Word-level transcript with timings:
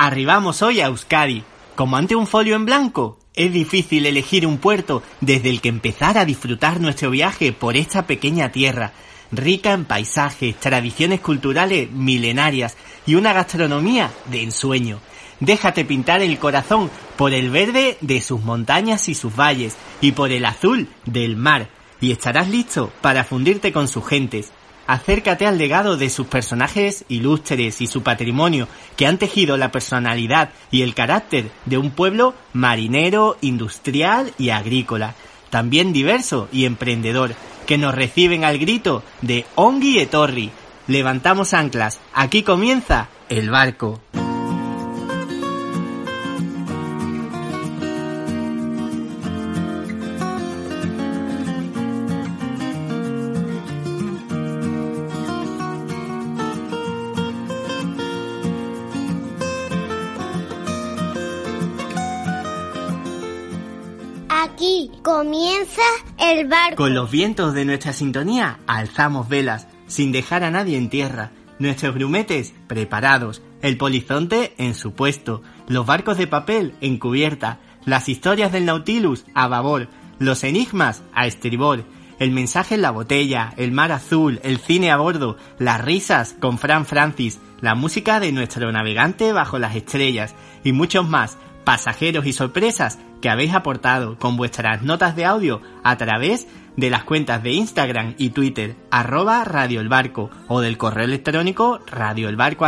Arribamos 0.00 0.62
hoy 0.62 0.80
a 0.80 0.86
Euskadi. 0.86 1.42
Como 1.74 1.96
ante 1.96 2.14
un 2.14 2.28
folio 2.28 2.54
en 2.54 2.64
blanco, 2.64 3.18
es 3.34 3.52
difícil 3.52 4.06
elegir 4.06 4.46
un 4.46 4.58
puerto 4.58 5.02
desde 5.20 5.50
el 5.50 5.60
que 5.60 5.70
empezar 5.70 6.18
a 6.18 6.24
disfrutar 6.24 6.80
nuestro 6.80 7.10
viaje 7.10 7.52
por 7.52 7.76
esta 7.76 8.06
pequeña 8.06 8.52
tierra, 8.52 8.92
rica 9.32 9.72
en 9.72 9.86
paisajes, 9.86 10.54
tradiciones 10.54 11.18
culturales 11.18 11.90
milenarias 11.90 12.76
y 13.06 13.16
una 13.16 13.32
gastronomía 13.32 14.12
de 14.26 14.44
ensueño. 14.44 15.00
Déjate 15.40 15.84
pintar 15.84 16.22
el 16.22 16.38
corazón 16.38 16.92
por 17.16 17.34
el 17.34 17.50
verde 17.50 17.98
de 18.00 18.20
sus 18.20 18.40
montañas 18.40 19.08
y 19.08 19.16
sus 19.16 19.34
valles 19.34 19.76
y 20.00 20.12
por 20.12 20.30
el 20.30 20.44
azul 20.44 20.86
del 21.06 21.34
mar 21.34 21.70
y 22.00 22.12
estarás 22.12 22.48
listo 22.48 22.92
para 23.00 23.24
fundirte 23.24 23.72
con 23.72 23.88
sus 23.88 24.06
gentes. 24.06 24.52
Acércate 24.88 25.46
al 25.46 25.58
legado 25.58 25.98
de 25.98 26.08
sus 26.08 26.26
personajes 26.28 27.04
ilustres 27.10 27.82
y 27.82 27.86
su 27.86 28.02
patrimonio 28.02 28.68
que 28.96 29.06
han 29.06 29.18
tejido 29.18 29.58
la 29.58 29.70
personalidad 29.70 30.48
y 30.70 30.80
el 30.80 30.94
carácter 30.94 31.50
de 31.66 31.76
un 31.76 31.90
pueblo 31.90 32.32
marinero, 32.54 33.36
industrial 33.42 34.32
y 34.38 34.48
agrícola, 34.48 35.14
también 35.50 35.92
diverso 35.92 36.48
y 36.52 36.64
emprendedor, 36.64 37.34
que 37.66 37.76
nos 37.76 37.94
reciben 37.94 38.44
al 38.44 38.56
grito 38.56 39.02
de 39.20 39.44
Ongi 39.56 39.98
Etorri. 39.98 40.50
Levantamos 40.86 41.52
anclas, 41.52 42.00
aquí 42.14 42.42
comienza 42.42 43.10
el 43.28 43.50
barco. 43.50 44.00
Con 66.76 66.94
los 66.94 67.10
vientos 67.10 67.54
de 67.54 67.64
nuestra 67.64 67.92
sintonía 67.92 68.58
alzamos 68.66 69.28
velas, 69.28 69.66
sin 69.86 70.12
dejar 70.12 70.44
a 70.44 70.50
nadie 70.50 70.76
en 70.76 70.90
tierra. 70.90 71.30
Nuestros 71.58 71.94
grumetes 71.94 72.52
preparados, 72.66 73.42
el 73.62 73.78
polizonte 73.78 74.52
en 74.58 74.74
su 74.74 74.92
puesto, 74.92 75.42
los 75.68 75.86
barcos 75.86 76.18
de 76.18 76.26
papel 76.26 76.74
en 76.80 76.98
cubierta, 76.98 77.60
las 77.86 78.08
historias 78.08 78.52
del 78.52 78.66
Nautilus 78.66 79.24
a 79.34 79.48
babor, 79.48 79.88
los 80.18 80.44
enigmas 80.44 81.02
a 81.14 81.26
estribor, 81.26 81.84
el 82.18 82.30
mensaje 82.30 82.74
en 82.74 82.82
la 82.82 82.90
botella, 82.90 83.54
el 83.56 83.72
mar 83.72 83.90
azul, 83.90 84.38
el 84.42 84.58
cine 84.58 84.90
a 84.90 84.98
bordo, 84.98 85.38
las 85.58 85.82
risas 85.82 86.36
con 86.38 86.58
Fran 86.58 86.84
Francis, 86.84 87.40
la 87.60 87.74
música 87.74 88.20
de 88.20 88.32
nuestro 88.32 88.70
navegante 88.70 89.32
bajo 89.32 89.58
las 89.58 89.76
estrellas 89.76 90.34
y 90.62 90.72
muchos 90.72 91.08
más 91.08 91.38
pasajeros 91.64 92.26
y 92.26 92.32
sorpresas 92.32 92.98
que 93.20 93.28
habéis 93.28 93.54
aportado 93.54 94.18
con 94.18 94.36
vuestras 94.36 94.82
notas 94.82 95.16
de 95.16 95.24
audio 95.24 95.60
a 95.82 95.96
través 95.96 96.46
de 96.76 96.90
las 96.90 97.04
cuentas 97.04 97.42
de 97.42 97.52
Instagram 97.52 98.14
y 98.18 98.30
Twitter 98.30 98.76
arroba 98.90 99.42
Radio 99.44 99.82
o 100.46 100.60
del 100.60 100.78
correo 100.78 101.04
electrónico 101.04 101.80
radioelbarco. 101.86 102.66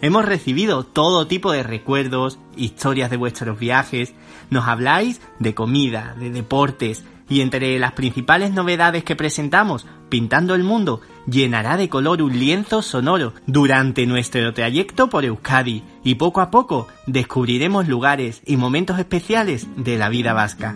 Hemos 0.00 0.24
recibido 0.24 0.84
todo 0.84 1.26
tipo 1.26 1.50
de 1.50 1.62
recuerdos, 1.62 2.38
historias 2.56 3.10
de 3.10 3.16
vuestros 3.16 3.58
viajes, 3.58 4.14
nos 4.50 4.68
habláis 4.68 5.20
de 5.38 5.54
comida, 5.54 6.14
de 6.18 6.30
deportes, 6.30 7.04
y 7.28 7.40
entre 7.40 7.78
las 7.78 7.92
principales 7.92 8.52
novedades 8.52 9.02
que 9.02 9.16
presentamos, 9.16 9.86
Pintando 10.10 10.54
el 10.54 10.62
Mundo 10.62 11.00
llenará 11.26 11.76
de 11.76 11.88
color 11.88 12.22
un 12.22 12.38
lienzo 12.38 12.82
sonoro 12.82 13.32
durante 13.46 14.06
nuestro 14.06 14.52
trayecto 14.52 15.08
por 15.08 15.24
Euskadi 15.24 15.82
y 16.02 16.16
poco 16.16 16.40
a 16.40 16.50
poco 16.50 16.88
descubriremos 17.06 17.88
lugares 17.88 18.42
y 18.46 18.56
momentos 18.56 18.98
especiales 18.98 19.66
de 19.76 19.98
la 19.98 20.08
vida 20.08 20.32
vasca. 20.32 20.74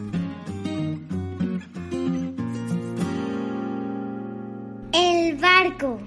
El 4.92 5.36
barco. 5.36 6.00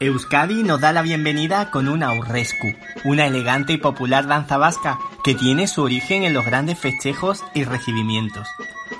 Euskadi 0.00 0.64
nos 0.64 0.80
da 0.80 0.92
la 0.92 1.02
bienvenida 1.02 1.70
con 1.70 1.88
una 1.88 2.08
aurrescu, 2.08 2.74
una 3.04 3.26
elegante 3.26 3.72
y 3.72 3.76
popular 3.76 4.26
danza 4.26 4.58
vasca 4.58 4.98
que 5.22 5.34
tiene 5.34 5.68
su 5.68 5.82
origen 5.82 6.24
en 6.24 6.34
los 6.34 6.44
grandes 6.44 6.78
festejos 6.78 7.44
y 7.54 7.64
recibimientos. 7.64 8.48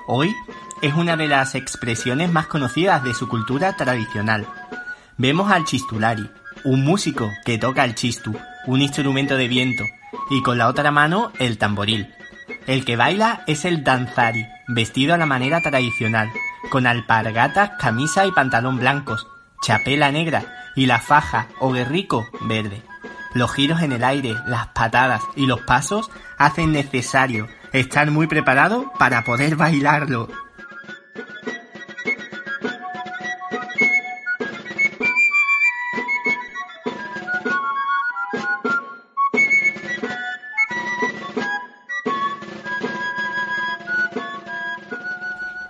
Hoy 0.06 0.34
es 0.80 0.94
una 0.94 1.16
de 1.16 1.28
las 1.28 1.54
expresiones 1.54 2.30
más 2.32 2.46
conocidas 2.46 3.02
de 3.02 3.14
su 3.14 3.28
cultura 3.28 3.76
tradicional. 3.76 4.46
Vemos 5.16 5.50
al 5.50 5.64
chistulari, 5.64 6.28
un 6.64 6.84
músico 6.84 7.30
que 7.44 7.58
toca 7.58 7.84
el 7.84 7.94
chistu, 7.94 8.34
un 8.66 8.82
instrumento 8.82 9.36
de 9.36 9.48
viento, 9.48 9.84
y 10.30 10.42
con 10.42 10.58
la 10.58 10.68
otra 10.68 10.90
mano 10.90 11.32
el 11.38 11.58
tamboril. 11.58 12.08
El 12.66 12.84
que 12.84 12.96
baila 12.96 13.42
es 13.46 13.64
el 13.64 13.82
danzari, 13.82 14.46
vestido 14.68 15.14
a 15.14 15.18
la 15.18 15.26
manera 15.26 15.60
tradicional, 15.60 16.30
con 16.70 16.86
alpargatas, 16.86 17.72
camisa 17.78 18.26
y 18.26 18.30
pantalón 18.30 18.78
blancos, 18.78 19.26
chapela 19.62 20.12
negra 20.12 20.70
y 20.76 20.86
la 20.86 21.00
faja 21.00 21.48
o 21.58 21.72
guerrico 21.72 22.26
verde. 22.42 22.82
Los 23.34 23.52
giros 23.52 23.80
en 23.80 23.92
el 23.92 24.04
aire, 24.04 24.34
las 24.46 24.68
patadas 24.68 25.22
y 25.36 25.46
los 25.46 25.60
pasos 25.62 26.10
hacen 26.36 26.72
necesario 26.72 27.48
estar 27.72 28.10
muy 28.10 28.26
preparado 28.26 28.92
para 28.98 29.24
poder 29.24 29.56
bailarlo. 29.56 30.28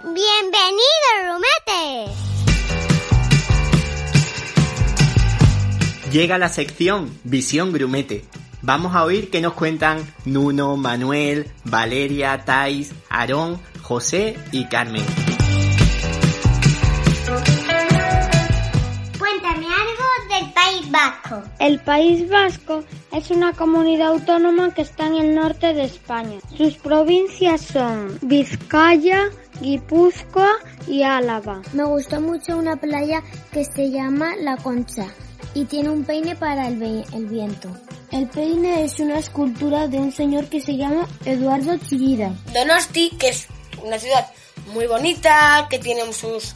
Bienvenido, 0.02 1.32
Rumete. 1.32 2.11
Llega 6.12 6.36
la 6.36 6.50
sección 6.50 7.10
Visión 7.24 7.72
Grumete. 7.72 8.22
Vamos 8.60 8.94
a 8.94 9.02
oír 9.02 9.30
qué 9.30 9.40
nos 9.40 9.54
cuentan 9.54 9.98
Nuno, 10.26 10.76
Manuel, 10.76 11.50
Valeria, 11.64 12.44
Tais, 12.44 12.92
Aarón, 13.08 13.58
José 13.80 14.36
y 14.52 14.66
Carmen. 14.66 15.02
Cuéntame 19.18 19.66
algo 19.66 20.04
del 20.28 20.52
País 20.52 20.90
Vasco. 20.90 21.42
El 21.58 21.80
País 21.80 22.28
Vasco 22.28 22.84
es 23.10 23.30
una 23.30 23.54
comunidad 23.54 24.08
autónoma 24.08 24.74
que 24.74 24.82
está 24.82 25.06
en 25.06 25.16
el 25.16 25.34
norte 25.34 25.72
de 25.72 25.84
España. 25.84 26.40
Sus 26.54 26.74
provincias 26.74 27.62
son 27.62 28.18
Vizcaya, 28.20 29.30
Guipúzcoa 29.62 30.52
y 30.86 31.04
Álava. 31.04 31.62
Me 31.72 31.84
gustó 31.84 32.20
mucho 32.20 32.58
una 32.58 32.76
playa 32.76 33.22
que 33.50 33.64
se 33.64 33.90
llama 33.90 34.36
La 34.36 34.58
Concha 34.58 35.06
y 35.54 35.64
tiene 35.64 35.90
un 35.90 36.04
peine 36.04 36.36
para 36.36 36.68
el, 36.68 37.04
el 37.12 37.26
viento. 37.26 37.68
El 38.10 38.28
peine 38.28 38.84
es 38.84 38.98
una 39.00 39.18
escultura 39.18 39.88
de 39.88 39.98
un 39.98 40.12
señor 40.12 40.46
que 40.46 40.60
se 40.60 40.76
llama 40.76 41.08
Eduardo 41.24 41.76
Chillida. 41.78 42.32
Donosti, 42.52 43.10
que 43.18 43.30
es 43.30 43.46
una 43.82 43.98
ciudad 43.98 44.26
muy 44.72 44.86
bonita, 44.86 45.66
que 45.70 45.78
tiene 45.78 46.10
sus... 46.12 46.54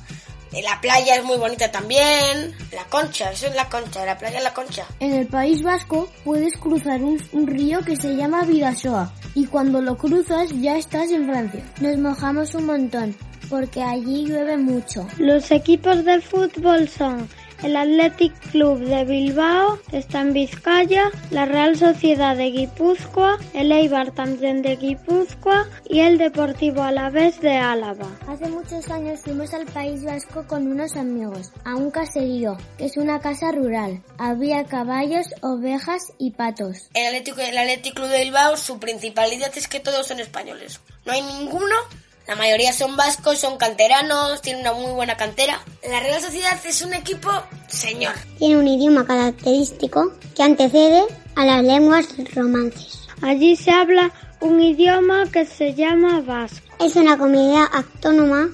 eh, 0.53 0.63
La 0.63 0.81
playa 0.81 1.17
es 1.17 1.25
muy 1.25 1.39
bonita 1.39 1.71
también. 1.71 2.55
La 2.73 2.85
Concha, 2.85 3.33
eso 3.33 3.47
es 3.47 3.55
la 3.55 3.69
Concha, 3.69 4.05
la 4.05 4.19
playa 4.19 4.39
es 4.39 4.45
la 4.45 4.53
Concha. 4.55 4.85
En 5.01 5.13
el 5.15 5.27
País 5.27 5.63
Vasco 5.63 6.09
puedes 6.25 6.57
cruzar 6.59 7.03
un, 7.03 7.21
un 7.33 7.47
río 7.47 7.81
que 7.81 7.97
se 7.97 8.15
llama 8.17 8.45
Vidasoa 8.45 9.13
y 9.35 9.47
cuando 9.47 9.81
lo 9.81 9.97
cruzas 9.97 10.51
ya 10.61 10.77
estás 10.77 11.11
en 11.11 11.27
Francia. 11.27 11.63
Nos 11.81 11.97
mojamos 11.99 12.55
un 12.55 12.67
montón 12.67 13.17
porque 13.49 13.83
allí 13.83 14.27
llueve 14.27 14.57
mucho. 14.57 15.07
Los 15.19 15.51
equipos 15.51 16.05
de 16.05 16.21
fútbol 16.21 16.89
son 16.89 17.29
el 17.63 17.77
Athletic 17.77 18.33
Club 18.51 18.81
de 18.81 19.05
Bilbao 19.05 19.79
está 19.93 20.21
en 20.21 20.33
Vizcaya, 20.33 21.11
la 21.31 21.47
Real 21.47 21.77
Sociedad 21.77 22.37
de 22.37 22.51
Guipúzcoa, 22.51 23.39
el 23.55 23.73
Eibar 23.73 24.13
también 24.13 24.63
de 24.63 24.77
Guipúzcoa 24.77 25.69
y 25.89 26.01
el 26.01 26.19
Deportivo 26.19 26.83
Alavés 26.83 27.41
de 27.41 27.57
Álava. 27.57 28.07
Hace 28.29 28.49
muchos 28.49 28.89
años 28.91 29.21
fuimos 29.21 29.53
al 29.55 29.67
País 29.67 30.05
Vasco 30.05 30.47
con 30.47 30.67
unos 30.67 30.97
amigos, 30.97 31.53
a 31.65 31.75
un 31.75 31.91
caserío, 31.91 32.57
que 32.79 32.87
es 32.87 32.97
una 32.97 33.21
casa 33.21 33.53
rural. 33.53 34.03
Había 34.19 34.65
caballos, 34.65 35.27
ovejas 35.43 36.13
y 36.19 36.33
patos. 36.33 36.89
El 36.95 37.07
Atlético, 37.07 37.41
el 37.41 37.57
Athletic 37.57 37.95
Club 37.95 38.09
de 38.09 38.25
Bilbao, 38.25 38.57
su 38.57 38.79
principalidad 38.79 39.53
es 39.57 39.69
que 39.69 39.81
todos 39.81 40.07
son 40.07 40.21
españoles. 40.21 40.81
No 41.05 41.13
hay 41.13 41.23
ninguno 41.23 41.75
la 42.27 42.35
mayoría 42.35 42.73
son 42.73 42.97
vascos, 42.97 43.39
son 43.39 43.57
canteranos, 43.57 44.43
tienen 44.43 44.63
una 44.63 44.73
muy 44.73 44.93
buena 44.93 45.17
cantera. 45.17 45.61
La 45.89 46.01
Real 46.01 46.21
Sociedad 46.21 46.59
es 46.65 46.83
un 46.83 46.93
equipo 46.93 47.31
señor. 47.69 48.15
Tiene 48.39 48.57
un 48.57 48.67
idioma 48.67 49.07
característico 49.07 50.13
que 50.35 50.43
antecede 50.43 51.05
a 51.37 51.45
las 51.45 51.63
lenguas 51.63 52.07
romances. 52.35 53.07
Allí 53.23 53.55
se 53.55 53.71
habla 53.71 54.11
un 54.41 54.61
idioma 54.61 55.25
que 55.31 55.47
se 55.47 55.75
llama 55.75 56.21
vasco. 56.21 56.67
Es 56.81 56.97
una 56.97 57.17
comunidad 57.17 57.67
autónoma 57.73 58.49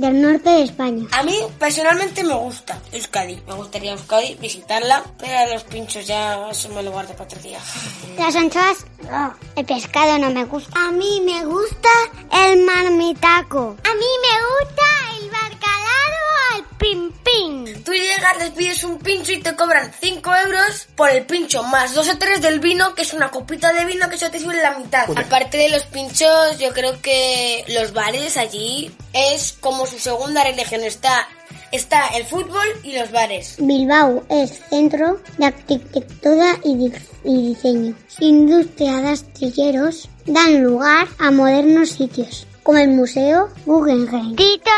del 0.00 0.22
norte 0.22 0.48
de 0.50 0.62
España. 0.62 1.06
A 1.12 1.22
mí 1.22 1.36
personalmente 1.58 2.24
me 2.24 2.34
gusta 2.34 2.80
Euskadi. 2.92 3.42
Me 3.46 3.54
gustaría 3.54 3.92
Euskadi 3.92 4.34
visitarla, 4.36 5.04
pero 5.18 5.52
los 5.52 5.64
pinchos 5.64 6.06
ya 6.06 6.48
eso 6.50 6.68
me 6.70 6.82
lo 6.82 6.90
guardo 6.90 7.12
para 7.12 7.24
otro 7.24 7.40
día. 7.40 7.60
Las 8.18 8.34
anchoas, 8.34 8.86
no. 9.10 9.34
El 9.56 9.66
pescado 9.66 10.18
no 10.18 10.30
me 10.30 10.44
gusta. 10.44 10.72
A 10.88 10.90
mí 10.90 11.20
me 11.20 11.44
gusta 11.44 11.90
el 12.32 12.64
marmitaco. 12.64 13.76
A 13.84 13.94
mí 13.94 14.10
me 14.26 14.34
gusta 14.50 14.86
el 15.20 15.30
bacalao 15.30 16.29
al 16.54 16.64
pim 16.78 17.12
pim. 17.24 17.82
Tú 17.84 17.92
llegas, 17.92 18.36
les 18.38 18.50
pides 18.50 18.84
un 18.84 18.98
pincho 18.98 19.32
y 19.32 19.40
te 19.40 19.54
cobran 19.56 19.92
5 20.00 20.30
euros 20.46 20.88
por 20.96 21.10
el 21.10 21.24
pincho, 21.26 21.62
más 21.62 21.94
dos 21.94 22.08
o 22.08 22.18
tres 22.18 22.40
del 22.42 22.60
vino, 22.60 22.94
que 22.94 23.02
es 23.02 23.12
una 23.12 23.30
copita 23.30 23.72
de 23.72 23.84
vino 23.84 24.08
que 24.08 24.16
se 24.18 24.30
te 24.30 24.38
sube 24.38 24.54
la 24.60 24.78
mitad. 24.78 25.04
Aparte 25.16 25.56
de 25.58 25.68
los 25.70 25.84
pinchos, 25.84 26.58
yo 26.58 26.72
creo 26.72 27.00
que 27.00 27.64
los 27.68 27.92
bares 27.92 28.36
allí 28.36 28.90
es 29.12 29.52
como 29.60 29.86
su 29.86 29.98
segunda 29.98 30.44
religión. 30.44 30.82
Está, 30.82 31.28
está 31.72 32.08
el 32.08 32.24
fútbol 32.24 32.66
y 32.82 32.92
los 32.98 33.10
bares. 33.12 33.56
Bilbao 33.58 34.24
es 34.28 34.60
centro 34.70 35.20
de 35.38 35.46
arquitectura 35.46 36.58
y, 36.64 36.74
di- 36.76 36.92
y 37.24 37.48
diseño. 37.48 37.94
Su 38.08 38.24
industria 38.24 38.96
de 38.96 39.08
astilleros 39.10 40.08
dan 40.26 40.62
lugar 40.62 41.08
a 41.18 41.30
modernos 41.30 41.90
sitios, 41.90 42.46
como 42.62 42.78
el 42.78 42.88
Museo 42.88 43.48
Guggenheim. 43.66 44.36
Tito, 44.36 44.70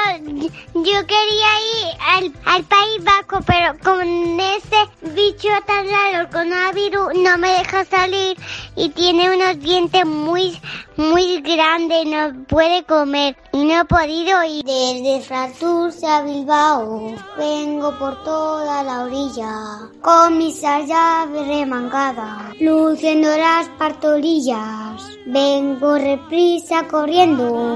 yo 0.75 1.07
quería 1.07 1.53
ir 1.75 1.89
al, 2.01 2.33
al 2.45 2.65
País 2.65 3.03
Vasco, 3.03 3.41
pero 3.47 3.77
con 3.83 4.41
ese 4.41 5.13
bicho 5.15 5.49
tan 5.67 5.87
raro, 5.89 6.21
el 6.21 6.29
coronavirus, 6.29 7.15
no 7.17 7.39
me 7.39 7.51
deja 7.59 7.85
salir 7.85 8.37
y 8.77 8.89
tiene 8.91 9.35
unos 9.35 9.59
dientes 9.61 10.07
muy, 10.07 10.59
muy 10.97 11.41
grandes, 11.41 12.07
no 12.07 12.45
puede 12.47 12.85
comer 12.85 13.37
y 13.53 13.65
no 13.65 13.81
he 13.81 13.85
podido 13.85 14.45
ir. 14.45 14.65
Desde 14.65 15.21
Fraturce 15.23 16.07
a 16.07 16.23
Bilbao, 16.23 17.15
vengo 17.37 17.99
por 17.99 18.23
toda 18.25 18.83
la 18.83 19.05
orilla, 19.05 19.91
con 20.01 20.39
mis 20.39 20.61
llaves 20.61 21.47
remangadas, 21.47 22.55
luciendo 22.61 23.29
las 23.37 23.69
partolillas, 23.79 25.03
vengo 25.27 25.99
reprisa 25.99 26.87
corriendo. 26.89 27.72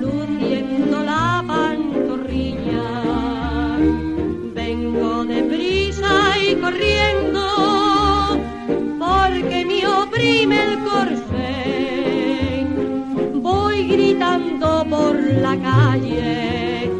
Luciendo 0.00 1.02
la 1.04 1.44
pantorrilla. 1.46 2.86
Vengo 4.54 5.24
deprisa 5.24 6.38
y 6.38 6.54
corriendo 6.56 7.44
porque 8.98 9.64
me 9.64 9.86
oprime 9.86 10.56
el 10.64 10.78
corsé. 10.80 12.66
Voy 13.34 13.88
gritando 13.88 14.84
por 14.88 15.14
la 15.16 15.56
calle. 15.58 16.99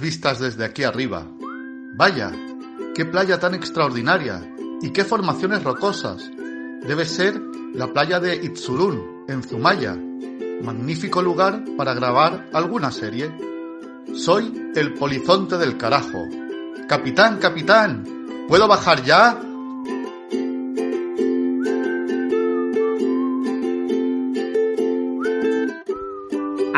Vistas 0.00 0.40
desde 0.40 0.64
aquí 0.64 0.82
arriba. 0.84 1.26
Vaya, 1.94 2.32
qué 2.94 3.04
playa 3.04 3.38
tan 3.38 3.54
extraordinaria 3.54 4.40
y 4.82 4.90
qué 4.90 5.04
formaciones 5.04 5.62
rocosas. 5.62 6.30
Debe 6.86 7.04
ser 7.04 7.40
la 7.74 7.92
playa 7.92 8.18
de 8.20 8.36
Itzurún, 8.36 9.24
en 9.28 9.42
Zumaya. 9.42 9.96
Magnífico 10.62 11.22
lugar 11.22 11.62
para 11.76 11.94
grabar 11.94 12.48
alguna 12.52 12.90
serie. 12.90 13.32
Soy 14.14 14.72
el 14.74 14.94
polizonte 14.94 15.58
del 15.58 15.76
carajo. 15.76 16.24
Capitán, 16.88 17.38
capitán, 17.38 18.04
¿puedo 18.48 18.66
bajar 18.66 19.04
ya? 19.04 19.40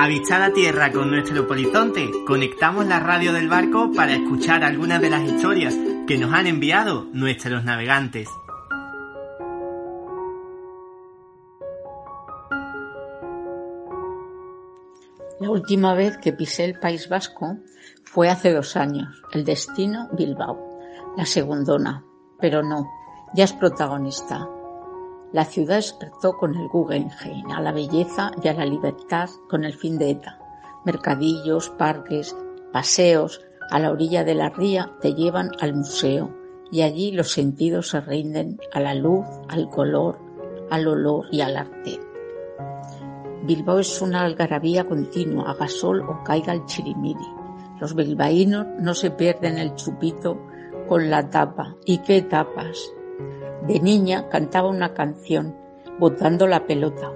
Avistada 0.02 0.50
tierra 0.54 0.90
con 0.92 1.10
nuestro 1.10 1.46
polizonte, 1.46 2.10
conectamos 2.26 2.86
la 2.86 3.00
radio 3.00 3.34
del 3.34 3.50
barco 3.50 3.92
para 3.94 4.14
escuchar 4.14 4.64
algunas 4.64 4.98
de 5.02 5.10
las 5.10 5.22
historias 5.22 5.76
que 6.06 6.16
nos 6.16 6.32
han 6.32 6.46
enviado 6.46 7.04
nuestros 7.12 7.64
navegantes. 7.64 8.26
La 15.38 15.50
última 15.50 15.92
vez 15.92 16.16
que 16.16 16.32
pisé 16.32 16.64
el 16.64 16.80
País 16.80 17.10
Vasco 17.10 17.58
fue 18.02 18.30
hace 18.30 18.54
dos 18.54 18.76
años. 18.76 19.22
El 19.32 19.44
destino 19.44 20.08
Bilbao. 20.12 20.80
La 21.18 21.26
segundona. 21.26 22.06
Pero 22.40 22.62
no, 22.62 22.88
ya 23.34 23.44
es 23.44 23.52
protagonista. 23.52 24.48
La 25.32 25.44
ciudad 25.44 25.76
despertó 25.76 26.36
con 26.36 26.56
el 26.56 26.68
Guggenheim, 26.68 27.50
a 27.50 27.60
la 27.60 27.70
belleza 27.70 28.32
y 28.42 28.48
a 28.48 28.54
la 28.54 28.64
libertad 28.64 29.28
con 29.48 29.64
el 29.64 29.74
fin 29.74 29.96
de 29.96 30.10
ETA. 30.10 30.38
Mercadillos, 30.84 31.70
parques, 31.70 32.36
paseos 32.72 33.40
a 33.70 33.78
la 33.78 33.92
orilla 33.92 34.24
de 34.24 34.34
la 34.34 34.48
ría 34.48 34.90
te 35.00 35.14
llevan 35.14 35.50
al 35.60 35.74
museo 35.74 36.34
y 36.72 36.82
allí 36.82 37.12
los 37.12 37.30
sentidos 37.30 37.88
se 37.88 38.00
rinden 38.00 38.58
a 38.72 38.80
la 38.80 38.94
luz, 38.94 39.24
al 39.48 39.68
color, 39.68 40.18
al 40.70 40.88
olor 40.88 41.26
y 41.30 41.40
al 41.40 41.56
arte. 41.56 42.00
Bilbao 43.44 43.78
es 43.78 44.02
una 44.02 44.22
algarabía 44.22 44.86
continua, 44.86 45.50
haga 45.50 45.68
sol 45.68 46.02
o 46.02 46.22
caiga 46.24 46.52
el 46.52 46.64
chirimiri. 46.66 47.26
Los 47.80 47.94
bilbaínos 47.94 48.66
no 48.80 48.94
se 48.94 49.10
pierden 49.10 49.58
el 49.58 49.74
chupito 49.74 50.38
con 50.88 51.08
la 51.08 51.30
tapa. 51.30 51.76
¿Y 51.86 51.98
qué 51.98 52.22
tapas? 52.22 52.92
De 53.66 53.78
niña 53.80 54.28
cantaba 54.28 54.68
una 54.68 54.94
canción, 54.94 55.54
botando 55.98 56.46
la 56.46 56.66
pelota. 56.66 57.12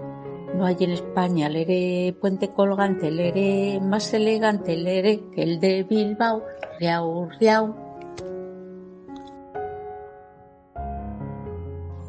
No 0.55 0.67
hay 0.67 0.77
en 0.81 0.91
España 0.91 1.49
leré 1.49 2.15
puente 2.21 2.53
colgante, 2.53 3.11
leré 3.11 3.81
más 3.81 4.13
elegante, 4.15 4.77
leré 4.77 5.21
que 5.35 5.43
el 5.43 5.59
de 5.59 5.83
Bilbao, 5.83 6.43
riau, 6.79 7.29
riau. 7.41 7.75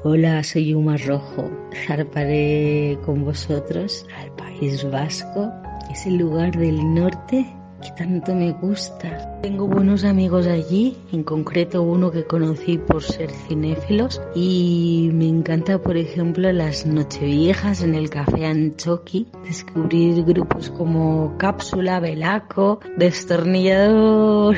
Hola, 0.03 0.43
soy 0.43 0.75
Uma 0.75 0.97
Rojo. 0.97 1.49
Zarparé 1.87 2.99
con 3.03 3.25
vosotros 3.25 4.05
al 4.15 4.31
País 4.35 4.83
Vasco, 4.91 5.51
ese 5.89 6.11
lugar 6.11 6.55
del 6.55 6.93
norte 6.93 7.51
tanto 7.93 8.33
me 8.33 8.51
gusta. 8.51 9.39
Tengo 9.41 9.67
buenos 9.67 10.03
amigos 10.03 10.47
allí, 10.47 10.97
en 11.11 11.23
concreto 11.23 11.83
uno 11.83 12.11
que 12.11 12.25
conocí 12.25 12.77
por 12.77 13.03
ser 13.03 13.29
cinéfilos 13.31 14.21
y 14.33 15.09
me 15.13 15.27
encanta, 15.27 15.79
por 15.79 15.97
ejemplo, 15.97 16.51
las 16.51 16.85
nocheviejas 16.85 17.81
en 17.83 17.95
el 17.95 18.09
café 18.09 18.45
Anchoqui, 18.45 19.27
descubrir 19.43 20.23
grupos 20.23 20.69
como 20.69 21.37
Cápsula, 21.37 21.99
Velaco, 21.99 22.79
Destornillador. 22.97 24.55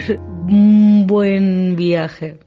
Un 0.49 1.05
buen 1.07 1.75
viaje. 1.75 2.39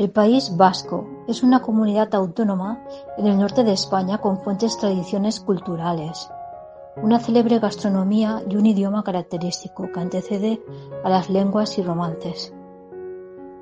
El 0.00 0.08
País 0.08 0.56
Vasco 0.56 1.24
es 1.28 1.42
una 1.42 1.60
comunidad 1.60 2.14
autónoma 2.14 2.82
en 3.18 3.26
el 3.26 3.38
norte 3.38 3.64
de 3.64 3.74
España 3.74 4.16
con 4.16 4.42
fuentes 4.42 4.78
tradiciones 4.78 5.40
culturales, 5.40 6.30
una 6.96 7.20
célebre 7.20 7.58
gastronomía 7.58 8.42
y 8.48 8.56
un 8.56 8.66
idioma 8.66 9.02
característico 9.04 9.90
que 9.92 10.00
antecede 10.00 10.62
a 11.04 11.08
las 11.08 11.30
lenguas 11.30 11.78
y 11.78 11.82
romances. 11.82 12.52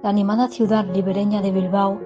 La 0.02 0.10
animada 0.10 0.48
ciudad 0.48 0.86
ribereña 0.92 1.42
de 1.42 1.52
Bilbao 1.52 2.00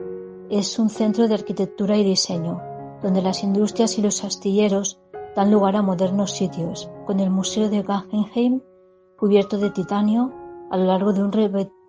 es 0.50 0.78
un 0.78 0.90
centro 0.90 1.28
de 1.28 1.34
arquitectura 1.34 1.96
y 1.96 2.04
diseño, 2.04 2.60
donde 3.02 3.22
las 3.22 3.42
industrias 3.42 3.98
y 3.98 4.02
los 4.02 4.24
astilleros 4.24 5.00
dan 5.34 5.50
lugar 5.50 5.76
a 5.76 5.82
modernos 5.82 6.32
sitios, 6.32 6.90
con 7.06 7.20
el 7.20 7.30
Museo 7.30 7.68
de 7.68 7.82
Guggenheim 7.82 8.60
cubierto 9.16 9.56
de 9.58 9.70
titanio 9.70 10.32
a 10.70 10.76
lo 10.76 10.84
largo 10.84 11.12
de 11.12 11.22
un 11.22 11.32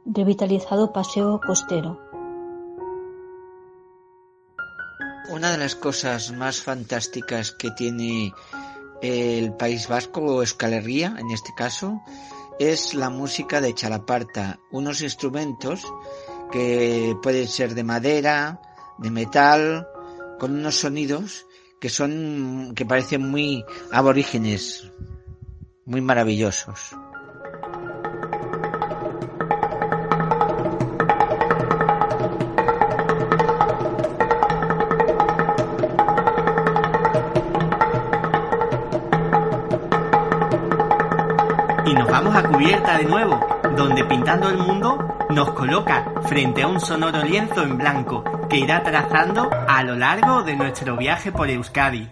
revitalizado 0.06 0.94
paseo 0.94 1.40
costero. 1.46 2.00
Una 5.32 5.52
de 5.52 5.58
las 5.58 5.76
cosas 5.76 6.32
más 6.32 6.62
fantásticas 6.62 7.52
que 7.52 7.72
tiene 7.72 8.34
el 9.04 9.54
País 9.54 9.90
Vasco 9.90 10.22
o 10.22 10.42
Euskal 10.42 10.74
en 10.74 11.30
este 11.32 11.54
caso 11.54 12.02
es 12.58 12.94
la 12.94 13.10
música 13.10 13.60
de 13.60 13.74
chalaparta, 13.74 14.60
unos 14.72 15.02
instrumentos 15.02 15.86
que 16.52 17.14
pueden 17.22 17.48
ser 17.48 17.76
de 17.76 17.84
madera, 17.84 18.62
de 18.98 19.12
metal, 19.12 19.88
con 20.40 20.54
unos 20.54 20.76
sonidos 20.76 21.46
que 21.82 21.90
son 21.90 22.72
que 22.76 22.86
parecen 22.86 23.30
muy 23.30 23.66
aborígenes, 23.92 24.90
muy 25.86 26.00
maravillosos. 26.00 26.96
De 42.64 43.04
nuevo, 43.04 43.40
donde 43.76 44.06
pintando 44.06 44.50
el 44.50 44.58
mundo 44.58 44.98
nos 45.30 45.52
coloca 45.52 46.14
frente 46.28 46.64
a 46.64 46.68
un 46.68 46.80
sonoro 46.80 47.22
lienzo 47.22 47.62
en 47.62 47.78
blanco 47.78 48.24
que 48.50 48.58
irá 48.58 48.82
trazando 48.82 49.50
a 49.68 49.84
lo 49.84 49.96
largo 49.96 50.44
de 50.44 50.56
nuestro 50.56 50.96
viaje 50.96 51.34
por 51.34 51.50
Euskadi. 51.50 52.10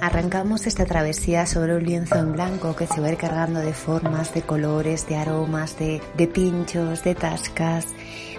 Arrancamos 0.00 0.66
esta 0.66 0.86
travesía 0.86 1.46
sobre 1.46 1.76
un 1.76 1.84
lienzo 1.84 2.16
en 2.16 2.32
blanco 2.32 2.74
que 2.74 2.88
se 2.88 3.00
va 3.00 3.06
a 3.06 3.12
ir 3.12 3.16
cargando 3.16 3.60
de 3.60 3.72
formas, 3.72 4.34
de 4.34 4.42
colores, 4.42 5.06
de 5.06 5.14
aromas, 5.14 5.78
de 5.78 6.00
pinchos, 6.26 7.04
de 7.04 7.14
tascas 7.14 7.86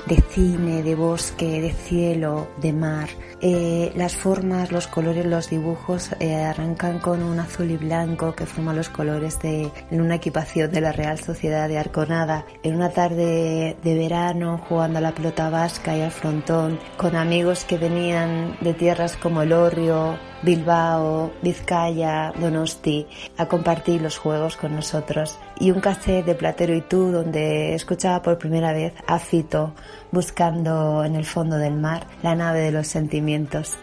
de 0.05 0.21
cine, 0.21 0.83
de 0.83 0.95
bosque, 0.95 1.61
de 1.61 1.71
cielo, 1.71 2.47
de 2.61 2.73
mar. 2.73 3.09
Eh, 3.41 3.91
las 3.95 4.15
formas, 4.15 4.71
los 4.71 4.87
colores, 4.87 5.25
los 5.25 5.49
dibujos 5.49 6.11
eh, 6.19 6.35
arrancan 6.35 6.99
con 6.99 7.23
un 7.23 7.39
azul 7.39 7.71
y 7.71 7.77
blanco 7.77 8.33
que 8.33 8.45
forma 8.45 8.73
los 8.73 8.89
colores 8.89 9.39
de 9.41 9.71
en 9.91 10.01
una 10.01 10.15
equipación 10.15 10.71
de 10.71 10.81
la 10.81 10.91
Real 10.91 11.19
Sociedad 11.19 11.67
de 11.67 11.77
Arconada. 11.77 12.45
En 12.63 12.75
una 12.75 12.89
tarde 12.89 13.77
de 13.81 13.95
verano 13.95 14.61
jugando 14.69 14.99
a 14.99 15.01
la 15.01 15.13
pelota 15.13 15.49
vasca 15.49 15.95
y 15.95 16.01
al 16.01 16.11
frontón 16.11 16.79
con 16.97 17.15
amigos 17.15 17.63
que 17.65 17.77
venían 17.77 18.57
de 18.61 18.73
tierras 18.73 19.17
como 19.17 19.41
el 19.41 19.53
Orrio, 19.53 20.17
Bilbao, 20.43 21.31
Vizcaya, 21.41 22.33
Donosti 22.37 23.07
a 23.37 23.45
compartir 23.47 24.01
los 24.01 24.17
juegos 24.17 24.57
con 24.57 24.75
nosotros. 24.75 25.37
Y 25.59 25.71
un 25.71 25.79
cassette 25.79 26.25
de 26.25 26.35
Platero 26.35 26.75
y 26.75 26.81
tú 26.81 27.11
donde 27.11 27.73
escuchaba 27.73 28.21
por 28.21 28.37
primera 28.37 28.73
vez 28.73 28.93
a 29.07 29.19
Fito 29.19 29.73
buscando 30.11 31.03
en 31.03 31.15
el 31.15 31.25
fondo 31.25 31.57
del 31.57 31.75
mar 31.75 32.07
la 32.21 32.35
nave 32.35 32.59
de 32.61 32.71
los 32.71 32.87
sentimientos. 32.87 33.77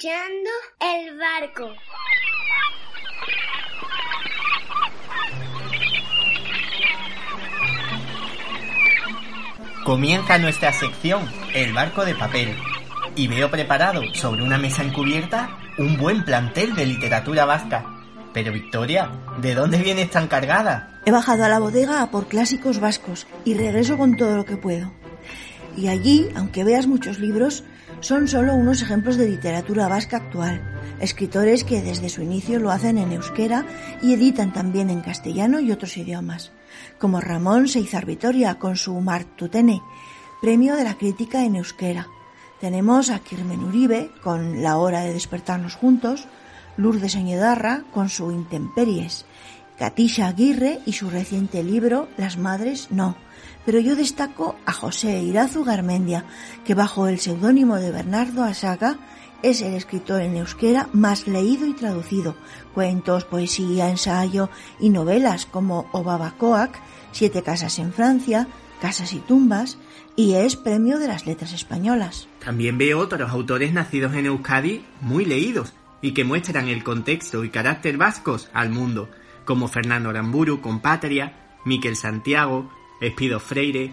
Escuchando 0.00 0.50
el 0.80 1.18
barco. 1.18 1.74
Comienza 9.84 10.38
nuestra 10.38 10.72
sección, 10.72 11.28
el 11.54 11.74
barco 11.74 12.04
de 12.06 12.14
papel. 12.14 12.56
Y 13.14 13.28
veo 13.28 13.50
preparado 13.50 14.02
sobre 14.14 14.42
una 14.42 14.56
mesa 14.56 14.82
encubierta 14.82 15.58
un 15.76 15.98
buen 15.98 16.24
plantel 16.24 16.74
de 16.74 16.86
literatura 16.86 17.44
vasca. 17.44 17.84
Pero 18.32 18.52
Victoria, 18.52 19.10
¿de 19.42 19.54
dónde 19.54 19.78
vienes 19.78 20.10
tan 20.10 20.28
cargada? 20.28 21.02
He 21.04 21.10
bajado 21.10 21.44
a 21.44 21.48
la 21.48 21.58
bodega 21.58 22.00
a 22.00 22.10
por 22.10 22.28
clásicos 22.28 22.80
vascos 22.80 23.26
y 23.44 23.54
regreso 23.54 23.98
con 23.98 24.16
todo 24.16 24.36
lo 24.36 24.44
que 24.46 24.56
puedo. 24.56 24.92
Y 25.76 25.88
allí, 25.88 26.28
aunque 26.36 26.64
veas 26.64 26.86
muchos 26.86 27.18
libros, 27.18 27.64
son 28.00 28.28
solo 28.28 28.54
unos 28.54 28.82
ejemplos 28.82 29.16
de 29.16 29.28
literatura 29.28 29.88
vasca 29.88 30.16
actual. 30.18 30.60
Escritores 31.00 31.64
que 31.64 31.82
desde 31.82 32.08
su 32.08 32.22
inicio 32.22 32.58
lo 32.58 32.70
hacen 32.70 32.98
en 32.98 33.12
euskera 33.12 33.64
y 34.02 34.14
editan 34.14 34.52
también 34.52 34.90
en 34.90 35.00
castellano 35.00 35.60
y 35.60 35.72
otros 35.72 35.96
idiomas, 35.96 36.52
como 36.98 37.20
Ramón 37.20 37.68
Seizar 37.68 38.06
Vitoria 38.06 38.58
con 38.58 38.76
su 38.76 38.98
Martutene, 39.00 39.82
premio 40.40 40.76
de 40.76 40.84
la 40.84 40.96
crítica 40.96 41.44
en 41.44 41.56
euskera. 41.56 42.08
Tenemos 42.60 43.10
a 43.10 43.20
Kirmen 43.20 43.64
Uribe 43.64 44.10
con 44.22 44.62
La 44.62 44.76
hora 44.76 45.00
de 45.00 45.12
despertarnos 45.12 45.74
juntos, 45.74 46.28
Lourdes 46.76 47.16
Oñedarra 47.16 47.84
con 47.92 48.08
su 48.08 48.30
Intemperies, 48.30 49.24
Katisha 49.78 50.26
Aguirre 50.26 50.80
y 50.84 50.92
su 50.92 51.08
reciente 51.08 51.62
libro 51.62 52.08
Las 52.18 52.36
madres 52.36 52.88
no. 52.90 53.16
Pero 53.66 53.78
yo 53.80 53.94
destaco 53.94 54.56
a 54.66 54.72
José 54.72 55.22
Irazu 55.22 55.64
Garmendia, 55.64 56.24
que 56.64 56.74
bajo 56.74 57.06
el 57.06 57.18
seudónimo 57.18 57.76
de 57.76 57.90
Bernardo 57.90 58.44
Asaga 58.44 58.98
es 59.42 59.62
el 59.62 59.74
escritor 59.74 60.20
en 60.22 60.36
euskera 60.36 60.88
más 60.92 61.26
leído 61.26 61.66
y 61.66 61.72
traducido. 61.72 62.36
Cuentos, 62.74 63.24
poesía, 63.24 63.88
ensayo 63.88 64.50
y 64.78 64.90
novelas 64.90 65.46
como 65.46 65.88
Obabacoac, 65.92 66.78
Siete 67.12 67.42
casas 67.42 67.78
en 67.78 67.92
Francia, 67.92 68.46
Casas 68.80 69.12
y 69.12 69.18
tumbas, 69.18 69.78
y 70.16 70.34
es 70.34 70.56
premio 70.56 70.98
de 70.98 71.08
las 71.08 71.26
letras 71.26 71.52
españolas. 71.52 72.28
También 72.44 72.78
veo 72.78 72.98
otros 72.98 73.30
autores 73.30 73.72
nacidos 73.72 74.14
en 74.14 74.26
Euskadi 74.26 74.84
muy 75.00 75.24
leídos 75.24 75.74
y 76.00 76.12
que 76.12 76.24
muestran 76.24 76.68
el 76.68 76.82
contexto 76.82 77.44
y 77.44 77.50
carácter 77.50 77.98
vascos 77.98 78.48
al 78.54 78.70
mundo, 78.70 79.10
como 79.44 79.68
Fernando 79.68 80.08
Aramburu 80.10 80.60
con 80.60 80.80
Patria, 80.80 81.58
Miquel 81.64 81.96
Santiago, 81.96 82.70
Espido 83.00 83.40
Freire, 83.40 83.92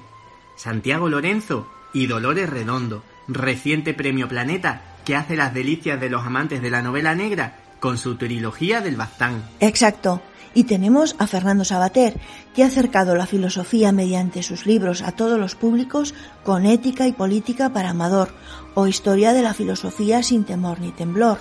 Santiago 0.56 1.10
Lorenzo 1.10 1.68
y 1.94 2.08
Dolores 2.08 2.50
Redondo, 2.50 3.04
reciente 3.28 3.94
premio 3.94 4.28
Planeta 4.28 4.82
que 5.06 5.16
hace 5.16 5.38
las 5.38 5.54
delicias 5.54 6.00
de 6.02 6.10
los 6.10 6.26
amantes 6.26 6.62
de 6.62 6.70
la 6.70 6.82
novela 6.82 7.16
negra 7.16 7.60
con 7.80 7.98
su 7.98 8.16
trilogía 8.16 8.82
del 8.82 8.98
Baztán. 8.98 9.44
Exacto. 9.60 10.22
Y 10.54 10.64
tenemos 10.64 11.16
a 11.20 11.28
Fernando 11.28 11.64
Sabater, 11.64 12.20
que 12.56 12.64
ha 12.64 12.68
acercado 12.68 13.16
la 13.16 13.28
filosofía 13.28 13.92
mediante 13.92 14.42
sus 14.42 14.66
libros 14.66 15.04
a 15.04 15.12
todos 15.12 15.40
los 15.40 15.56
públicos 15.56 16.16
con 16.44 16.66
ética 16.66 17.08
y 17.08 17.12
política 17.12 17.70
para 17.70 17.92
amador, 17.92 18.34
o 18.74 18.88
historia 18.88 19.34
de 19.34 19.44
la 19.44 19.54
filosofía 19.54 20.24
sin 20.24 20.46
temor 20.46 20.80
ni 20.80 20.92
temblor. 20.92 21.38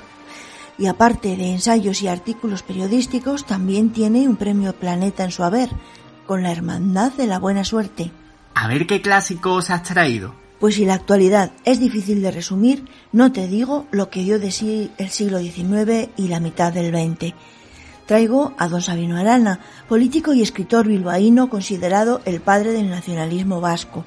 Y 0.78 0.86
aparte 0.86 1.36
de 1.36 1.52
ensayos 1.52 2.02
y 2.02 2.08
artículos 2.08 2.62
periodísticos, 2.62 3.46
también 3.46 3.90
tiene 3.90 4.28
un 4.28 4.36
premio 4.36 4.74
Planeta 4.74 5.24
en 5.24 5.30
su 5.30 5.42
haber, 5.42 5.70
con 6.26 6.42
la 6.42 6.52
Hermandad 6.52 7.12
de 7.12 7.26
la 7.26 7.38
Buena 7.38 7.64
Suerte. 7.64 8.10
A 8.54 8.68
ver 8.68 8.86
qué 8.86 9.00
clásicos 9.00 9.70
has 9.70 9.82
traído. 9.82 10.34
Pues 10.58 10.76
si 10.76 10.84
la 10.84 10.94
actualidad 10.94 11.52
es 11.64 11.80
difícil 11.80 12.22
de 12.22 12.30
resumir, 12.30 12.86
no 13.12 13.30
te 13.30 13.46
digo 13.46 13.86
lo 13.90 14.08
que 14.08 14.22
dio 14.22 14.38
de 14.38 14.50
sí 14.50 14.90
el 14.98 15.10
siglo 15.10 15.38
XIX 15.38 16.08
y 16.16 16.28
la 16.28 16.40
mitad 16.40 16.72
del 16.72 16.90
XX. 16.90 17.34
Traigo 18.06 18.54
a 18.56 18.68
don 18.68 18.80
Sabino 18.80 19.16
Arana, 19.16 19.60
político 19.88 20.32
y 20.32 20.40
escritor 20.40 20.86
bilbaíno 20.86 21.50
considerado 21.50 22.22
el 22.24 22.40
padre 22.40 22.72
del 22.72 22.88
nacionalismo 22.88 23.60
vasco, 23.60 24.04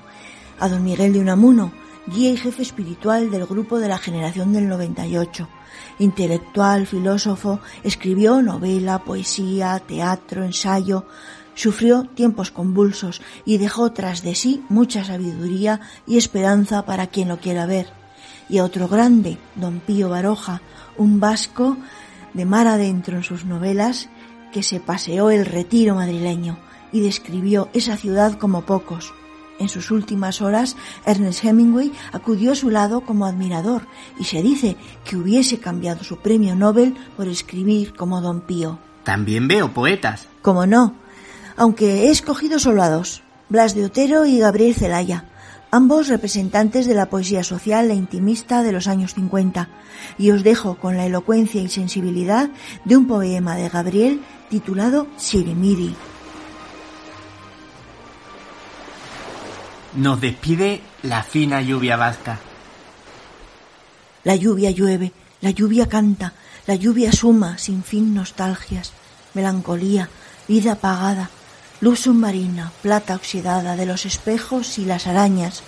a 0.60 0.70
don 0.70 0.84
Miguel 0.84 1.14
de 1.14 1.20
Unamuno, 1.20 1.72
guía 2.08 2.32
y 2.32 2.38
jefe 2.38 2.64
espiritual 2.64 3.30
del 3.30 3.46
grupo 3.46 3.78
de 3.78 3.88
la 3.88 3.98
generación 3.98 4.54
del 4.54 4.68
98. 4.68 5.48
Intelectual, 6.00 6.88
filósofo, 6.88 7.60
escribió 7.84 8.42
novela, 8.42 9.00
poesía, 9.00 9.80
teatro, 9.86 10.44
ensayo, 10.44 11.06
sufrió 11.60 12.06
tiempos 12.06 12.52
convulsos 12.52 13.22
y 13.44 13.58
dejó 13.58 13.92
tras 13.92 14.24
de 14.24 14.34
sí 14.34 14.64
mucha 14.70 15.04
sabiduría 15.04 15.82
y 16.08 16.18
esperanza 16.18 16.86
para 16.86 17.08
quien 17.08 17.28
lo 17.28 17.40
quiera 17.40 17.66
ver. 17.66 17.88
Y 18.48 18.60
a 18.60 18.64
otro 18.64 18.88
grande, 18.88 19.38
don 19.56 19.82
Pío 19.82 20.08
Baroja, 20.08 20.62
un 20.96 21.20
vasco 21.20 21.76
de 22.34 22.46
mar 22.46 22.66
adentro 22.68 23.18
en 23.18 23.24
sus 23.24 23.44
novelas, 23.44 24.08
que 24.54 24.64
se 24.64 24.80
paseó 24.80 25.32
el 25.32 25.46
retiro 25.46 25.96
madrileño 25.96 26.58
y 26.94 27.02
describió 27.02 27.68
esa 27.74 27.98
ciudad 27.98 28.38
como 28.38 28.62
pocos. 28.62 29.14
En 29.60 29.68
sus 29.68 29.92
últimas 29.92 30.42
horas, 30.42 30.78
Ernest 31.06 31.44
Hemingway 31.44 31.92
acudió 32.14 32.54
a 32.54 32.56
su 32.56 32.70
lado 32.70 33.02
como 33.02 33.26
admirador 33.26 33.86
y 34.18 34.24
se 34.24 34.42
dice 34.42 34.78
que 35.04 35.18
hubiese 35.18 35.60
cambiado 35.60 36.06
su 36.06 36.20
premio 36.20 36.56
Nobel 36.56 36.96
por 37.18 37.28
escribir 37.28 37.94
como 37.94 38.22
Don 38.22 38.40
Pío. 38.40 38.80
También 39.04 39.50
veo 39.50 39.74
poetas. 39.74 40.30
Como 40.42 40.66
no, 40.66 40.96
aunque 41.60 42.06
he 42.06 42.10
escogido 42.10 42.58
solo 42.58 42.82
a 42.84 42.90
dos, 42.90 43.22
Blas 43.50 43.76
de 43.76 43.84
Otero 43.84 44.26
y 44.26 44.40
Gabriel 44.40 44.74
Celaya, 44.74 45.26
ambos 45.72 46.08
representantes 46.08 46.86
de 46.86 46.94
la 46.94 47.08
poesía 47.10 47.44
social 47.44 47.92
e 47.92 47.96
intimista 47.96 48.64
de 48.64 48.72
los 48.72 48.88
años 48.88 49.14
50, 49.14 49.68
y 50.18 50.32
os 50.32 50.44
dejo 50.44 50.76
con 50.76 50.96
la 50.96 51.06
elocuencia 51.06 51.62
y 51.62 51.68
sensibilidad 51.68 52.50
de 52.86 52.96
un 52.96 53.08
poema 53.08 53.58
de 53.58 53.68
Gabriel 53.68 54.22
titulado 54.50 55.08
Sirimiri. 55.18 55.94
Nos 59.96 60.22
despide 60.22 60.80
la 61.04 61.24
fina 61.24 61.62
lluvia 61.62 61.98
vasca. 61.98 62.40
La 64.24 64.38
lluvia 64.38 64.72
llueve, 64.72 65.12
la 65.42 65.52
lluvia 65.52 65.90
canta, 65.90 66.32
la 66.68 66.76
lluvia 66.76 67.12
suma 67.12 67.58
sin 67.58 67.84
fin 67.84 68.14
nostalgias, 68.14 68.94
melancolía, 69.34 70.08
vida 70.48 70.74
apagada, 70.74 71.30
luz 71.82 72.02
submarina, 72.02 72.72
plata 72.82 73.16
oxidada 73.16 73.76
de 73.76 73.86
los 73.86 74.06
espejos 74.06 74.78
y 74.78 74.86
las 74.86 75.08
arañas, 75.08 75.64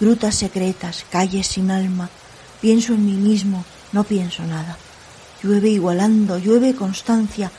grutas 0.00 0.34
secretas, 0.34 1.06
calles 1.10 1.46
sin 1.46 1.70
alma. 1.70 2.10
Pienso 2.60 2.92
en 2.92 3.06
mí 3.06 3.12
mismo, 3.12 3.64
no 3.92 4.04
pienso 4.04 4.42
nada. 4.44 4.76
Llueve 5.42 5.70
igualando, 5.70 6.38
llueve 6.38 6.74
constancia. 6.74 7.50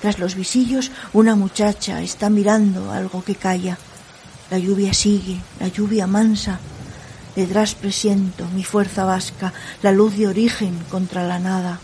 Tras 0.00 0.18
los 0.18 0.34
visillos 0.34 0.90
una 1.12 1.36
muchacha 1.36 2.02
está 2.02 2.30
mirando 2.30 2.90
algo 2.90 3.22
que 3.22 3.34
calla. 3.34 3.78
La 4.50 4.58
lluvia 4.58 4.92
sigue, 4.92 5.40
la 5.60 5.68
lluvia 5.68 6.06
mansa. 6.06 6.58
Detrás 7.34 7.74
presiento 7.74 8.46
mi 8.54 8.64
fuerza 8.64 9.04
vasca, 9.04 9.52
la 9.82 9.92
luz 9.92 10.16
de 10.16 10.26
origen 10.26 10.78
contra 10.90 11.22
la 11.26 11.38
nada. 11.38 11.78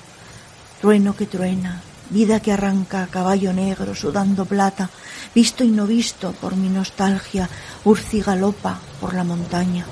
Trueno 0.81 1.15
que 1.15 1.27
truena, 1.27 1.83
vida 2.13 2.41
que 2.41 2.53
arranca 2.53 3.03
a 3.03 3.09
caballo 3.09 3.53
negro 3.53 3.97
sudando 3.97 4.45
plata, 4.45 4.91
visto 5.35 5.65
y 5.65 5.73
no 5.73 5.87
visto 5.87 6.33
por 6.33 6.55
mi 6.55 6.69
nostalgia, 6.69 7.49
urci 7.85 8.21
galopa 8.21 8.79
por 9.01 9.15
la 9.15 9.25
montaña. 9.25 9.87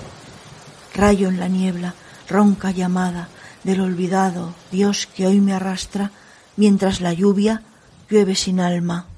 Rayo 0.94 1.28
en 1.28 1.40
la 1.40 1.48
niebla, 1.48 1.94
ronca 2.28 2.70
llamada 2.70 3.28
del 3.64 3.80
olvidado 3.80 4.54
Dios 4.70 5.08
que 5.08 5.26
hoy 5.26 5.40
me 5.40 5.52
arrastra, 5.52 6.12
mientras 6.56 7.00
la 7.00 7.12
lluvia 7.12 7.62
llueve 8.08 8.34
sin 8.34 8.60
alma. 8.60 9.09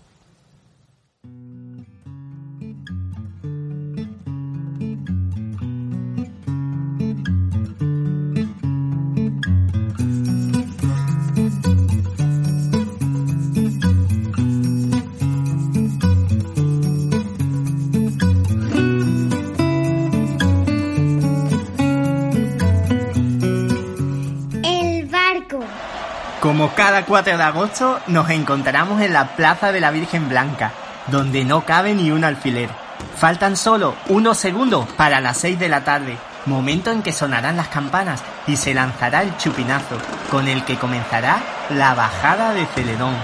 4 27.12 27.36
de 27.36 27.44
agosto 27.44 28.00
nos 28.06 28.30
encontramos 28.30 29.02
en 29.02 29.12
la 29.12 29.36
Plaza 29.36 29.70
de 29.70 29.80
la 29.80 29.90
Virgen 29.90 30.30
Blanca, 30.30 30.72
donde 31.08 31.44
no 31.44 31.60
cabe 31.60 31.92
ni 31.92 32.10
un 32.10 32.24
alfiler. 32.24 32.70
Faltan 33.18 33.58
solo 33.58 33.96
unos 34.08 34.38
segundos 34.38 34.86
para 34.96 35.20
las 35.20 35.36
6 35.36 35.58
de 35.58 35.68
la 35.68 35.84
tarde, 35.84 36.16
momento 36.46 36.90
en 36.90 37.02
que 37.02 37.12
sonarán 37.12 37.58
las 37.58 37.68
campanas 37.68 38.22
y 38.46 38.56
se 38.56 38.72
lanzará 38.72 39.20
el 39.20 39.36
chupinazo, 39.36 39.98
con 40.30 40.48
el 40.48 40.64
que 40.64 40.78
comenzará 40.78 41.36
la 41.68 41.92
bajada 41.92 42.54
de 42.54 42.64
Celedón. 42.64 43.14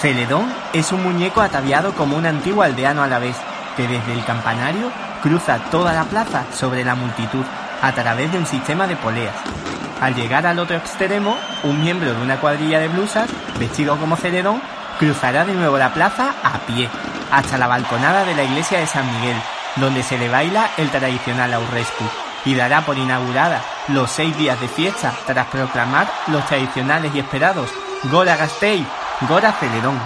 Celedón 0.00 0.52
es 0.72 0.90
un 0.90 1.04
muñeco 1.04 1.42
ataviado 1.42 1.92
como 1.92 2.16
un 2.16 2.26
antiguo 2.26 2.64
aldeano 2.64 3.04
a 3.04 3.06
la 3.06 3.20
vez, 3.20 3.36
que 3.76 3.86
desde 3.86 4.14
el 4.14 4.24
campanario 4.24 4.90
cruza 5.22 5.58
toda 5.70 5.92
la 5.92 6.02
plaza 6.02 6.42
sobre 6.52 6.84
la 6.84 6.96
multitud 6.96 7.44
a 7.80 7.92
través 7.92 8.32
de 8.32 8.38
un 8.38 8.46
sistema 8.46 8.88
de 8.88 8.96
poleas. 8.96 9.57
Al 10.00 10.14
llegar 10.14 10.46
al 10.46 10.58
otro 10.58 10.76
extremo, 10.76 11.36
un 11.64 11.80
miembro 11.80 12.14
de 12.14 12.22
una 12.22 12.40
cuadrilla 12.40 12.78
de 12.78 12.88
blusas, 12.88 13.28
vestido 13.58 13.96
como 13.96 14.16
Celedón, 14.16 14.62
cruzará 14.98 15.44
de 15.44 15.54
nuevo 15.54 15.76
la 15.76 15.92
plaza 15.92 16.34
a 16.42 16.58
pie, 16.66 16.88
hasta 17.32 17.58
la 17.58 17.66
balconada 17.66 18.24
de 18.24 18.34
la 18.34 18.44
iglesia 18.44 18.78
de 18.78 18.86
San 18.86 19.06
Miguel, 19.12 19.36
donde 19.76 20.02
se 20.02 20.18
le 20.18 20.28
baila 20.28 20.70
el 20.76 20.88
tradicional 20.90 21.52
aurrescu, 21.52 22.04
y 22.44 22.54
dará 22.54 22.82
por 22.82 22.96
inaugurada 22.96 23.60
los 23.88 24.10
seis 24.10 24.36
días 24.38 24.60
de 24.60 24.68
fiesta 24.68 25.12
tras 25.26 25.46
proclamar 25.48 26.08
los 26.28 26.46
tradicionales 26.46 27.12
y 27.14 27.18
esperados 27.18 27.70
Gora 28.04 28.36
Gastei, 28.36 28.86
Gora 29.28 29.52
Celedón. 29.52 29.98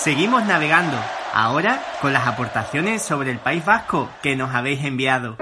Seguimos 0.00 0.46
navegando, 0.46 0.96
ahora 1.34 1.78
con 2.00 2.14
las 2.14 2.26
aportaciones 2.26 3.02
sobre 3.02 3.30
el 3.32 3.38
País 3.38 3.62
Vasco 3.66 4.08
que 4.22 4.34
nos 4.34 4.54
habéis 4.54 4.82
enviado. 4.82 5.36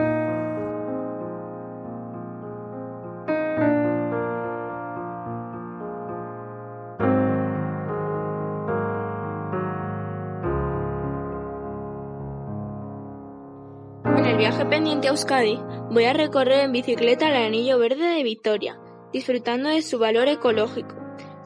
En 14.17 14.25
el 14.27 14.37
viaje 14.39 14.67
pendiente 14.67 15.07
a 15.07 15.13
Euskadi 15.13 15.61
voy 15.93 16.07
a 16.07 16.15
recorrer 16.15 16.65
en 16.65 16.73
bicicleta 16.73 17.29
el 17.29 17.37
anillo 17.37 17.79
verde 17.79 18.09
de 18.09 18.25
Vitoria, 18.25 18.77
disfrutando 19.13 19.69
de 19.69 19.83
su 19.83 20.01
valor 20.01 20.27
ecológico. 20.27 20.97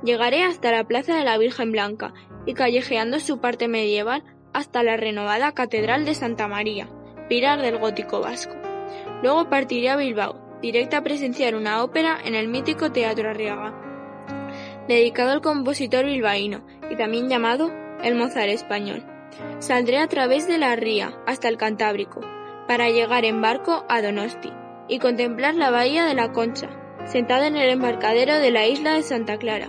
Llegaré 0.03 0.45
hasta 0.45 0.73
la 0.73 0.85
Plaza 0.85 1.15
de 1.15 1.25
la 1.25 1.37
Virgen 1.37 1.73
Blanca 1.73 2.15
y 2.47 2.55
callejeando 2.55 3.21
su 3.21 3.41
parte 3.41 3.69
medieval 3.69 4.25
hasta 4.53 4.83
la 4.83 4.97
renovada 4.97 5.53
Catedral 5.53 6.05
de 6.05 6.15
Santa 6.15 6.49
María, 6.49 6.89
pilar 7.29 7.63
del 7.63 7.79
gótico 7.79 8.21
vasco. 8.21 8.55
Luego 9.23 9.49
partiré 9.49 9.91
a 9.91 9.97
Bilbao, 9.97 10.59
directa 10.61 10.99
a 10.99 11.03
presenciar 11.03 11.55
una 11.55 11.83
ópera 11.83 12.19
en 12.25 12.35
el 12.35 12.49
mítico 12.49 12.93
Teatro 12.93 13.31
Arriaga, 13.31 13.75
dedicado 14.89 15.31
al 15.31 15.41
compositor 15.41 16.05
bilbaíno 16.05 16.67
y 16.91 16.97
también 16.97 17.29
llamado 17.29 17.71
el 18.03 18.15
Mozart 18.15 18.49
español. 18.49 19.05
Saldré 19.61 19.99
a 19.99 20.09
través 20.09 20.47
de 20.47 20.59
la 20.59 20.77
Ría 20.77 21.15
hasta 21.27 21.49
el 21.49 21.57
Cantábrico, 21.57 22.21
para 22.67 22.91
llegar 22.91 23.25
en 23.25 23.41
barco 23.41 23.85
a 23.89 24.03
Donosti 24.03 24.53
y 24.89 24.99
contemplar 24.99 25.55
la 25.55 25.71
bahía 25.71 26.05
de 26.05 26.15
la 26.15 26.33
Concha, 26.33 26.69
sentada 27.07 27.47
en 27.47 27.57
el 27.57 27.71
embarcadero 27.71 28.39
de 28.39 28.51
la 28.51 28.67
isla 28.67 28.95
de 28.95 29.03
Santa 29.03 29.39
Clara. 29.39 29.69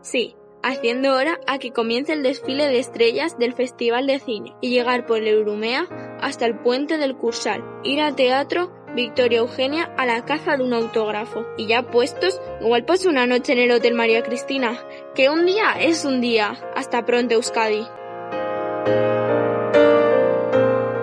Sí, 0.00 0.34
haciendo 0.62 1.14
hora 1.14 1.38
a 1.46 1.58
que 1.58 1.72
comience 1.72 2.12
el 2.12 2.22
desfile 2.22 2.68
de 2.68 2.78
estrellas 2.78 3.38
del 3.38 3.54
Festival 3.54 4.06
de 4.06 4.18
Cine 4.18 4.54
y 4.60 4.70
llegar 4.70 5.06
por 5.06 5.22
Eurumea 5.22 5.86
hasta 6.20 6.46
el 6.46 6.58
puente 6.58 6.98
del 6.98 7.16
Cursal, 7.16 7.64
ir 7.82 8.00
al 8.00 8.14
teatro 8.14 8.72
Victoria 8.94 9.38
Eugenia 9.38 9.84
a 9.96 10.04
la 10.04 10.24
caza 10.24 10.56
de 10.56 10.64
un 10.64 10.72
autógrafo. 10.72 11.44
Y 11.56 11.66
ya 11.68 11.90
puestos, 11.90 12.40
igual 12.60 12.84
paso 12.84 13.08
una 13.08 13.26
noche 13.26 13.52
en 13.52 13.60
el 13.60 13.70
Hotel 13.70 13.94
María 13.94 14.22
Cristina, 14.22 14.72
que 15.14 15.30
un 15.30 15.46
día 15.46 15.72
es 15.80 16.04
un 16.04 16.20
día. 16.20 16.58
Hasta 16.74 17.04
pronto, 17.04 17.34
Euskadi. 17.34 17.86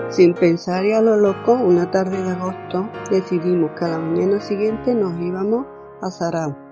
Sin 0.09 0.33
pensar 0.33 0.85
y 0.85 0.93
a 0.93 1.01
lo 1.01 1.15
loco, 1.15 1.53
una 1.53 1.89
tarde 1.91 2.21
de 2.21 2.31
agosto 2.31 2.89
decidimos 3.09 3.71
que 3.77 3.85
a 3.85 3.89
la 3.89 3.99
mañana 3.99 4.41
siguiente 4.41 4.93
nos 4.93 5.19
íbamos 5.21 5.65
a 6.01 6.11
Zarao 6.11 6.66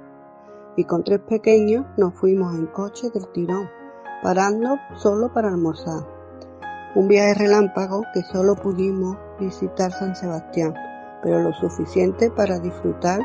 y 0.76 0.84
con 0.84 1.04
tres 1.04 1.22
pequeños 1.22 1.86
nos 1.98 2.14
fuimos 2.16 2.54
en 2.56 2.68
coche 2.68 3.10
del 3.10 3.28
tirón 3.32 3.70
parando 4.26 4.80
solo 4.96 5.32
para 5.32 5.50
almorzar. 5.50 6.04
Un 6.96 7.08
viaje 7.08 7.36
relámpago 7.36 8.04
que 8.12 8.24
solo 8.24 8.56
pudimos 8.56 9.18
visitar 9.40 9.92
San 9.92 10.16
Sebastián, 10.16 10.74
pero 11.22 11.42
lo 11.42 11.54
suficiente 11.54 12.32
para 12.32 12.58
disfrutar 12.58 13.20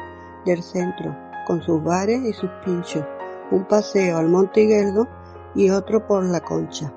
del 0.45 0.63
centro, 0.63 1.17
con 1.47 1.63
sus 1.63 1.83
bares 1.83 2.23
y 2.23 2.35
sus 2.35 2.51
pinchos, 2.65 3.05
un 3.51 3.67
paseo 3.67 4.19
al 4.19 4.29
Monte 4.29 4.63
Higuerdo 4.63 5.09
y 5.55 5.71
otro 5.71 6.07
por 6.07 6.23
la 6.25 6.41
Concha. 6.41 6.93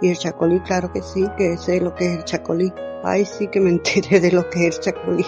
Y 0.00 0.08
el 0.08 0.16
Chacolí, 0.16 0.60
claro 0.60 0.90
que 0.90 1.02
sí, 1.02 1.28
que 1.36 1.58
sé 1.58 1.80
lo 1.80 1.94
que 1.94 2.06
es 2.06 2.16
el 2.16 2.24
Chacolí. 2.24 2.72
Ay, 3.04 3.26
sí 3.26 3.48
que 3.48 3.60
me 3.60 3.68
enteré 3.68 4.20
de 4.20 4.32
lo 4.32 4.48
que 4.48 4.66
es 4.66 4.76
el 4.76 4.82
Chacolí. 4.82 5.26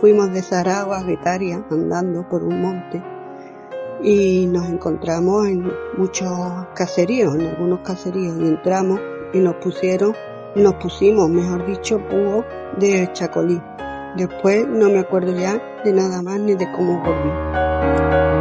Fuimos 0.00 0.32
de 0.32 0.40
Saragua 0.40 1.00
a 1.00 1.02
Guetaria 1.02 1.62
andando 1.70 2.26
por 2.26 2.42
un 2.42 2.62
monte 2.62 3.02
y 4.02 4.46
nos 4.46 4.68
encontramos 4.68 5.46
en 5.46 5.70
muchos 5.96 6.28
caseríos, 6.74 7.34
en 7.34 7.46
algunos 7.46 7.80
caseríos, 7.80 8.36
y 8.38 8.46
entramos 8.48 9.00
y 9.32 9.38
nos 9.38 9.56
pusieron, 9.56 10.14
nos 10.56 10.74
pusimos, 10.74 11.28
mejor 11.28 11.66
dicho, 11.66 12.00
jugo 12.10 12.44
de 12.78 13.10
chacolí. 13.12 13.60
Después 14.16 14.66
no 14.68 14.88
me 14.88 15.00
acuerdo 15.00 15.34
ya 15.34 15.60
de 15.84 15.92
nada 15.92 16.22
más 16.22 16.38
ni 16.38 16.54
de 16.54 16.70
cómo 16.72 17.02
volví. 17.02 18.33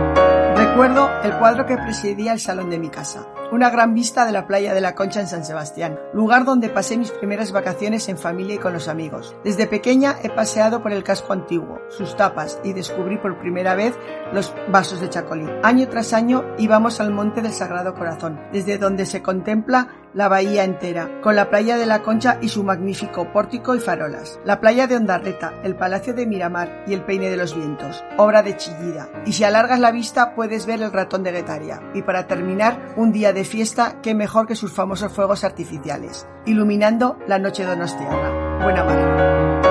Recuerdo 0.74 1.08
el 1.22 1.38
cuadro 1.38 1.68
que 1.68 1.78
presidía 1.78 2.34
el 2.34 2.40
salón 2.40 2.72
de 2.72 2.80
mi 2.80 2.90
casa. 2.90 3.28
Una 3.52 3.70
gran 3.70 3.94
vista 3.94 4.26
de 4.26 4.32
la 4.32 4.48
playa 4.48 4.74
de 4.74 4.82
la 4.82 4.96
Concha 4.96 5.20
en 5.22 5.28
San 5.28 5.46
Sebastián, 5.46 6.00
lugar 6.16 6.46
donde 6.46 6.68
pasé 6.68 6.98
mis 6.98 7.12
primeras 7.12 7.52
vacaciones 7.52 8.10
en 8.10 8.18
familia 8.18 8.56
y 8.56 8.58
con 8.58 8.74
los 8.74 8.88
amigos. 8.88 9.36
Desde 9.44 9.68
pequeña 9.68 10.16
he 10.24 10.30
paseado 10.32 10.82
por 10.82 10.92
el 10.92 11.04
casco 11.04 11.32
antiguo, 11.32 11.78
sus 11.90 12.18
tapas 12.18 12.60
y 12.64 12.74
descubrí 12.74 13.20
por 13.20 13.38
primera 13.38 13.76
vez 13.76 13.94
los 14.34 14.52
vasos 14.70 15.00
de 15.00 15.12
chacolí. 15.12 15.46
Año 15.62 15.88
tras 15.90 16.12
año 16.12 16.44
íbamos 16.58 17.00
al 17.00 17.12
Monte 17.12 17.44
del 17.44 17.54
Sagrado 17.54 17.94
Corazón, 17.94 18.40
desde 18.52 18.80
donde 18.80 19.06
se 19.06 19.22
contempla 19.22 19.90
la 20.14 20.28
bahía 20.28 20.64
entera, 20.64 21.22
con 21.22 21.36
la 21.36 21.50
playa 21.50 21.78
de 21.78 21.86
la 21.86 22.02
Concha 22.02 22.38
y 22.42 22.50
su 22.50 22.64
magnífico 22.64 23.32
pórtico 23.32 23.76
y 23.76 23.80
farolas, 23.80 24.40
la 24.46 24.60
playa 24.60 24.88
de 24.88 24.96
Ondarreta, 24.96 25.54
el 25.64 25.76
Palacio 25.76 26.14
de 26.14 26.26
Miramar 26.26 26.84
y 26.88 26.94
el 26.94 27.04
Peine 27.04 27.30
de 27.30 27.38
los 27.38 27.56
Vientos, 27.56 28.04
obra 28.18 28.44
de 28.44 28.56
Chillida. 28.56 29.10
Y 29.26 29.34
si 29.34 29.44
alargas 29.44 29.80
la 29.80 29.92
vista 29.92 30.36
puedes 30.36 30.66
ver 30.66 30.82
el 30.82 30.92
ratón 30.92 31.24
de 31.24 31.32
Guetaria. 31.32 31.82
Y 31.94 32.04
para 32.04 32.28
terminar, 32.28 32.94
un 32.96 33.12
día 33.12 33.34
de 33.34 33.44
fiesta, 33.44 33.98
qué 34.02 34.14
mejor 34.14 34.48
que 34.48 34.56
sus 34.56 34.72
famosos 34.74 35.12
fuegos 35.12 35.44
artificiales, 35.44 36.28
iluminando 36.46 37.18
la 37.28 37.40
noche 37.40 37.66
donostiarra. 37.66 38.64
Buena 38.64 38.84
mar. 38.84 39.64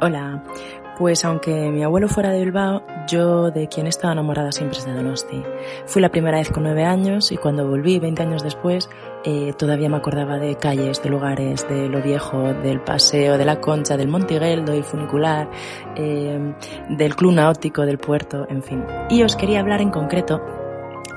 Hola, 0.00 0.42
pues 0.98 1.24
aunque 1.24 1.70
mi 1.70 1.82
abuelo 1.82 2.08
fuera 2.08 2.30
de 2.30 2.40
Bilbao, 2.40 2.82
yo 3.08 3.50
de 3.50 3.68
quien 3.68 3.86
estaba 3.86 4.12
enamorada 4.12 4.52
siempre 4.52 4.78
es 4.78 4.86
de 4.86 4.92
Donosti. 4.92 5.42
Fui 5.86 6.00
la 6.00 6.08
primera 6.08 6.38
vez 6.38 6.50
con 6.50 6.62
nueve 6.62 6.84
años 6.84 7.32
y 7.32 7.36
cuando 7.36 7.66
volví, 7.66 7.98
20 7.98 8.22
años 8.22 8.42
después, 8.42 8.88
eh, 9.24 9.52
todavía 9.58 9.88
me 9.88 9.96
acordaba 9.96 10.38
de 10.38 10.56
calles, 10.56 11.02
de 11.02 11.10
lugares, 11.10 11.66
de 11.68 11.88
lo 11.88 12.02
viejo, 12.02 12.52
del 12.54 12.80
paseo, 12.80 13.38
de 13.38 13.44
la 13.44 13.60
concha, 13.60 13.96
del 13.96 14.08
Montigueldo 14.08 14.74
y 14.74 14.82
funicular, 14.82 15.50
eh, 15.96 16.54
del 16.90 17.16
club 17.16 17.32
náutico, 17.32 17.82
del 17.82 17.98
puerto, 17.98 18.46
en 18.48 18.62
fin. 18.62 18.84
Y 19.10 19.22
os 19.22 19.36
quería 19.36 19.60
hablar 19.60 19.80
en 19.80 19.90
concreto 19.90 20.40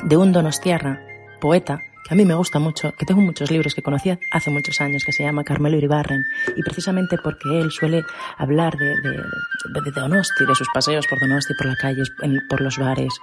de 0.04 0.18
un 0.18 0.32
donostiarra, 0.32 1.02
poeta, 1.40 1.82
que 2.08 2.14
a 2.14 2.18
mí 2.18 2.24
me 2.24 2.36
gusta 2.36 2.60
mucho, 2.60 2.94
que 2.96 3.06
tengo 3.06 3.20
muchos 3.20 3.52
libros 3.52 3.76
que 3.76 3.82
conocí 3.82 4.18
hace 4.32 4.50
muchos 4.50 4.80
años, 4.80 5.04
que 5.04 5.12
se 5.12 5.24
llama 5.24 5.44
Carmelo 5.44 5.76
Iribarren, 5.76 6.24
y 6.56 6.64
precisamente 6.64 7.18
porque 7.18 7.60
él 7.60 7.70
suele 7.70 8.06
hablar 8.38 8.78
de, 8.78 8.86
de, 9.02 9.82
de, 9.82 9.92
Donosti, 9.92 10.46
de 10.46 10.56
sus 10.56 10.70
paseos 10.74 11.06
por 11.08 11.20
Donosti, 11.20 11.54
por 11.56 11.68
las 11.68 11.78
calles, 11.78 12.10
por 12.50 12.62
los 12.62 12.78
bares, 12.78 13.14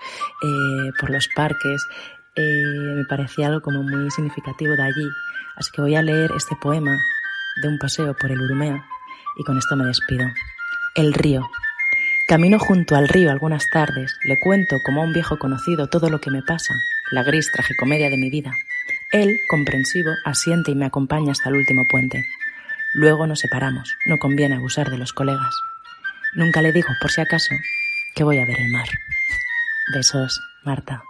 eh, 0.42 0.90
por 1.00 1.08
los 1.08 1.28
parques, 1.34 1.86
eh, 2.36 2.62
me 2.96 3.04
parecía 3.04 3.46
algo 3.46 3.62
como 3.62 3.82
muy 3.82 4.10
significativo 4.10 4.74
de 4.74 4.82
allí. 4.82 5.08
Así 5.56 5.70
que 5.72 5.80
voy 5.80 5.94
a 5.94 6.02
leer 6.02 6.30
este 6.36 6.54
poema 6.56 6.98
de 7.62 7.68
un 7.68 7.78
paseo 7.78 8.14
por 8.14 8.30
el 8.30 8.40
Urumea, 8.40 8.84
y 9.38 9.44
con 9.44 9.56
esto 9.56 9.76
me 9.76 9.86
despido. 9.86 10.26
El 10.94 11.14
río. 11.14 11.48
Camino 12.28 12.58
junto 12.58 12.96
al 12.96 13.08
río 13.08 13.30
algunas 13.30 13.66
tardes, 13.72 14.14
le 14.24 14.38
cuento 14.38 14.76
como 14.84 15.00
a 15.00 15.04
un 15.04 15.12
viejo 15.14 15.38
conocido 15.38 15.88
todo 15.88 16.10
lo 16.10 16.20
que 16.20 16.30
me 16.30 16.42
pasa, 16.42 16.74
la 17.12 17.22
gris 17.22 17.50
tragicomedia 17.50 18.10
de 18.10 18.16
mi 18.16 18.28
vida. 18.28 18.52
Él, 19.14 19.38
comprensivo, 19.46 20.10
asiente 20.24 20.72
y 20.72 20.74
me 20.74 20.86
acompaña 20.86 21.30
hasta 21.30 21.48
el 21.48 21.54
último 21.54 21.86
puente. 21.86 22.24
Luego 22.94 23.28
nos 23.28 23.38
separamos, 23.38 23.96
no 24.06 24.18
conviene 24.18 24.56
abusar 24.56 24.90
de 24.90 24.98
los 24.98 25.12
colegas. 25.12 25.54
Nunca 26.34 26.60
le 26.62 26.72
digo, 26.72 26.88
por 27.00 27.12
si 27.12 27.20
acaso, 27.20 27.54
que 28.16 28.24
voy 28.24 28.38
a 28.38 28.44
ver 28.44 28.58
el 28.58 28.72
mar. 28.72 28.88
Besos, 29.94 30.40
Marta. 30.64 31.04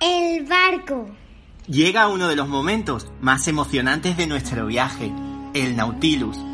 El 0.00 0.46
barco. 0.46 1.10
Llega 1.66 2.06
uno 2.06 2.28
de 2.28 2.36
los 2.36 2.46
momentos 2.46 3.10
más 3.20 3.48
emocionantes 3.48 4.16
de 4.16 4.28
nuestro 4.28 4.66
viaje, 4.66 5.10
el 5.52 5.74
Nautilus. 5.74 6.53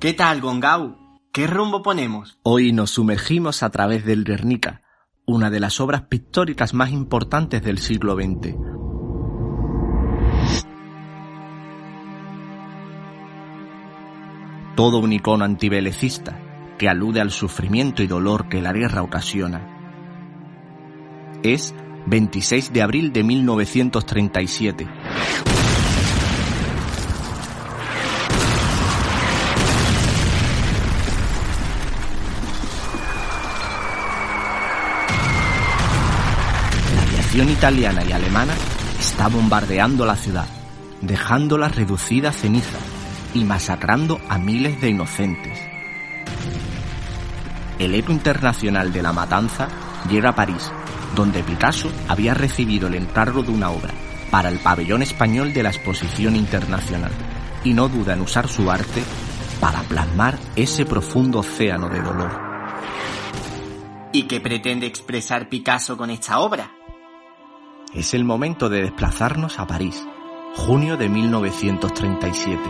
¿Qué 0.00 0.14
tal, 0.14 0.40
Gongau? 0.40 0.96
¿Qué 1.30 1.46
rumbo 1.46 1.82
ponemos? 1.82 2.38
Hoy 2.42 2.72
nos 2.72 2.90
sumergimos 2.92 3.62
a 3.62 3.68
través 3.68 4.06
del 4.06 4.24
Guernica, 4.24 4.80
una 5.26 5.50
de 5.50 5.60
las 5.60 5.78
obras 5.78 6.04
pictóricas 6.08 6.72
más 6.72 6.90
importantes 6.90 7.62
del 7.62 7.76
siglo 7.76 8.14
XX. 8.14 8.56
Todo 14.74 15.00
un 15.00 15.12
icono 15.12 15.44
antibelecista 15.44 16.40
que 16.78 16.88
alude 16.88 17.20
al 17.20 17.30
sufrimiento 17.30 18.02
y 18.02 18.06
dolor 18.06 18.48
que 18.48 18.62
la 18.62 18.72
guerra 18.72 19.02
ocasiona. 19.02 19.68
Es 21.42 21.74
26 22.06 22.72
de 22.72 22.80
abril 22.80 23.12
de 23.12 23.22
1937. 23.22 24.88
Aviación 37.30 37.50
italiana 37.56 38.02
y 38.02 38.10
alemana 38.10 38.54
está 38.98 39.28
bombardeando 39.28 40.04
la 40.04 40.16
ciudad, 40.16 40.48
dejándola 41.00 41.68
reducida 41.68 42.30
a 42.30 42.32
ceniza 42.32 42.78
y 43.34 43.44
masacrando 43.44 44.20
a 44.28 44.36
miles 44.36 44.80
de 44.80 44.90
inocentes. 44.90 45.56
El 47.78 47.94
eco 47.94 48.10
internacional 48.10 48.92
de 48.92 49.02
la 49.02 49.12
matanza 49.12 49.68
llega 50.10 50.30
a 50.30 50.34
París, 50.34 50.72
donde 51.14 51.44
Picasso 51.44 51.92
había 52.08 52.34
recibido 52.34 52.88
el 52.88 52.96
encargo 52.96 53.44
de 53.44 53.52
una 53.52 53.70
obra 53.70 53.94
para 54.32 54.48
el 54.48 54.58
pabellón 54.58 55.02
español 55.02 55.52
de 55.52 55.62
la 55.62 55.70
exposición 55.70 56.34
internacional 56.34 57.12
y 57.62 57.74
no 57.74 57.88
duda 57.88 58.14
en 58.14 58.22
usar 58.22 58.48
su 58.48 58.68
arte 58.72 59.04
para 59.60 59.82
plasmar 59.82 60.36
ese 60.56 60.84
profundo 60.84 61.38
océano 61.38 61.88
de 61.88 62.02
dolor. 62.02 62.50
¿Y 64.12 64.24
qué 64.24 64.40
pretende 64.40 64.88
expresar 64.88 65.48
Picasso 65.48 65.96
con 65.96 66.10
esta 66.10 66.40
obra? 66.40 66.79
Es 67.92 68.14
el 68.14 68.24
momento 68.24 68.68
de 68.68 68.82
desplazarnos 68.82 69.58
a 69.58 69.66
París, 69.66 70.06
junio 70.54 70.96
de 70.96 71.08
1937. 71.08 72.60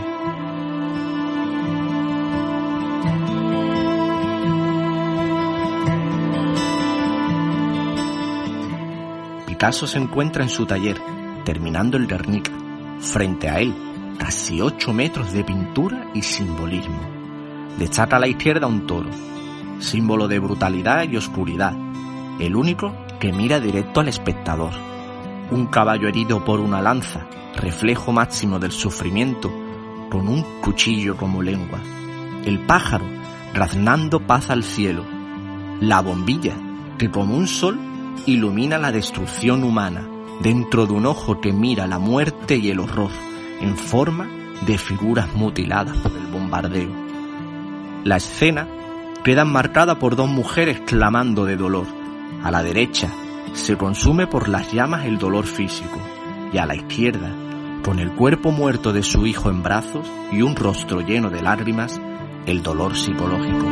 Picasso 9.45 9.85
se 9.85 9.99
encuentra 9.99 10.41
en 10.41 10.49
su 10.49 10.65
taller, 10.65 10.99
terminando 11.45 11.97
el 11.97 12.07
Guernica. 12.07 12.51
Frente 12.99 13.47
a 13.47 13.59
él, 13.59 13.75
casi 14.17 14.59
8 14.59 14.91
metros 14.91 15.31
de 15.33 15.43
pintura 15.43 16.09
y 16.15 16.23
simbolismo. 16.23 16.99
Destaca 17.77 18.15
a 18.15 18.19
la 18.19 18.27
izquierda 18.27 18.65
un 18.65 18.87
toro, 18.87 19.11
símbolo 19.77 20.27
de 20.27 20.39
brutalidad 20.39 21.07
y 21.07 21.15
oscuridad, 21.15 21.77
el 22.39 22.55
único 22.55 22.95
que 23.19 23.31
mira 23.31 23.59
directo 23.59 23.99
al 23.99 24.07
espectador. 24.07 24.71
Un 25.51 25.65
caballo 25.67 26.07
herido 26.07 26.45
por 26.45 26.61
una 26.61 26.81
lanza, 26.81 27.27
reflejo 27.57 28.13
máximo 28.13 28.57
del 28.57 28.71
sufrimiento, 28.71 29.51
con 30.09 30.29
un 30.29 30.43
cuchillo 30.61 31.17
como 31.17 31.41
lengua. 31.41 31.79
El 32.45 32.59
pájaro, 32.59 33.03
raznando 33.53 34.25
paz 34.25 34.49
al 34.49 34.63
cielo. 34.63 35.03
La 35.81 36.01
bombilla, 36.01 36.55
que 36.97 37.11
como 37.11 37.35
un 37.35 37.47
sol 37.47 37.77
ilumina 38.25 38.77
la 38.77 38.93
destrucción 38.93 39.63
humana 39.65 40.07
dentro 40.41 40.85
de 40.85 40.93
un 40.93 41.05
ojo 41.05 41.41
que 41.41 41.51
mira 41.51 41.85
la 41.85 41.99
muerte 41.99 42.55
y 42.55 42.69
el 42.71 42.79
horror 42.79 43.11
en 43.59 43.75
forma 43.75 44.29
de 44.65 44.77
figuras 44.77 45.35
mutiladas 45.35 45.97
por 45.97 46.13
el 46.13 46.27
bombardeo. 46.27 46.91
La 48.05 48.15
escena 48.15 48.67
queda 49.23 49.43
marcada 49.43 49.99
por 49.99 50.15
dos 50.15 50.29
mujeres 50.29 50.79
clamando 50.85 51.45
de 51.45 51.57
dolor. 51.57 51.87
A 52.41 52.49
la 52.49 52.63
derecha, 52.63 53.11
se 53.53 53.77
consume 53.77 54.27
por 54.27 54.47
las 54.47 54.71
llamas 54.71 55.05
el 55.05 55.17
dolor 55.17 55.45
físico 55.45 55.99
y 56.53 56.57
a 56.57 56.65
la 56.65 56.75
izquierda, 56.75 57.31
con 57.83 57.99
el 57.99 58.13
cuerpo 58.13 58.51
muerto 58.51 58.93
de 58.93 59.03
su 59.03 59.25
hijo 59.25 59.49
en 59.49 59.63
brazos 59.63 60.09
y 60.31 60.41
un 60.41 60.55
rostro 60.55 61.01
lleno 61.01 61.29
de 61.29 61.41
lágrimas, 61.41 61.99
el 62.45 62.63
dolor 62.63 62.95
psicológico. 62.95 63.65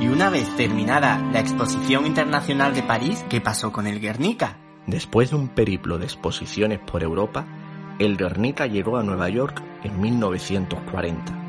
Y 0.00 0.08
una 0.08 0.30
vez 0.30 0.48
terminada 0.56 1.18
la 1.32 1.40
Exposición 1.40 2.06
Internacional 2.06 2.74
de 2.74 2.82
París, 2.82 3.24
¿qué 3.28 3.40
pasó 3.40 3.72
con 3.72 3.86
el 3.86 4.00
Guernica? 4.00 4.58
Después 4.86 5.30
de 5.30 5.36
un 5.36 5.48
periplo 5.48 5.98
de 5.98 6.04
exposiciones 6.06 6.80
por 6.80 7.02
Europa, 7.02 7.46
el 7.98 8.16
Guernica 8.16 8.66
llegó 8.66 8.96
a 8.96 9.04
Nueva 9.04 9.28
York 9.28 9.62
en 9.84 10.00
1940. 10.00 11.41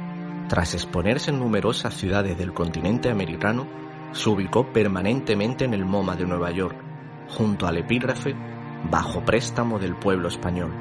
Tras 0.47 0.73
exponerse 0.73 1.31
en 1.31 1.39
numerosas 1.39 1.95
ciudades 1.95 2.37
del 2.37 2.53
continente 2.53 3.09
americano, 3.09 3.67
se 4.11 4.29
ubicó 4.29 4.71
permanentemente 4.71 5.65
en 5.65 5.73
el 5.73 5.85
MoMA 5.85 6.15
de 6.15 6.25
Nueva 6.25 6.51
York, 6.51 6.77
junto 7.29 7.65
al 7.65 7.77
epígrafe 7.77 8.35
Bajo 8.89 9.23
préstamo 9.23 9.79
del 9.79 9.95
pueblo 9.95 10.27
español. 10.27 10.73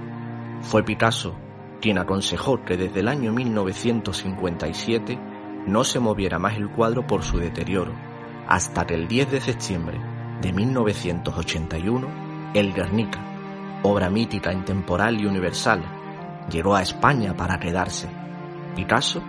Fue 0.61 0.83
Picasso 0.83 1.37
quien 1.81 1.99
aconsejó 1.99 2.65
que 2.65 2.77
desde 2.77 3.01
el 3.01 3.09
año 3.09 3.33
1957 3.33 5.19
no 5.67 5.85
se 5.85 6.01
moviera 6.01 6.39
más 6.39 6.57
el 6.57 6.71
cuadro 6.71 7.07
por 7.07 7.23
su 7.23 7.39
deterioro, 7.39 7.93
hasta 8.49 8.87
que 8.87 8.95
el 8.95 9.09
10 9.09 9.31
de 9.31 9.41
septiembre 9.41 10.01
de 10.41 10.53
1981, 10.53 12.53
el 12.55 12.73
Guernica, 12.73 13.21
obra 13.83 14.11
mítica, 14.11 14.53
intemporal 14.53 15.21
y 15.21 15.27
universal, 15.27 15.83
llegó 16.51 16.75
a 16.75 16.83
España 16.83 17.37
para 17.37 17.59
quedarse. 17.59 18.09
Picasso 18.75 19.23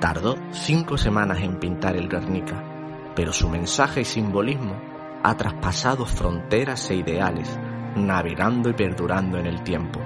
tardó 0.00 0.36
cinco 0.50 0.96
semanas 0.96 1.40
en 1.40 1.58
pintar 1.58 1.96
el 1.96 2.08
Guernica, 2.08 3.12
pero 3.14 3.32
su 3.32 3.48
mensaje 3.48 4.02
y 4.02 4.04
simbolismo 4.04 4.74
ha 5.22 5.36
traspasado 5.36 6.04
fronteras 6.04 6.90
e 6.90 6.96
ideales, 6.96 7.58
navegando 7.96 8.68
y 8.68 8.74
perdurando 8.74 9.38
en 9.38 9.46
el 9.46 9.62
tiempo. 9.62 10.00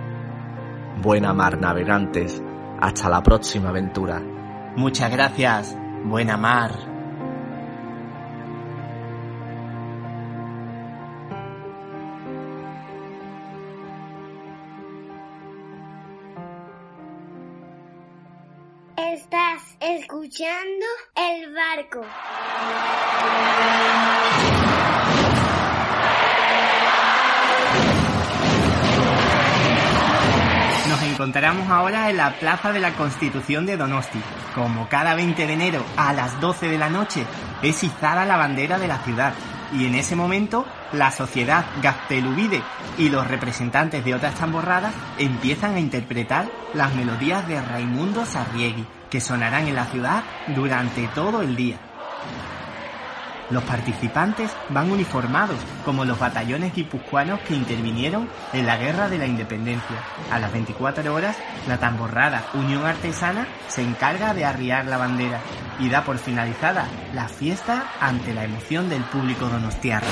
Buena 1.03 1.33
mar, 1.33 1.61
navegantes. 1.61 2.43
Hasta 2.81 3.09
la 3.09 3.23
próxima 3.23 3.71
aventura. 3.71 4.21
Muchas 4.77 5.11
gracias. 5.11 5.77
Buena 6.05 6.37
mar. 6.37 6.98
El 20.31 21.55
barco. 21.55 22.05
Nos 30.87 31.03
encontramos 31.03 31.69
ahora 31.71 32.11
en 32.11 32.19
la 32.19 32.39
Plaza 32.39 32.73
de 32.73 32.81
la 32.81 32.93
Constitución 32.93 33.65
de 33.65 33.79
Donosti. 33.79 34.21
Como 34.55 34.89
cada 34.89 35.15
20 35.15 35.47
de 35.47 35.53
enero 35.53 35.83
a 35.97 36.13
las 36.13 36.39
12 36.41 36.69
de 36.69 36.79
la 36.79 36.91
noche 36.91 37.25
es 37.63 37.83
izada 37.83 38.27
la 38.27 38.37
bandera 38.37 38.79
de 38.79 38.89
la 38.89 38.99
ciudad. 38.99 39.33
Y 39.73 39.87
en 39.87 39.95
ese 39.95 40.15
momento 40.15 40.67
la 40.93 41.11
sociedad 41.11 41.67
Gaztelubide 41.83 42.63
y 42.97 43.09
los 43.09 43.27
representantes 43.27 44.05
de 44.05 44.15
otras 44.15 44.35
tamborradas 44.35 44.95
empiezan 45.19 45.75
a 45.75 45.81
interpretar 45.81 46.49
las 46.75 46.95
melodías 46.95 47.47
de 47.47 47.61
Raimundo 47.61 48.25
Sarriegui, 48.25 48.87
que 49.11 49.21
sonarán 49.21 49.69
en 49.69 49.75
la 49.75 49.87
ciudad 49.87 50.23
durante 50.55 51.09
todo 51.09 51.43
el 51.43 51.57
día. 51.57 51.79
Los 53.51 53.63
participantes 53.65 54.51
van 54.69 54.91
uniformados 54.91 55.59
como 55.85 56.05
los 56.05 56.19
batallones 56.19 56.75
guipuzcoanos 56.75 57.41
que 57.41 57.55
intervinieron 57.55 58.29
en 58.53 58.67
la 58.67 58.77
Guerra 58.77 59.09
de 59.09 59.19
la 59.19 59.27
Independencia. 59.27 59.97
A 60.31 60.39
las 60.39 60.53
24 60.53 61.15
horas, 61.15 61.37
la 61.67 61.79
tamborrada 61.79 62.45
Unión 62.55 62.85
Artesana 62.85 63.49
se 63.69 63.83
encarga 63.83 64.35
de 64.35 64.45
arriar 64.45 64.85
la 64.87 64.99
bandera 64.99 65.41
y 65.79 65.89
da 65.89 66.05
por 66.05 66.19
finalizada 66.19 66.87
la 67.15 67.29
fiesta 67.29 67.87
ante 68.01 68.35
la 68.35 68.45
emoción 68.45 68.89
del 68.89 69.03
público 69.05 69.49
donostiarra. 69.49 70.07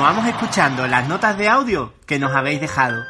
Continuamos 0.00 0.34
escuchando 0.34 0.86
las 0.86 1.06
notas 1.06 1.36
de 1.36 1.46
audio 1.46 1.92
que 2.06 2.18
nos 2.18 2.34
habéis 2.34 2.58
dejado. 2.58 3.04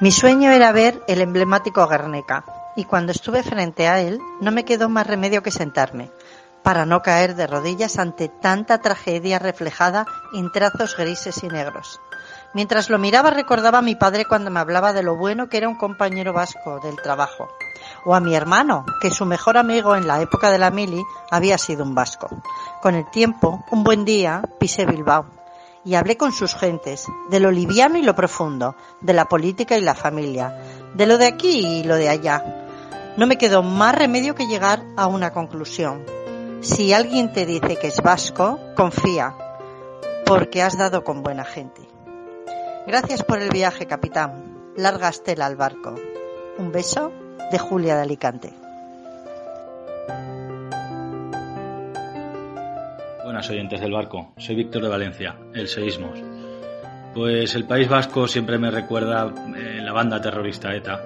Mi 0.00 0.12
sueño 0.12 0.50
era 0.50 0.70
ver 0.72 1.02
el 1.08 1.22
emblemático 1.22 1.88
Guernica, 1.88 2.44
y 2.76 2.84
cuando 2.84 3.12
estuve 3.12 3.42
frente 3.42 3.88
a 3.88 4.02
él 4.02 4.20
no 4.42 4.52
me 4.52 4.66
quedó 4.66 4.90
más 4.90 5.06
remedio 5.06 5.42
que 5.42 5.50
sentarme, 5.50 6.10
para 6.62 6.84
no 6.84 7.00
caer 7.00 7.36
de 7.36 7.46
rodillas 7.46 7.98
ante 7.98 8.28
tanta 8.28 8.82
tragedia 8.82 9.38
reflejada 9.38 10.04
en 10.34 10.52
trazos 10.52 10.94
grises 10.94 11.42
y 11.42 11.48
negros. 11.48 12.02
Mientras 12.52 12.90
lo 12.90 12.98
miraba 12.98 13.30
recordaba 13.30 13.78
a 13.78 13.82
mi 13.82 13.94
padre 13.94 14.26
cuando 14.26 14.50
me 14.50 14.60
hablaba 14.60 14.92
de 14.92 15.02
lo 15.02 15.16
bueno 15.16 15.48
que 15.48 15.56
era 15.56 15.70
un 15.70 15.78
compañero 15.78 16.34
vasco 16.34 16.80
del 16.80 16.96
trabajo, 16.96 17.48
o 18.06 18.14
a 18.14 18.20
mi 18.20 18.34
hermano, 18.34 18.86
que 19.00 19.10
su 19.10 19.26
mejor 19.26 19.58
amigo 19.58 19.96
en 19.96 20.06
la 20.06 20.22
época 20.22 20.50
de 20.50 20.58
la 20.58 20.70
mili 20.70 21.04
había 21.30 21.58
sido 21.58 21.82
un 21.82 21.94
vasco. 21.94 22.28
Con 22.80 22.94
el 22.94 23.10
tiempo, 23.10 23.64
un 23.72 23.82
buen 23.82 24.04
día, 24.04 24.42
pisé 24.60 24.86
Bilbao 24.86 25.26
y 25.84 25.94
hablé 25.94 26.16
con 26.16 26.32
sus 26.32 26.54
gentes, 26.54 27.06
de 27.30 27.40
lo 27.40 27.50
liviano 27.50 27.98
y 27.98 28.02
lo 28.02 28.14
profundo, 28.14 28.76
de 29.00 29.12
la 29.12 29.26
política 29.26 29.76
y 29.76 29.80
la 29.80 29.94
familia, 29.94 30.56
de 30.94 31.06
lo 31.06 31.18
de 31.18 31.26
aquí 31.26 31.64
y 31.64 31.84
lo 31.84 31.96
de 31.96 32.08
allá. 32.08 32.44
No 33.16 33.26
me 33.26 33.38
quedó 33.38 33.62
más 33.62 33.94
remedio 33.94 34.34
que 34.34 34.46
llegar 34.46 34.82
a 34.96 35.06
una 35.06 35.32
conclusión. 35.32 36.04
Si 36.60 36.92
alguien 36.92 37.32
te 37.32 37.44
dice 37.44 37.76
que 37.76 37.88
es 37.88 38.00
vasco, 38.02 38.58
confía, 38.76 39.36
porque 40.24 40.62
has 40.62 40.76
dado 40.76 41.04
con 41.04 41.22
buena 41.22 41.44
gente. 41.44 41.82
Gracias 42.86 43.22
por 43.22 43.40
el 43.40 43.50
viaje, 43.50 43.86
capitán. 43.86 44.72
Larga 44.76 45.08
estela 45.08 45.46
al 45.46 45.56
barco. 45.56 45.94
Un 46.58 46.72
beso 46.72 47.12
de 47.50 47.58
Julia 47.58 47.96
de 47.96 48.02
Alicante. 48.02 48.52
Buenas 53.24 53.48
oyentes 53.50 53.80
del 53.80 53.92
barco, 53.92 54.32
soy 54.36 54.56
Víctor 54.56 54.82
de 54.82 54.88
Valencia, 54.88 55.36
el 55.54 55.68
Seísmos. 55.68 56.18
Pues 57.14 57.54
el 57.54 57.64
País 57.64 57.88
Vasco 57.88 58.26
siempre 58.26 58.58
me 58.58 58.70
recuerda 58.70 59.32
eh, 59.56 59.80
la 59.82 59.92
banda 59.92 60.20
terrorista 60.20 60.74
ETA, 60.74 61.00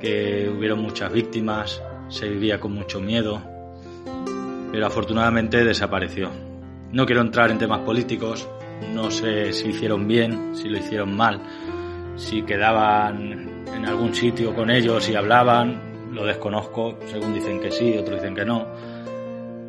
que 0.00 0.48
hubieron 0.48 0.80
muchas 0.80 1.12
víctimas, 1.12 1.82
se 2.08 2.28
vivía 2.28 2.58
con 2.58 2.72
mucho 2.72 3.00
miedo, 3.00 3.40
pero 4.72 4.86
afortunadamente 4.86 5.64
desapareció. 5.64 6.30
No 6.92 7.06
quiero 7.06 7.20
entrar 7.20 7.50
en 7.50 7.58
temas 7.58 7.80
políticos, 7.80 8.48
no 8.92 9.10
sé 9.10 9.52
si 9.52 9.68
hicieron 9.68 10.06
bien, 10.08 10.56
si 10.56 10.68
lo 10.68 10.78
hicieron 10.78 11.16
mal, 11.16 11.40
si 12.16 12.42
quedaban 12.42 13.47
en 13.74 13.86
algún 13.86 14.14
sitio 14.14 14.54
con 14.54 14.70
ellos 14.70 15.08
y 15.08 15.14
hablaban, 15.14 16.12
lo 16.12 16.24
desconozco, 16.24 16.98
según 17.06 17.34
dicen 17.34 17.60
que 17.60 17.70
sí, 17.70 17.96
otros 17.96 18.16
dicen 18.16 18.34
que 18.34 18.44
no 18.44 18.66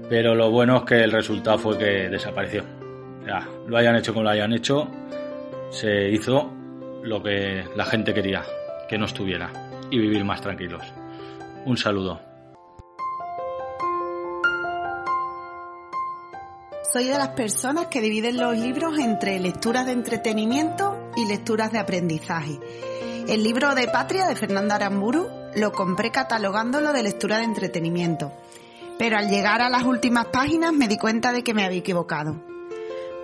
pero 0.10 0.34
lo 0.34 0.50
bueno 0.50 0.78
es 0.78 0.84
que 0.84 1.04
el 1.04 1.12
resultado 1.12 1.60
fue 1.60 1.78
que 1.78 2.10
desapareció. 2.10 2.64
Ya, 3.26 3.48
lo 3.68 3.78
hayan 3.78 3.96
hecho 3.96 4.12
como 4.12 4.24
lo 4.24 4.32
hayan 4.32 4.52
hecho, 4.54 4.88
se 5.70 6.10
hizo 6.10 6.52
lo 7.04 7.22
que 7.22 7.64
la 7.76 7.86
gente 7.86 8.14
quería, 8.14 8.44
que 8.90 8.98
no 8.98 9.06
estuviera 9.06 9.52
y 9.92 10.00
vivir 10.00 10.26
más 10.26 10.42
tranquilos. 10.42 10.82
Un 11.66 11.78
saludo. 11.78 12.20
Soy 16.92 17.06
de 17.06 17.20
las 17.20 17.30
personas 17.30 17.86
que 17.86 18.02
dividen 18.02 18.38
los 18.38 18.58
libros 18.58 18.98
entre 18.98 19.40
lecturas 19.40 19.86
de 19.86 19.92
entretenimiento 19.92 21.12
y 21.16 21.28
lecturas 21.28 21.72
de 21.72 21.78
aprendizaje. 21.78 22.60
El 23.30 23.44
libro 23.44 23.76
de 23.76 23.88
Patria 23.88 24.26
de 24.26 24.36
Fernanda 24.36 24.74
Aramburu 24.74 25.28
lo 25.56 25.72
compré 25.72 26.10
catalogándolo 26.10 26.92
de 26.94 27.04
lectura 27.04 27.38
de 27.38 27.44
entretenimiento, 27.44 28.34
pero 28.98 29.20
al 29.20 29.30
llegar 29.30 29.62
a 29.62 29.70
las 29.70 29.84
últimas 29.84 30.26
páginas 30.26 30.74
me 30.74 30.88
di 30.88 30.98
cuenta 30.98 31.32
de 31.32 31.44
que 31.44 31.54
me 31.54 31.64
había 31.64 31.78
equivocado. 31.78 32.42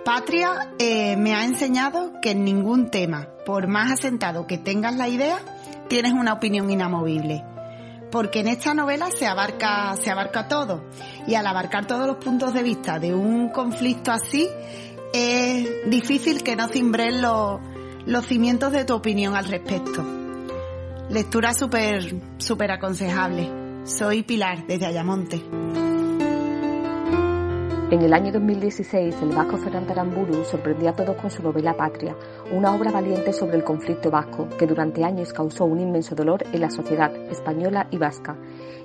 Patria 0.04 0.72
eh, 0.78 1.16
me 1.16 1.34
ha 1.34 1.44
enseñado 1.44 2.12
que 2.22 2.30
en 2.30 2.44
ningún 2.44 2.88
tema, 2.88 3.30
por 3.44 3.66
más 3.66 3.90
asentado 3.90 4.46
que 4.46 4.58
tengas 4.58 4.94
la 4.94 5.08
idea, 5.08 5.40
tienes 5.88 6.12
una 6.12 6.34
opinión 6.34 6.70
inamovible. 6.70 7.44
Porque 8.12 8.38
en 8.38 8.46
esta 8.46 8.74
novela 8.74 9.10
se 9.10 9.26
abarca, 9.26 9.96
se 9.96 10.12
abarca 10.12 10.46
todo. 10.46 10.84
Y 11.26 11.34
al 11.34 11.48
abarcar 11.48 11.88
todos 11.88 12.06
los 12.06 12.18
puntos 12.18 12.54
de 12.54 12.62
vista 12.62 13.00
de 13.00 13.12
un 13.12 13.48
conflicto 13.48 14.12
así, 14.12 14.48
es 15.12 15.90
difícil 15.90 16.44
que 16.44 16.54
no 16.54 16.68
cimbren 16.68 17.20
los, 17.20 17.58
los 18.06 18.24
cimientos 18.26 18.72
de 18.72 18.84
tu 18.84 18.94
opinión 18.94 19.34
al 19.34 19.46
respecto. 19.46 20.04
Lectura 21.10 21.52
súper, 21.52 22.14
súper 22.38 22.70
aconsejable. 22.70 23.50
Soy 23.84 24.22
Pilar, 24.22 24.64
desde 24.66 24.86
Ayamonte. 24.86 25.42
En 27.88 28.02
el 28.02 28.12
año 28.12 28.32
2016, 28.32 29.16
el 29.22 29.28
vasco 29.28 29.58
Ferran 29.58 29.88
Aramburu 29.90 30.44
sorprendió 30.44 30.90
a 30.90 30.92
todos 30.92 31.16
con 31.16 31.30
su 31.30 31.42
novela 31.42 31.76
Patria, 31.76 32.16
una 32.52 32.74
obra 32.74 32.90
valiente 32.90 33.32
sobre 33.32 33.56
el 33.56 33.64
conflicto 33.64 34.10
vasco 34.10 34.48
que 34.56 34.66
durante 34.66 35.04
años 35.04 35.32
causó 35.32 35.64
un 35.64 35.80
inmenso 35.80 36.14
dolor 36.14 36.44
en 36.52 36.60
la 36.60 36.70
sociedad 36.70 37.14
española 37.30 37.88
y 37.90 37.98
vasca. 37.98 38.36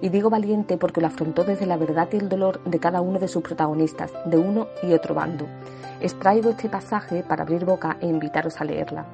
Y 0.02 0.10
digo 0.10 0.30
valiente 0.32 0.78
porque 0.78 1.02
lo 1.02 1.08
afrontó 1.08 1.44
desde 1.44 1.68
la 1.68 1.78
verdad 1.78 2.10
y 2.12 2.18
el 2.18 2.30
dolor 2.30 2.64
de 2.64 2.80
cada 2.80 3.02
uno 3.02 3.20
de 3.20 3.28
sus 3.28 3.44
protagonistas, 3.44 4.12
de 4.26 4.38
uno 4.38 4.68
y 4.82 4.94
otro 4.94 5.14
bando. 5.14 5.48
Extraigo 6.02 6.50
este 6.50 6.68
pasaje 6.68 7.22
para 7.22 7.44
abrir 7.44 7.64
boca 7.64 7.98
e 8.02 8.08
invitaros 8.08 8.60
a 8.60 8.64
leerla. 8.64 9.06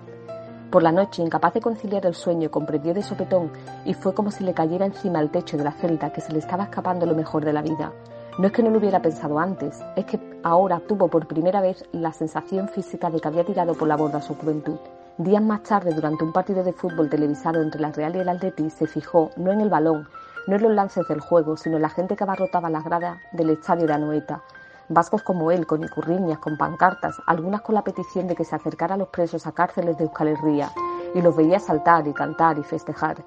Por 0.71 0.83
la 0.83 0.93
noche, 0.93 1.21
incapaz 1.21 1.53
de 1.53 1.59
conciliar 1.59 2.05
el 2.05 2.15
sueño, 2.15 2.49
comprendió 2.49 2.93
de 2.93 3.03
sopetón 3.03 3.51
y 3.83 3.93
fue 3.93 4.13
como 4.13 4.31
si 4.31 4.45
le 4.45 4.53
cayera 4.53 4.85
encima 4.85 5.19
el 5.19 5.29
techo 5.29 5.57
de 5.57 5.65
la 5.65 5.73
celda 5.73 6.13
que 6.13 6.21
se 6.21 6.31
le 6.31 6.39
estaba 6.39 6.63
escapando 6.63 7.05
lo 7.05 7.13
mejor 7.13 7.43
de 7.43 7.51
la 7.51 7.61
vida. 7.61 7.91
No 8.39 8.47
es 8.47 8.53
que 8.53 8.63
no 8.63 8.69
lo 8.69 8.77
hubiera 8.77 9.01
pensado 9.01 9.37
antes, 9.37 9.83
es 9.97 10.05
que 10.05 10.17
ahora 10.43 10.79
tuvo 10.79 11.09
por 11.09 11.27
primera 11.27 11.59
vez 11.59 11.83
la 11.91 12.13
sensación 12.13 12.69
física 12.69 13.09
de 13.09 13.19
que 13.19 13.27
había 13.27 13.43
tirado 13.43 13.73
por 13.73 13.89
la 13.89 13.97
borda 13.97 14.21
su 14.21 14.35
juventud. 14.35 14.77
Días 15.17 15.43
más 15.43 15.63
tarde, 15.63 15.93
durante 15.93 16.23
un 16.23 16.31
partido 16.31 16.63
de 16.63 16.71
fútbol 16.71 17.09
televisado 17.09 17.61
entre 17.61 17.81
la 17.81 17.91
Real 17.91 18.15
y 18.15 18.19
el 18.19 18.29
Atleti, 18.29 18.69
se 18.69 18.87
fijó 18.87 19.31
no 19.35 19.51
en 19.51 19.59
el 19.59 19.69
balón, 19.69 20.07
no 20.47 20.55
en 20.55 20.63
los 20.63 20.71
lances 20.71 21.05
del 21.09 21.19
juego, 21.19 21.57
sino 21.57 21.75
en 21.75 21.81
la 21.81 21.89
gente 21.89 22.15
que 22.15 22.23
abarrotaba 22.23 22.69
las 22.69 22.85
gradas 22.85 23.17
del 23.33 23.49
estadio 23.49 23.87
de 23.87 23.93
Anoeta. 23.93 24.41
Vascos 24.89 25.21
como 25.21 25.51
él, 25.51 25.67
con 25.67 25.83
icurriñas, 25.83 26.39
con 26.39 26.57
pancartas, 26.57 27.21
algunas 27.25 27.61
con 27.61 27.75
la 27.75 27.83
petición 27.83 28.27
de 28.27 28.35
que 28.35 28.45
se 28.45 28.55
acercara 28.55 28.95
a 28.95 28.97
los 28.97 29.09
presos 29.09 29.45
a 29.45 29.51
cárceles 29.51 29.97
de 29.97 30.05
Euskal 30.05 30.29
Herria, 30.29 30.71
y 31.13 31.21
los 31.21 31.35
veía 31.35 31.59
saltar 31.59 32.07
y 32.07 32.13
cantar 32.13 32.57
y 32.57 32.63
festejar. 32.63 33.23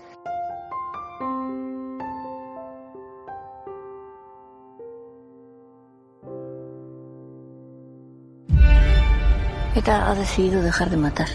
ETA 9.74 10.10
ha 10.10 10.14
decidido 10.14 10.62
dejar 10.62 10.90
de 10.90 10.96
matar. 10.96 11.28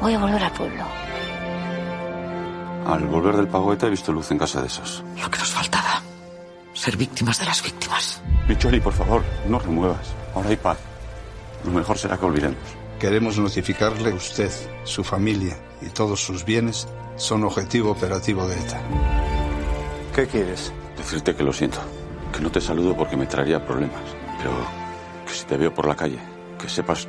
Voy 0.00 0.14
a 0.14 0.18
volver 0.18 0.42
al 0.42 0.52
pueblo. 0.52 0.82
Al 2.86 3.06
volver 3.06 3.36
del 3.36 3.48
pago 3.48 3.72
ETA 3.72 3.86
he 3.86 3.90
visto 3.90 4.12
luz 4.12 4.30
en 4.30 4.38
casa 4.38 4.60
de 4.60 4.66
esos. 4.66 5.04
Lo 5.20 5.30
que 5.30 5.38
nos 5.38 5.52
faltaba. 5.52 5.95
Ser 6.86 6.96
víctimas 6.96 7.40
de 7.40 7.46
las 7.46 7.64
víctimas. 7.64 8.22
Micholi, 8.46 8.78
por 8.78 8.92
favor, 8.92 9.24
no 9.48 9.58
remuevas. 9.58 10.14
Ahora 10.36 10.50
hay 10.50 10.56
paz. 10.56 10.78
Lo 11.64 11.72
mejor 11.72 11.98
será 11.98 12.16
que 12.16 12.24
olvidemos. 12.24 12.60
Queremos 13.00 13.36
notificarle 13.38 14.12
usted, 14.12 14.52
su 14.84 15.02
familia 15.02 15.58
y 15.82 15.86
todos 15.86 16.24
sus 16.24 16.44
bienes 16.44 16.86
son 17.16 17.42
objetivo 17.42 17.90
operativo 17.90 18.46
de 18.46 18.54
ETA. 18.60 18.80
¿Qué 20.14 20.28
quieres? 20.28 20.72
Decirte 20.96 21.34
que 21.34 21.42
lo 21.42 21.52
siento. 21.52 21.80
Que 22.32 22.38
no 22.38 22.52
te 22.52 22.60
saludo 22.60 22.96
porque 22.96 23.16
me 23.16 23.26
traería 23.26 23.66
problemas. 23.66 24.02
Pero 24.38 24.52
que 25.26 25.34
si 25.34 25.44
te 25.44 25.56
veo 25.56 25.74
por 25.74 25.88
la 25.88 25.96
calle, 25.96 26.20
que 26.56 26.68
sepas 26.68 27.08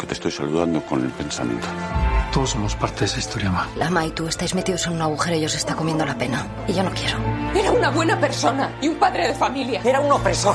que 0.00 0.06
te 0.06 0.14
estoy 0.14 0.30
saludando 0.30 0.80
con 0.86 1.04
el 1.04 1.10
pensamiento. 1.10 1.68
Todos 2.32 2.50
somos 2.50 2.76
parte 2.76 3.00
de 3.00 3.06
esa 3.06 3.18
historia, 3.18 3.50
ma. 3.50 3.68
Lama 3.76 4.06
y 4.06 4.10
tú 4.10 4.28
estáis 4.28 4.54
metidos 4.54 4.86
en 4.86 4.92
un 4.94 5.02
agujero 5.02 5.36
y 5.36 5.44
os 5.44 5.54
está 5.54 5.74
comiendo 5.74 6.06
la 6.06 6.16
pena. 6.16 6.46
Y 6.68 6.72
yo 6.72 6.82
no 6.82 6.90
quiero. 6.92 7.18
Era 7.54 7.72
una 7.72 7.90
buena 7.90 8.20
persona 8.20 8.76
y 8.80 8.88
un 8.88 8.96
padre 8.96 9.28
de 9.28 9.34
familia. 9.34 9.80
Era 9.84 10.00
un 10.00 10.12
opresor. 10.12 10.54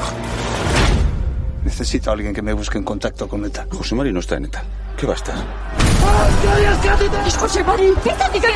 Necesito 1.65 2.11
a 2.11 2.13
alguien 2.13 2.33
que 2.33 2.41
me 2.41 2.53
busque 2.53 2.77
en 2.77 2.85
contacto 2.85 3.27
con 3.27 3.43
ETA. 3.43 3.67
José 3.71 3.95
Mari 3.95 4.13
no 4.13 4.21
está 4.21 4.35
en 4.35 4.45
ETA. 4.45 4.63
¿Qué 4.95 5.05
va 5.05 5.13
a 5.13 5.15
estar? 5.15 5.35
¡Es 7.25 7.35
José 7.35 7.63
Mari! 7.63 7.93
¡Está 8.05 8.29
mi 8.29 8.37
hijo! 8.37 8.47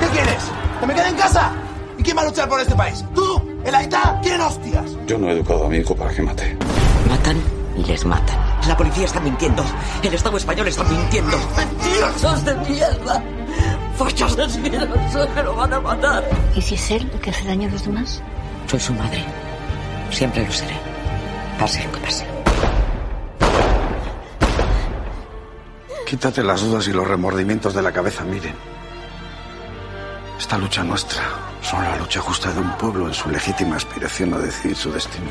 ¿Qué 0.00 0.06
quieres? 0.06 0.42
¿Que 0.80 0.86
me 0.86 0.94
quede 0.94 1.08
en 1.10 1.16
casa? 1.16 1.52
¿Y 1.96 2.02
quién 2.02 2.16
va 2.16 2.22
a 2.22 2.24
luchar 2.24 2.48
por 2.48 2.58
este 2.60 2.74
país? 2.74 3.04
¿Tú? 3.14 3.60
¿El 3.64 3.74
Aita? 3.74 4.18
¿Quién 4.22 4.40
hostias? 4.40 4.84
Yo 5.06 5.16
no 5.18 5.28
he 5.28 5.32
educado 5.32 5.66
a 5.66 5.68
mi 5.68 5.76
hijo 5.76 5.94
para 5.94 6.12
que 6.12 6.22
mate. 6.22 6.56
Matan 7.08 7.40
y 7.76 7.84
les 7.84 8.04
matan. 8.04 8.43
La 8.66 8.76
policía 8.76 9.04
está 9.04 9.20
mintiendo. 9.20 9.62
El 10.02 10.14
Estado 10.14 10.36
español 10.38 10.68
está 10.68 10.84
mintiendo. 10.84 11.36
¡Mentirosos 11.56 12.44
de 12.44 12.54
mierda! 12.54 13.22
¡Fachos 13.96 14.38
asquerosos! 14.38 15.28
¡Me 15.34 15.42
lo 15.42 15.54
van 15.54 15.74
a 15.74 15.80
matar! 15.80 16.24
¿Y 16.56 16.62
si 16.62 16.74
es 16.74 16.90
él 16.90 17.10
el 17.12 17.20
que 17.20 17.30
hace 17.30 17.44
daño 17.44 17.68
a 17.68 17.72
los 17.72 17.84
demás? 17.84 18.22
Soy 18.66 18.80
su 18.80 18.94
madre. 18.94 19.22
Siempre 20.10 20.46
lo 20.46 20.52
seré. 20.52 20.76
Pase 21.58 21.84
lo 21.84 21.92
que 21.92 22.00
pase. 22.00 22.26
Quítate 26.06 26.42
las 26.42 26.62
dudas 26.62 26.88
y 26.88 26.92
los 26.92 27.06
remordimientos 27.06 27.74
de 27.74 27.82
la 27.82 27.92
cabeza, 27.92 28.24
miren. 28.24 28.54
Esta 30.38 30.56
lucha 30.56 30.82
nuestra 30.82 31.22
son 31.62 31.82
la 31.82 31.96
lucha 31.96 32.20
justa 32.20 32.50
de 32.52 32.60
un 32.60 32.70
pueblo 32.78 33.08
en 33.08 33.14
su 33.14 33.28
legítima 33.30 33.76
aspiración 33.76 34.32
a 34.34 34.38
decidir 34.38 34.76
su 34.76 34.90
destino. 34.90 35.30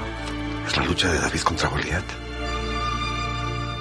Es 0.68 0.78
la 0.78 0.84
lucha 0.84 1.12
de 1.12 1.20
David 1.20 1.42
contra 1.42 1.70
Goliat. 1.70 2.23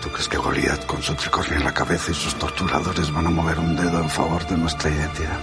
¿Tú 0.02 0.10
crees 0.10 0.28
que 0.28 0.36
Goliat, 0.36 0.84
con 0.84 1.00
su 1.00 1.14
tricornio 1.14 1.58
en 1.58 1.64
la 1.64 1.72
cabeza 1.72 2.10
y 2.10 2.14
sus 2.14 2.34
torturadores, 2.34 3.12
van 3.12 3.28
a 3.28 3.30
mover 3.30 3.60
un 3.60 3.76
dedo 3.76 4.00
en 4.00 4.10
favor 4.10 4.44
de 4.48 4.56
nuestra 4.56 4.90
identidad? 4.90 5.38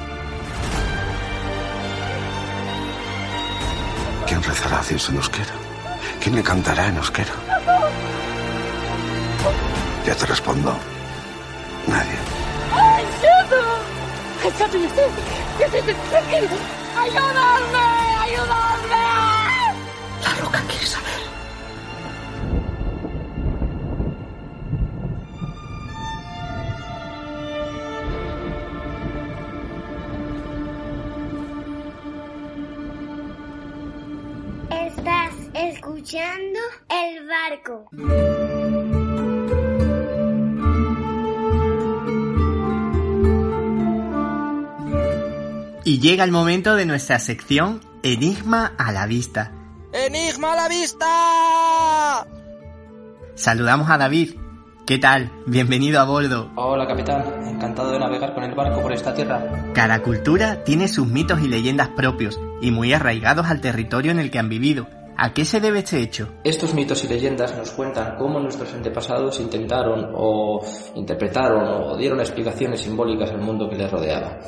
¿Quién 4.27 4.43
rezará 4.43 4.81
a 4.81 4.83
Dios 4.83 5.09
en? 5.09 5.53
¿Quién 6.21 6.35
le 6.35 6.43
cantará 6.43 6.87
en 6.87 6.97
euskera? 6.97 7.31
Ya 10.05 10.15
te 10.15 10.25
respondo. 10.25 10.77
Nadie. 11.87 12.17
¡Ayúdame! 16.97 17.39
¡Ayúdame! 18.23 18.49
La 18.49 18.68
barco. 37.49 37.89
Y 45.83 45.99
llega 45.99 46.23
el 46.23 46.31
momento 46.31 46.75
de 46.75 46.85
nuestra 46.85 47.19
sección 47.19 47.81
Enigma 48.03 48.73
a 48.77 48.91
la 48.91 49.07
vista. 49.07 49.51
¡Enigma 49.91 50.53
a 50.53 50.55
la 50.55 50.69
vista! 50.69 52.27
Saludamos 53.35 53.89
a 53.89 53.97
David. 53.97 54.35
¿Qué 54.85 54.97
tal? 54.97 55.31
Bienvenido 55.45 55.99
a 55.99 56.03
bordo. 56.03 56.51
Hola 56.55 56.87
capitán, 56.87 57.23
encantado 57.47 57.91
de 57.91 57.99
navegar 57.99 58.33
con 58.33 58.43
el 58.43 58.55
barco 58.55 58.81
por 58.81 58.91
esta 58.91 59.13
tierra. 59.13 59.71
Cada 59.73 60.01
cultura 60.01 60.63
tiene 60.63 60.87
sus 60.87 61.07
mitos 61.07 61.41
y 61.41 61.47
leyendas 61.47 61.89
propios 61.89 62.39
y 62.61 62.71
muy 62.71 62.93
arraigados 62.93 63.47
al 63.47 63.61
territorio 63.61 64.11
en 64.11 64.19
el 64.19 64.31
que 64.31 64.39
han 64.39 64.49
vivido. 64.49 64.87
¿A 65.21 65.33
qué 65.33 65.43
se 65.43 65.59
debe 65.59 65.79
este 65.79 65.99
hecho? 65.99 66.29
Estos 66.45 66.73
mitos 66.73 67.03
y 67.03 67.09
leyendas 67.09 67.53
nos 67.57 67.71
cuentan 67.71 68.15
cómo 68.15 68.39
nuestros 68.39 68.73
antepasados 68.73 69.37
intentaron 69.41 70.13
o 70.15 70.65
interpretaron 70.95 71.67
o 71.67 71.97
dieron 71.97 72.21
explicaciones 72.21 72.79
simbólicas 72.79 73.29
al 73.31 73.41
mundo 73.41 73.69
que 73.69 73.75
les 73.75 73.91
rodeaba. 73.91 74.39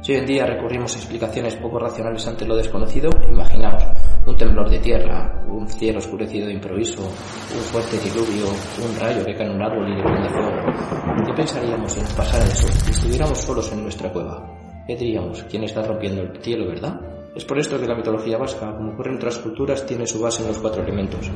Si 0.00 0.12
hoy 0.12 0.18
en 0.18 0.26
día 0.26 0.44
recurrimos 0.44 0.96
a 0.96 0.98
explicaciones 0.98 1.54
poco 1.54 1.78
racionales 1.78 2.26
ante 2.26 2.44
lo 2.44 2.56
desconocido, 2.56 3.08
imaginamos 3.30 3.84
un 4.26 4.36
temblor 4.36 4.68
de 4.68 4.80
tierra, 4.80 5.44
un 5.48 5.68
cielo 5.68 6.00
oscurecido 6.00 6.48
de 6.48 6.54
improviso, 6.54 7.02
un 7.02 7.60
fuerte 7.60 7.96
diluvio, 7.96 8.46
un 8.84 8.98
rayo 8.98 9.24
que 9.24 9.32
cae 9.32 9.46
en 9.46 9.52
un 9.52 9.62
árbol 9.62 9.88
y 9.92 9.94
le 9.94 10.02
prende 10.02 10.28
fuego. 10.28 11.24
¿Qué 11.24 11.32
pensaríamos 11.34 11.92
si 11.92 12.00
nos 12.00 12.12
pasara 12.14 12.44
eso 12.46 12.66
y 12.88 12.90
estuviéramos 12.90 13.38
solos 13.38 13.70
en 13.70 13.84
nuestra 13.84 14.12
cueva? 14.12 14.44
¿Qué 14.88 14.96
diríamos? 14.96 15.44
¿Quién 15.44 15.62
está 15.62 15.82
rompiendo 15.82 16.22
el 16.22 16.42
cielo, 16.42 16.66
verdad? 16.66 17.15
Es 17.36 17.44
por 17.44 17.58
esto 17.58 17.78
que 17.78 17.86
la 17.86 17.94
mitología 17.94 18.38
vasca, 18.38 18.74
como 18.74 18.94
ocurre 18.94 19.10
en 19.10 19.16
otras 19.16 19.38
culturas, 19.38 19.84
tiene 19.84 20.06
su 20.06 20.18
base 20.18 20.40
en 20.40 20.48
los 20.48 20.58
cuatro 20.58 20.82
elementos. 20.82 21.30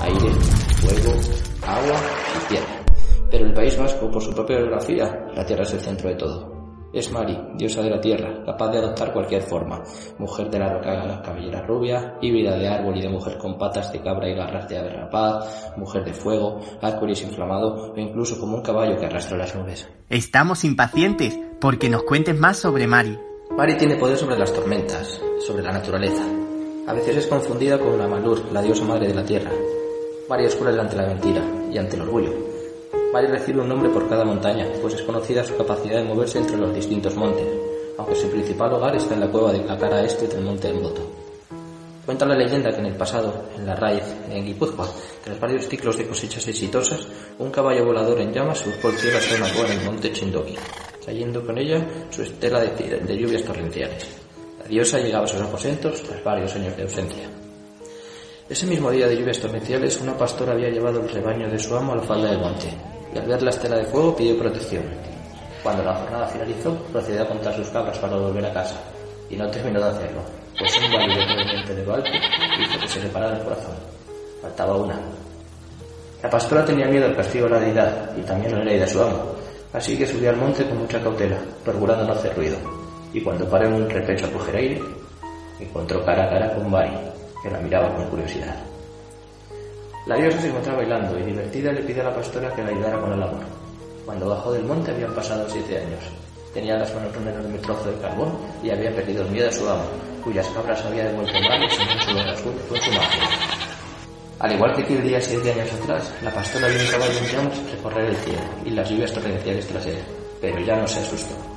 Aire, 0.00 0.30
fuego, 0.80 1.20
agua 1.62 2.00
y 2.34 2.48
tierra. 2.48 2.84
Pero 3.30 3.46
el 3.46 3.52
País 3.52 3.76
Vasco, 3.76 4.10
por 4.10 4.22
su 4.22 4.32
propia 4.32 4.56
geografía, 4.56 5.26
la 5.34 5.44
tierra 5.44 5.64
es 5.64 5.74
el 5.74 5.80
centro 5.80 6.08
de 6.08 6.14
todo. 6.16 6.54
Es 6.94 7.12
Mari, 7.12 7.36
diosa 7.56 7.82
de 7.82 7.90
la 7.90 8.00
tierra, 8.00 8.42
capaz 8.46 8.70
de 8.70 8.78
adoptar 8.78 9.12
cualquier 9.12 9.42
forma. 9.42 9.82
Mujer 10.18 10.48
de 10.48 10.58
la 10.60 10.72
roca 10.72 11.20
cabellera 11.22 11.60
rubia, 11.66 12.16
híbrida 12.22 12.56
de 12.56 12.68
árbol 12.68 12.96
y 12.96 13.02
de 13.02 13.10
mujer 13.10 13.36
con 13.36 13.58
patas 13.58 13.92
de 13.92 14.00
cabra 14.00 14.30
y 14.30 14.34
garras 14.34 14.66
de 14.68 14.78
ave 14.78 14.94
rapaz, 14.94 15.72
mujer 15.76 16.04
de 16.04 16.14
fuego, 16.14 16.60
arcoíris 16.80 17.22
inflamado 17.22 17.92
o 17.92 17.98
incluso 17.98 18.38
como 18.40 18.56
un 18.56 18.62
caballo 18.62 18.96
que 18.96 19.06
arrastra 19.06 19.36
las 19.36 19.54
nubes. 19.54 19.90
Estamos 20.08 20.64
impacientes 20.64 21.38
porque 21.60 21.90
nos 21.90 22.04
cuentes 22.04 22.38
más 22.38 22.58
sobre 22.58 22.86
Mari. 22.86 23.18
Mari 23.56 23.76
tiene 23.76 23.96
poder 23.96 24.16
sobre 24.16 24.38
las 24.38 24.52
tormentas, 24.52 25.20
sobre 25.46 25.62
la 25.62 25.72
naturaleza. 25.72 26.24
A 26.86 26.92
veces 26.92 27.18
es 27.18 27.26
confundida 27.26 27.78
con 27.78 28.00
Amalur, 28.00 28.50
la 28.52 28.62
diosa 28.62 28.84
madre 28.84 29.08
de 29.08 29.14
la 29.14 29.24
tierra. 29.24 29.50
Es 30.38 30.56
cruel 30.56 30.80
ante 30.80 30.96
la 30.96 31.06
mentira 31.06 31.42
y 31.70 31.78
ante 31.78 31.96
el 31.96 32.02
orgullo. 32.02 32.32
Mari 33.12 33.28
recibe 33.28 33.60
un 33.60 33.68
nombre 33.68 33.88
por 33.90 34.08
cada 34.08 34.24
montaña, 34.24 34.66
pues 34.82 34.94
es 34.94 35.02
conocida 35.02 35.44
su 35.44 35.56
capacidad 35.56 35.98
de 35.98 36.08
moverse 36.08 36.38
entre 36.38 36.56
los 36.56 36.74
distintos 36.74 37.14
montes, 37.14 37.46
aunque 37.96 38.16
su 38.16 38.28
principal 38.28 38.72
hogar 38.72 38.96
está 38.96 39.14
en 39.14 39.20
la 39.20 39.30
cueva 39.30 39.52
de 39.52 39.64
la 39.64 39.78
cara 39.78 40.02
este 40.02 40.26
del 40.26 40.44
monte 40.44 40.68
Emboto. 40.68 41.02
Cuenta 42.04 42.26
la 42.26 42.34
leyenda 42.34 42.70
que 42.72 42.80
en 42.80 42.86
el 42.86 42.96
pasado, 42.96 43.44
en 43.56 43.64
la 43.64 43.76
raíz, 43.76 44.02
en 44.28 44.44
Guipúzcoa, 44.44 44.88
tras 45.22 45.38
varios 45.38 45.68
ciclos 45.68 45.96
de 45.96 46.08
cosechas 46.08 46.46
exitosas, 46.48 47.06
un 47.38 47.50
caballo 47.50 47.84
volador 47.84 48.20
en 48.20 48.32
llamas 48.32 48.58
surcó 48.58 48.88
el 48.88 48.96
cielo 48.96 49.18
hasta 49.18 49.36
una 49.36 49.52
cueva 49.52 49.72
en 49.72 49.78
el 49.78 49.84
monte 49.86 50.12
Chindoki, 50.12 50.56
trayendo 51.02 51.46
con 51.46 51.56
ella 51.56 51.86
su 52.10 52.22
estela 52.22 52.60
de 52.60 53.16
lluvias 53.16 53.44
torrenciales. 53.44 54.23
La 54.64 54.70
diosa 54.70 54.98
llegaba 54.98 55.26
a 55.26 55.28
sus 55.28 55.42
aposentos 55.42 56.02
tras 56.02 56.24
varios 56.24 56.54
años 56.54 56.74
de 56.74 56.84
ausencia. 56.84 57.28
Ese 58.48 58.66
mismo 58.66 58.90
día 58.90 59.06
de 59.06 59.14
lluvias 59.14 59.38
torrenciales, 59.38 60.00
una 60.00 60.16
pastora 60.16 60.52
había 60.52 60.70
llevado 60.70 61.00
el 61.00 61.08
rebaño 61.10 61.50
de 61.50 61.58
su 61.58 61.76
amo 61.76 61.92
a 61.92 61.96
la 61.96 62.02
falda 62.02 62.30
del 62.30 62.40
monte, 62.40 62.68
y 63.14 63.18
al 63.18 63.26
ver 63.26 63.42
la 63.42 63.50
estela 63.50 63.76
de 63.76 63.84
fuego 63.84 64.16
pidió 64.16 64.38
protección. 64.38 64.84
Cuando 65.62 65.82
la 65.82 65.94
jornada 65.94 66.26
finalizó, 66.28 66.74
procedió 66.90 67.22
a 67.22 67.28
contar 67.28 67.54
sus 67.54 67.68
cabras 67.68 67.98
para 67.98 68.16
volver 68.16 68.46
a 68.46 68.54
casa, 68.54 68.80
y 69.28 69.36
no 69.36 69.50
terminó 69.50 69.80
de 69.80 69.86
hacerlo, 69.86 70.22
pues 70.58 70.78
un 70.82 70.92
baile 70.92 71.26
proveniente 71.26 71.74
de 71.74 71.84
lo 71.84 71.94
alto 71.94 72.10
hizo 72.58 72.80
que 72.80 72.88
se 72.88 73.00
le 73.02 73.08
parara 73.10 73.36
el 73.36 73.44
corazón. 73.44 73.74
Faltaba 74.40 74.76
una. 74.78 74.98
La 76.22 76.30
pastora 76.30 76.64
tenía 76.64 76.86
miedo 76.86 77.04
al 77.04 77.16
castigo 77.16 77.44
de 77.44 77.50
la 77.50 77.60
deidad, 77.60 78.16
y 78.16 78.22
también 78.22 78.52
la 78.52 78.64
ley 78.64 78.78
de 78.78 78.86
su 78.86 79.02
amo, 79.02 79.34
así 79.74 79.98
que 79.98 80.06
subió 80.06 80.30
al 80.30 80.36
monte 80.36 80.66
con 80.66 80.78
mucha 80.78 81.02
cautela, 81.02 81.36
procurando 81.62 82.06
no 82.06 82.14
hacer 82.14 82.34
ruido, 82.34 82.83
y 83.14 83.20
cuando 83.20 83.48
paró 83.48 83.68
en 83.68 83.74
un 83.74 83.88
repecho 83.88 84.26
a 84.26 84.30
coger 84.30 84.56
aire, 84.56 84.82
encontró 85.60 86.04
cara 86.04 86.24
a 86.24 86.30
cara 86.30 86.54
con 86.54 86.70
Bari, 86.70 86.90
que 87.40 87.50
la 87.50 87.60
miraba 87.60 87.94
con 87.94 88.04
curiosidad. 88.06 88.56
La 90.06 90.16
diosa 90.16 90.40
se 90.40 90.48
encontraba 90.48 90.78
bailando 90.78 91.18
y 91.18 91.22
divertida 91.22 91.72
le 91.72 91.80
pidió 91.82 92.02
a 92.02 92.06
la 92.06 92.14
pastora 92.14 92.52
que 92.54 92.62
la 92.62 92.70
ayudara 92.70 93.00
con 93.00 93.12
el 93.12 93.22
amor. 93.22 93.40
Cuando 94.04 94.28
bajó 94.28 94.52
del 94.52 94.64
monte 94.64 94.90
habían 94.90 95.14
pasado 95.14 95.48
siete 95.48 95.78
años. 95.78 96.00
Tenía 96.52 96.74
en 96.74 96.80
las 96.80 96.94
manos 96.94 97.16
un 97.16 97.28
enorme 97.28 97.58
trozo 97.58 97.90
de 97.90 98.00
carbón 98.00 98.36
y 98.62 98.70
había 98.70 98.94
perdido 98.94 99.22
el 99.22 99.30
miedo 99.30 99.48
a 99.48 99.52
su 99.52 99.68
amo, 99.68 99.84
cuyas 100.22 100.46
cabras 100.48 100.84
había 100.84 101.04
devuelto 101.04 101.40
malos 101.40 101.78
en 101.80 101.96
un 101.96 102.02
solo 102.02 102.30
asunto 102.30 102.62
con 102.68 102.78
su 102.78 102.90
magia. 102.90 103.28
Al 104.40 104.52
igual 104.52 104.74
que 104.74 104.82
aquel 104.82 105.02
día 105.02 105.20
siete 105.20 105.52
años 105.52 105.72
atrás, 105.72 106.12
la 106.22 106.30
pastora 106.32 106.68
vio 106.68 106.80
un 106.80 106.90
caballo 106.90 107.18
en 107.18 107.70
recorrer 107.70 108.04
el 108.06 108.16
cielo 108.16 108.42
y 108.64 108.70
las 108.70 108.90
lluvias 108.90 109.12
torrenciales 109.12 109.66
tras 109.68 109.86
él, 109.86 109.98
pero 110.40 110.60
ya 110.60 110.76
no 110.76 110.86
se 110.86 110.98
asustó. 110.98 111.53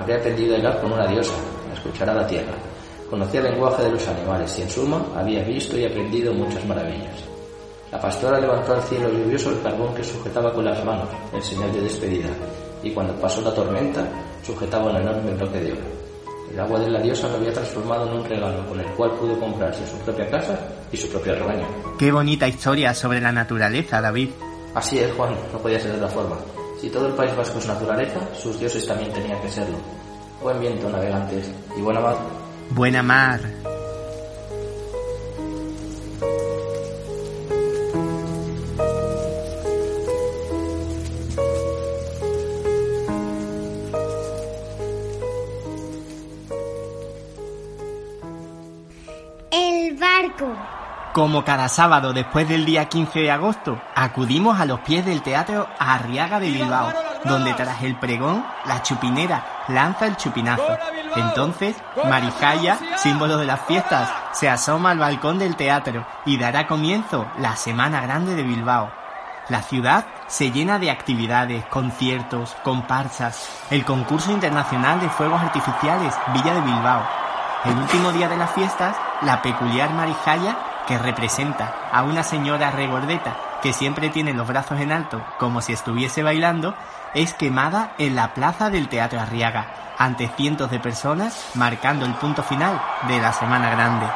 Habría 0.00 0.16
aprendido 0.16 0.54
a 0.54 0.58
hilar 0.58 0.80
con 0.80 0.92
una 0.92 1.06
diosa, 1.06 1.34
a 1.70 1.74
escuchar 1.74 2.08
a 2.08 2.14
la 2.14 2.26
tierra. 2.26 2.54
Conocía 3.10 3.40
el 3.40 3.50
lenguaje 3.50 3.82
de 3.82 3.90
los 3.90 4.08
animales 4.08 4.58
y 4.58 4.62
en 4.62 4.70
suma 4.70 5.04
había 5.14 5.42
visto 5.42 5.76
y 5.76 5.84
aprendido 5.84 6.32
muchas 6.32 6.64
maravillas. 6.64 7.16
La 7.92 8.00
pastora 8.00 8.40
levantó 8.40 8.72
al 8.72 8.82
cielo 8.82 9.10
lluvioso 9.10 9.50
el 9.50 9.60
carbón 9.60 9.94
que 9.94 10.02
sujetaba 10.02 10.52
con 10.54 10.64
las 10.64 10.82
manos, 10.84 11.08
en 11.34 11.42
señal 11.42 11.72
de 11.72 11.82
despedida, 11.82 12.28
y 12.82 12.92
cuando 12.92 13.12
pasó 13.16 13.42
la 13.42 13.52
tormenta, 13.52 14.02
sujetaba 14.42 14.90
un 14.90 14.96
enorme 14.96 15.34
bloque 15.34 15.60
de 15.60 15.72
oro. 15.72 15.82
El 16.50 16.60
agua 16.60 16.80
de 16.80 16.90
la 16.90 17.00
diosa 17.00 17.28
lo 17.28 17.36
había 17.36 17.52
transformado 17.52 18.06
en 18.08 18.18
un 18.20 18.24
regalo 18.24 18.66
con 18.66 18.80
el 18.80 18.86
cual 18.92 19.10
pudo 19.12 19.38
comprarse 19.38 19.86
su 19.86 19.98
propia 19.98 20.30
casa 20.30 20.58
y 20.90 20.96
su 20.96 21.08
propio 21.08 21.34
rebaño. 21.34 21.66
Qué 21.98 22.10
bonita 22.10 22.48
historia 22.48 22.94
sobre 22.94 23.20
la 23.20 23.32
naturaleza, 23.32 24.00
David. 24.00 24.30
Así 24.74 24.98
es, 24.98 25.12
Juan, 25.12 25.34
no 25.52 25.58
podía 25.58 25.78
ser 25.78 25.90
de 25.90 25.96
otra 25.98 26.08
forma. 26.08 26.36
Si 26.80 26.88
todo 26.88 27.08
el 27.08 27.12
País 27.12 27.36
Vasco 27.36 27.58
es 27.58 27.66
naturaleza, 27.66 28.20
sus 28.34 28.58
dioses 28.58 28.86
también 28.86 29.12
tenían 29.12 29.38
que 29.42 29.50
serlo. 29.50 29.76
Buen 30.42 30.58
viento, 30.58 30.88
navegantes, 30.88 31.50
y 31.76 31.80
buena 31.82 32.00
mar. 32.00 32.16
Buena 32.70 33.02
mar. 33.02 33.40
El 49.50 49.96
barco. 49.98 50.79
Como 51.12 51.44
cada 51.44 51.68
sábado 51.68 52.12
después 52.12 52.48
del 52.48 52.64
día 52.64 52.88
15 52.88 53.18
de 53.18 53.32
agosto, 53.32 53.80
acudimos 53.96 54.60
a 54.60 54.64
los 54.64 54.78
pies 54.80 55.04
del 55.04 55.22
Teatro 55.22 55.66
Arriaga 55.80 56.38
de 56.38 56.50
Bilbao, 56.52 56.92
donde 57.24 57.52
tras 57.54 57.82
el 57.82 57.96
pregón, 57.98 58.44
la 58.64 58.80
chupinera 58.82 59.44
lanza 59.66 60.06
el 60.06 60.16
chupinazo. 60.16 60.78
Entonces, 61.16 61.74
Marijaya, 62.08 62.78
símbolo 62.96 63.38
de 63.38 63.46
las 63.46 63.60
fiestas, 63.62 64.08
se 64.30 64.48
asoma 64.48 64.92
al 64.92 65.00
balcón 65.00 65.40
del 65.40 65.56
teatro 65.56 66.06
y 66.26 66.38
dará 66.38 66.68
comienzo 66.68 67.26
la 67.38 67.56
Semana 67.56 68.00
Grande 68.00 68.36
de 68.36 68.44
Bilbao. 68.44 68.92
La 69.48 69.62
ciudad 69.62 70.06
se 70.28 70.52
llena 70.52 70.78
de 70.78 70.92
actividades, 70.92 71.66
conciertos, 71.66 72.54
comparsas, 72.62 73.50
el 73.70 73.84
concurso 73.84 74.30
internacional 74.30 75.00
de 75.00 75.08
fuegos 75.08 75.42
artificiales 75.42 76.14
Villa 76.32 76.54
de 76.54 76.60
Bilbao. 76.60 77.02
El 77.64 77.76
último 77.76 78.12
día 78.12 78.28
de 78.28 78.36
las 78.36 78.52
fiestas, 78.52 78.96
la 79.22 79.42
peculiar 79.42 79.90
Marijaya, 79.90 80.56
que 80.90 80.98
representa 80.98 81.72
a 81.92 82.02
una 82.02 82.24
señora 82.24 82.72
regordeta 82.72 83.36
que 83.62 83.72
siempre 83.72 84.08
tiene 84.08 84.34
los 84.34 84.48
brazos 84.48 84.80
en 84.80 84.90
alto 84.90 85.24
como 85.38 85.60
si 85.60 85.72
estuviese 85.72 86.24
bailando, 86.24 86.74
es 87.14 87.32
quemada 87.32 87.92
en 87.98 88.16
la 88.16 88.34
plaza 88.34 88.70
del 88.70 88.88
Teatro 88.88 89.20
Arriaga, 89.20 89.94
ante 89.98 90.26
cientos 90.36 90.68
de 90.68 90.80
personas, 90.80 91.52
marcando 91.54 92.06
el 92.06 92.14
punto 92.14 92.42
final 92.42 92.82
de 93.06 93.20
la 93.20 93.32
Semana 93.32 93.70
Grande. 93.70 94.06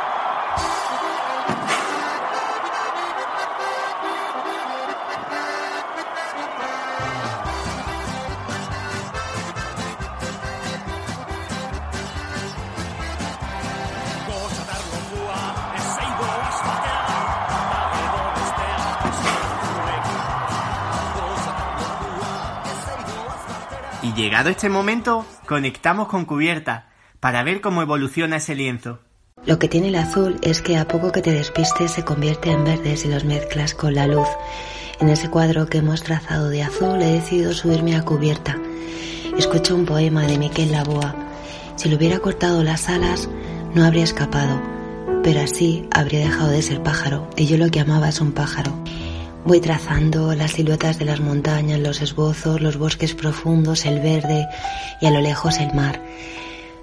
Llegado 24.24 24.48
este 24.48 24.70
momento, 24.70 25.26
conectamos 25.46 26.08
con 26.08 26.24
Cubierta 26.24 26.88
para 27.20 27.42
ver 27.42 27.60
cómo 27.60 27.82
evoluciona 27.82 28.36
ese 28.36 28.54
lienzo. 28.54 29.00
Lo 29.44 29.58
que 29.58 29.68
tiene 29.68 29.88
el 29.88 29.96
azul 29.96 30.38
es 30.40 30.62
que 30.62 30.78
a 30.78 30.88
poco 30.88 31.12
que 31.12 31.20
te 31.20 31.32
despistes 31.32 31.90
se 31.90 32.06
convierte 32.06 32.50
en 32.50 32.64
verde 32.64 32.96
si 32.96 33.08
los 33.08 33.26
mezclas 33.26 33.74
con 33.74 33.94
la 33.94 34.06
luz. 34.06 34.26
En 34.98 35.10
ese 35.10 35.28
cuadro 35.28 35.66
que 35.66 35.78
hemos 35.78 36.02
trazado 36.02 36.48
de 36.48 36.62
azul 36.62 37.02
he 37.02 37.12
decidido 37.12 37.52
subirme 37.52 37.96
a 37.96 38.02
cubierta. 38.02 38.56
Escucho 39.36 39.74
un 39.74 39.84
poema 39.84 40.22
de 40.22 40.38
Miquel 40.38 40.72
Laboa. 40.72 41.14
Si 41.76 41.90
le 41.90 41.96
hubiera 41.96 42.18
cortado 42.20 42.62
las 42.62 42.88
alas, 42.88 43.28
no 43.74 43.84
habría 43.84 44.04
escapado, 44.04 44.58
pero 45.22 45.42
así 45.42 45.86
habría 45.90 46.20
dejado 46.20 46.48
de 46.48 46.62
ser 46.62 46.82
pájaro, 46.82 47.28
y 47.36 47.44
yo 47.44 47.58
lo 47.58 47.70
que 47.70 47.80
amaba 47.80 48.08
es 48.08 48.22
un 48.22 48.32
pájaro. 48.32 48.83
Voy 49.44 49.60
trazando 49.60 50.34
las 50.34 50.52
siluetas 50.52 50.98
de 50.98 51.04
las 51.04 51.20
montañas, 51.20 51.78
los 51.78 52.00
esbozos, 52.00 52.62
los 52.62 52.78
bosques 52.78 53.14
profundos, 53.14 53.84
el 53.84 54.00
verde 54.00 54.46
y 55.02 55.06
a 55.06 55.10
lo 55.10 55.20
lejos 55.20 55.58
el 55.58 55.74
mar. 55.74 56.00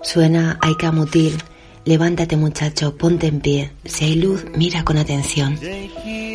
Suena 0.03 0.57
Aika 0.61 0.91
Mutil. 0.91 1.41
Levántate 1.83 2.37
muchacho, 2.37 2.95
ponte 2.95 3.25
en 3.25 3.39
pie. 3.39 3.71
Si 3.85 4.05
hay 4.05 4.15
luz, 4.15 4.45
mira 4.55 4.83
con 4.83 4.97
atención. 4.97 5.57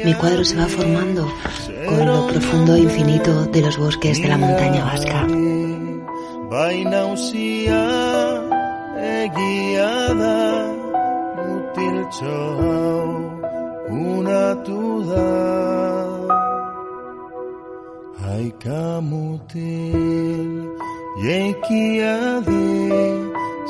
Mi 0.05 0.15
cuadro 0.15 0.45
se 0.45 0.57
va 0.57 0.67
formando 0.67 1.33
con 1.89 2.05
lo 2.05 2.27
profundo 2.27 2.75
e 2.75 2.81
infinito 2.81 3.47
de 3.47 3.61
los 3.61 3.79
bosques 3.79 4.21
de 4.21 4.29
la 4.29 4.37
montaña 4.37 4.85
vasca. 4.85 5.27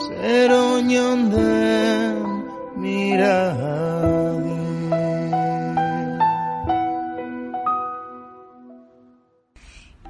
Zer 0.07 0.51
oinon 0.53 1.31
den 1.31 2.17
miradi 2.77 4.57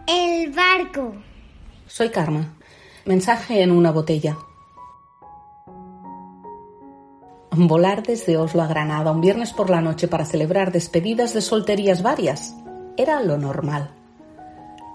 El 0.07 0.53
barco. 0.53 1.15
Soy 1.89 2.11
Karma. 2.11 2.55
Mensaje 3.05 3.63
en 3.63 3.73
una 3.73 3.91
botella. 3.91 4.39
Volar 7.51 8.05
desde 8.05 8.37
Oslo 8.37 8.63
a 8.63 8.69
Granada 8.69 9.11
un 9.11 9.21
viernes 9.21 9.53
por 9.53 9.71
la 9.71 9.81
noche 9.81 10.07
para 10.07 10.25
celebrar 10.25 10.71
despedidas 10.71 11.35
de 11.35 11.41
solterías 11.41 12.03
varias 12.03 12.55
era 12.97 13.21
lo 13.23 13.39
normal. 13.39 13.96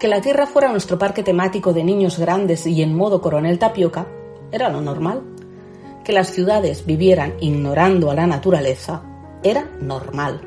Que 0.02 0.08
la 0.08 0.20
Tierra 0.20 0.48
fuera 0.48 0.68
nuestro 0.68 0.98
parque 0.98 1.22
temático 1.22 1.72
de 1.72 1.84
niños 1.84 2.18
grandes 2.18 2.66
y 2.66 2.82
en 2.82 2.92
modo 2.92 3.20
coronel 3.22 3.60
tapioca 3.60 4.08
era 4.50 4.68
lo 4.68 4.80
normal. 4.80 5.22
Que 6.02 6.12
las 6.12 6.32
ciudades 6.32 6.84
vivieran 6.84 7.34
ignorando 7.38 8.10
a 8.10 8.14
la 8.16 8.26
naturaleza 8.26 9.04
era 9.44 9.70
normal. 9.80 10.40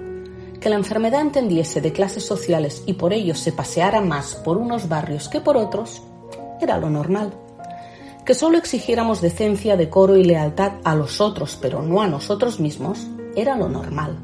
Que 0.60 0.68
la 0.68 0.76
enfermedad 0.76 1.22
entendiese 1.22 1.80
de 1.80 1.93
clases 1.93 2.26
sociales 2.26 2.84
y 2.86 2.95
por 2.95 3.14
ello 3.14 3.34
se 3.34 3.53
paseara 3.53 4.01
más 4.01 4.36
por 4.36 4.58
unos 4.58 4.89
barrios 4.89 5.30
que 5.30 5.39
por 5.39 5.56
otros 5.56 6.03
era 6.60 6.78
lo 6.78 6.89
normal 6.89 7.32
que 8.26 8.34
solo 8.34 8.58
exigiéramos 8.58 9.22
decencia, 9.22 9.78
decoro 9.78 10.18
y 10.18 10.24
lealtad 10.26 10.74
a 10.84 10.95
los 10.95 11.22
otros, 11.22 11.58
pero 11.62 11.84
no 11.84 12.01
a 12.01 12.08
nosotros 12.08 12.60
mismos, 12.60 13.06
era 13.36 13.56
lo 13.56 13.70
normal. 13.70 14.18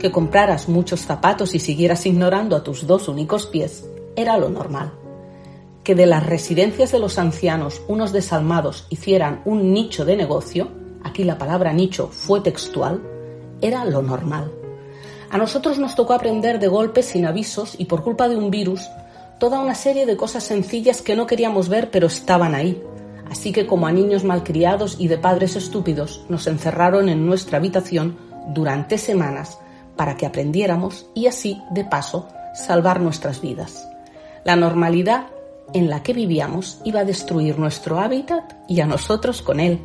Que 0.00 0.10
compraras 0.10 0.68
muchos 0.68 1.02
zapatos 1.02 1.54
y 1.54 1.60
siguieras 1.60 2.04
ignorando 2.04 2.56
a 2.56 2.64
tus 2.64 2.84
dos 2.84 3.06
únicos 3.06 3.46
pies, 3.46 3.84
era 4.20 4.36
lo 4.36 4.48
normal. 4.48 4.92
Que 5.84 5.94
de 5.94 6.06
las 6.06 6.26
residencias 6.26 6.92
de 6.92 6.98
los 6.98 7.18
ancianos 7.18 7.80
unos 7.88 8.12
desalmados 8.12 8.86
hicieran 8.90 9.40
un 9.44 9.72
nicho 9.72 10.04
de 10.04 10.16
negocio, 10.16 10.68
aquí 11.02 11.24
la 11.24 11.38
palabra 11.38 11.72
nicho 11.72 12.08
fue 12.08 12.40
textual, 12.40 13.00
era 13.60 13.84
lo 13.84 14.02
normal. 14.02 14.52
A 15.30 15.38
nosotros 15.38 15.78
nos 15.78 15.94
tocó 15.94 16.14
aprender 16.14 16.58
de 16.58 16.68
golpe, 16.68 17.02
sin 17.02 17.26
avisos 17.26 17.74
y 17.78 17.84
por 17.84 18.02
culpa 18.02 18.28
de 18.28 18.36
un 18.36 18.50
virus, 18.50 18.82
toda 19.38 19.60
una 19.60 19.74
serie 19.74 20.04
de 20.04 20.16
cosas 20.16 20.44
sencillas 20.44 21.00
que 21.00 21.16
no 21.16 21.26
queríamos 21.26 21.68
ver 21.68 21.90
pero 21.90 22.08
estaban 22.08 22.54
ahí, 22.54 22.82
Así 23.30 23.52
que 23.52 23.66
como 23.66 23.86
a 23.86 23.92
niños 23.92 24.24
malcriados 24.24 24.96
y 24.98 25.08
de 25.08 25.18
padres 25.18 25.56
estúpidos 25.56 26.24
nos 26.28 26.46
encerraron 26.46 27.08
en 27.08 27.26
nuestra 27.26 27.58
habitación 27.58 28.16
durante 28.48 28.98
semanas 28.98 29.58
para 29.96 30.16
que 30.16 30.26
aprendiéramos 30.26 31.06
y 31.14 31.26
así, 31.26 31.60
de 31.70 31.84
paso, 31.84 32.28
salvar 32.54 33.00
nuestras 33.00 33.40
vidas. 33.40 33.86
La 34.48 34.56
normalidad 34.56 35.26
en 35.74 35.90
la 35.90 36.02
que 36.02 36.14
vivíamos 36.14 36.80
iba 36.82 37.00
a 37.00 37.04
destruir 37.04 37.58
nuestro 37.58 38.00
hábitat 38.00 38.54
y 38.66 38.80
a 38.80 38.86
nosotros 38.86 39.42
con 39.42 39.60
él. 39.60 39.78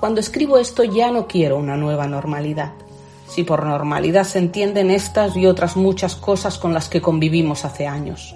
Cuando 0.00 0.18
escribo 0.18 0.56
esto 0.56 0.82
ya 0.82 1.10
no 1.10 1.26
quiero 1.26 1.58
una 1.58 1.76
nueva 1.76 2.06
normalidad. 2.06 2.72
Si 3.28 3.44
por 3.44 3.66
normalidad 3.66 4.24
se 4.24 4.38
entienden 4.38 4.90
estas 4.90 5.36
y 5.36 5.44
otras 5.44 5.76
muchas 5.76 6.16
cosas 6.16 6.56
con 6.56 6.72
las 6.72 6.88
que 6.88 7.02
convivimos 7.02 7.66
hace 7.66 7.86
años. 7.86 8.34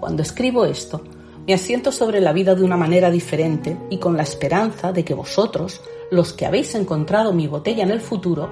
Cuando 0.00 0.22
escribo 0.22 0.64
esto, 0.64 1.02
me 1.46 1.52
asiento 1.52 1.92
sobre 1.92 2.22
la 2.22 2.32
vida 2.32 2.54
de 2.54 2.64
una 2.64 2.78
manera 2.78 3.10
diferente 3.10 3.76
y 3.90 3.98
con 3.98 4.16
la 4.16 4.22
esperanza 4.22 4.90
de 4.90 5.04
que 5.04 5.12
vosotros, 5.12 5.82
los 6.10 6.32
que 6.32 6.46
habéis 6.46 6.74
encontrado 6.76 7.34
mi 7.34 7.46
botella 7.46 7.82
en 7.82 7.90
el 7.90 8.00
futuro, 8.00 8.48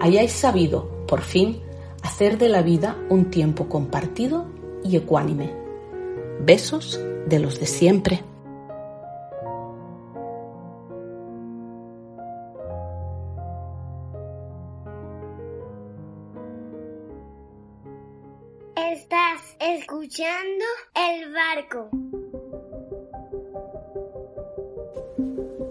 hayáis 0.00 0.32
sabido, 0.32 1.04
por 1.06 1.20
fin, 1.20 1.60
hacer 2.02 2.38
de 2.38 2.48
la 2.48 2.62
vida 2.62 2.96
un 3.08 3.30
tiempo 3.30 3.68
compartido 3.68 4.46
y 4.82 4.96
ecuánime. 4.96 5.61
Besos 6.44 6.98
de 7.28 7.38
los 7.38 7.60
de 7.60 7.66
siempre. 7.66 8.20
Estás 18.74 19.56
escuchando 19.60 20.64
el 20.96 21.32
barco. 21.32 21.90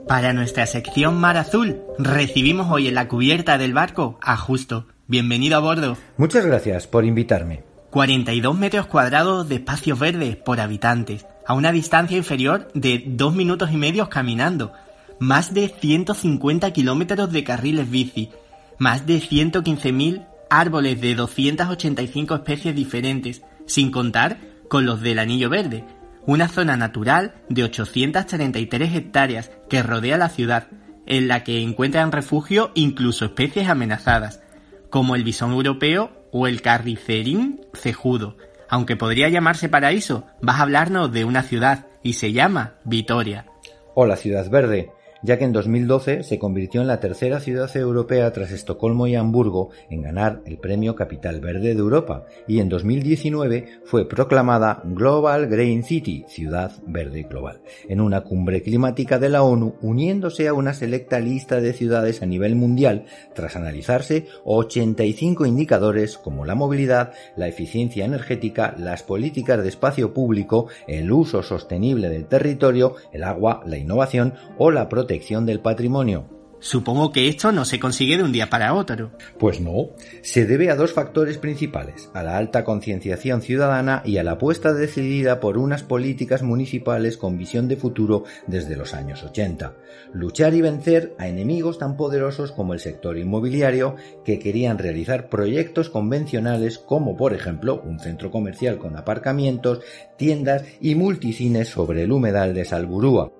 Para 0.07 0.31
nuestra 0.31 0.65
sección 0.67 1.19
Mar 1.19 1.35
Azul, 1.35 1.81
recibimos 1.99 2.71
hoy 2.71 2.87
en 2.87 2.95
la 2.95 3.09
cubierta 3.09 3.57
del 3.57 3.73
barco 3.73 4.17
a 4.21 4.37
Justo. 4.37 4.85
Bienvenido 5.07 5.57
a 5.57 5.59
bordo. 5.59 5.97
Muchas 6.15 6.45
gracias 6.45 6.87
por 6.87 7.03
invitarme. 7.03 7.70
42 7.91 8.57
metros 8.57 8.87
cuadrados 8.87 9.47
de 9.49 9.55
espacios 9.55 9.99
verdes 9.99 10.37
por 10.37 10.61
habitantes, 10.61 11.25
a 11.45 11.53
una 11.53 11.73
distancia 11.73 12.17
inferior 12.17 12.71
de 12.73 13.03
2 13.05 13.35
minutos 13.35 13.69
y 13.71 13.77
medio 13.77 14.09
caminando, 14.09 14.71
más 15.19 15.53
de 15.53 15.67
150 15.67 16.71
kilómetros 16.71 17.31
de 17.33 17.43
carriles 17.43 17.91
bici, 17.91 18.31
más 18.77 19.05
de 19.05 19.17
115.000 19.17 20.25
árboles 20.49 21.01
de 21.01 21.15
285 21.15 22.35
especies 22.35 22.75
diferentes, 22.75 23.41
sin 23.67 23.91
contar 23.91 24.37
con 24.69 24.85
los 24.85 25.01
del 25.01 25.19
anillo 25.19 25.49
verde, 25.49 25.83
una 26.25 26.47
zona 26.47 26.77
natural 26.77 27.35
de 27.49 27.65
833 27.65 28.95
hectáreas 28.95 29.51
que 29.69 29.83
rodea 29.83 30.17
la 30.17 30.29
ciudad, 30.29 30.67
en 31.05 31.27
la 31.27 31.43
que 31.43 31.61
encuentran 31.61 32.13
refugio 32.13 32.71
incluso 32.73 33.25
especies 33.25 33.67
amenazadas, 33.67 34.41
como 34.89 35.15
el 35.15 35.25
bisón 35.25 35.51
europeo 35.51 36.20
o 36.31 36.47
el 36.47 36.61
carricerín 36.61 37.65
cejudo. 37.73 38.37
Aunque 38.69 38.95
podría 38.95 39.29
llamarse 39.29 39.69
paraíso, 39.69 40.25
vas 40.41 40.59
a 40.59 40.63
hablarnos 40.63 41.11
de 41.11 41.25
una 41.25 41.43
ciudad 41.43 41.87
y 42.03 42.13
se 42.13 42.31
llama 42.31 42.75
Vitoria. 42.83 43.45
Hola 43.93 44.15
Ciudad 44.15 44.49
Verde 44.49 44.91
ya 45.23 45.37
que 45.37 45.45
en 45.45 45.53
2012 45.53 46.23
se 46.23 46.39
convirtió 46.39 46.81
en 46.81 46.87
la 46.87 46.99
tercera 46.99 47.39
ciudad 47.39 47.75
europea 47.75 48.31
tras 48.31 48.51
Estocolmo 48.51 49.07
y 49.07 49.15
Hamburgo 49.15 49.69
en 49.89 50.01
ganar 50.01 50.41
el 50.45 50.57
premio 50.57 50.95
Capital 50.95 51.39
Verde 51.39 51.73
de 51.73 51.79
Europa 51.79 52.25
y 52.47 52.59
en 52.59 52.69
2019 52.69 53.81
fue 53.85 54.07
proclamada 54.07 54.81
Global 54.85 55.47
Green 55.47 55.83
City, 55.83 56.25
Ciudad 56.27 56.71
Verde 56.85 57.23
Global, 57.23 57.61
en 57.87 58.01
una 58.01 58.21
cumbre 58.21 58.61
climática 58.61 59.19
de 59.19 59.29
la 59.29 59.43
ONU 59.43 59.75
uniéndose 59.81 60.47
a 60.47 60.53
una 60.53 60.73
selecta 60.73 61.19
lista 61.19 61.61
de 61.61 61.73
ciudades 61.73 62.21
a 62.21 62.25
nivel 62.25 62.55
mundial 62.55 63.05
tras 63.33 63.55
analizarse 63.55 64.27
85 64.45 65.45
indicadores 65.45 66.17
como 66.17 66.45
la 66.45 66.55
movilidad, 66.55 67.13
la 67.35 67.47
eficiencia 67.47 68.05
energética, 68.05 68.75
las 68.77 69.03
políticas 69.03 69.61
de 69.61 69.69
espacio 69.69 70.13
público, 70.13 70.67
el 70.87 71.11
uso 71.11 71.43
sostenible 71.43 72.09
del 72.09 72.25
territorio, 72.25 72.95
el 73.11 73.23
agua, 73.23 73.61
la 73.65 73.77
innovación 73.77 74.33
o 74.57 74.71
la 74.71 74.89
protección 74.89 75.10
del 75.19 75.59
patrimonio. 75.59 76.25
Supongo 76.63 77.11
que 77.11 77.27
esto 77.27 77.51
no 77.51 77.65
se 77.65 77.79
consigue 77.79 78.17
de 78.17 78.23
un 78.23 78.31
día 78.31 78.51
para 78.51 78.75
otro. 78.75 79.11
Pues 79.39 79.59
no, 79.59 79.89
se 80.21 80.45
debe 80.45 80.69
a 80.69 80.75
dos 80.75 80.93
factores 80.93 81.39
principales, 81.39 82.11
a 82.13 82.21
la 82.21 82.37
alta 82.37 82.63
concienciación 82.63 83.41
ciudadana 83.41 84.03
y 84.05 84.17
a 84.17 84.23
la 84.23 84.33
apuesta 84.33 84.71
decidida 84.71 85.39
por 85.39 85.57
unas 85.57 85.81
políticas 85.81 86.43
municipales 86.43 87.17
con 87.17 87.39
visión 87.39 87.67
de 87.67 87.77
futuro 87.77 88.25
desde 88.45 88.77
los 88.77 88.93
años 88.93 89.23
80. 89.23 89.73
Luchar 90.13 90.53
y 90.53 90.61
vencer 90.61 91.15
a 91.17 91.27
enemigos 91.27 91.79
tan 91.79 91.97
poderosos 91.97 92.51
como 92.51 92.75
el 92.75 92.79
sector 92.79 93.17
inmobiliario 93.17 93.95
que 94.23 94.37
querían 94.37 94.77
realizar 94.77 95.29
proyectos 95.29 95.89
convencionales 95.89 96.77
como 96.77 97.17
por 97.17 97.33
ejemplo 97.33 97.81
un 97.83 97.99
centro 97.99 98.29
comercial 98.29 98.77
con 98.77 98.95
aparcamientos, 98.95 99.79
tiendas 100.15 100.63
y 100.79 100.93
multicines 100.93 101.69
sobre 101.69 102.03
el 102.03 102.11
humedal 102.11 102.53
de 102.53 102.65
Salburúa 102.65 103.31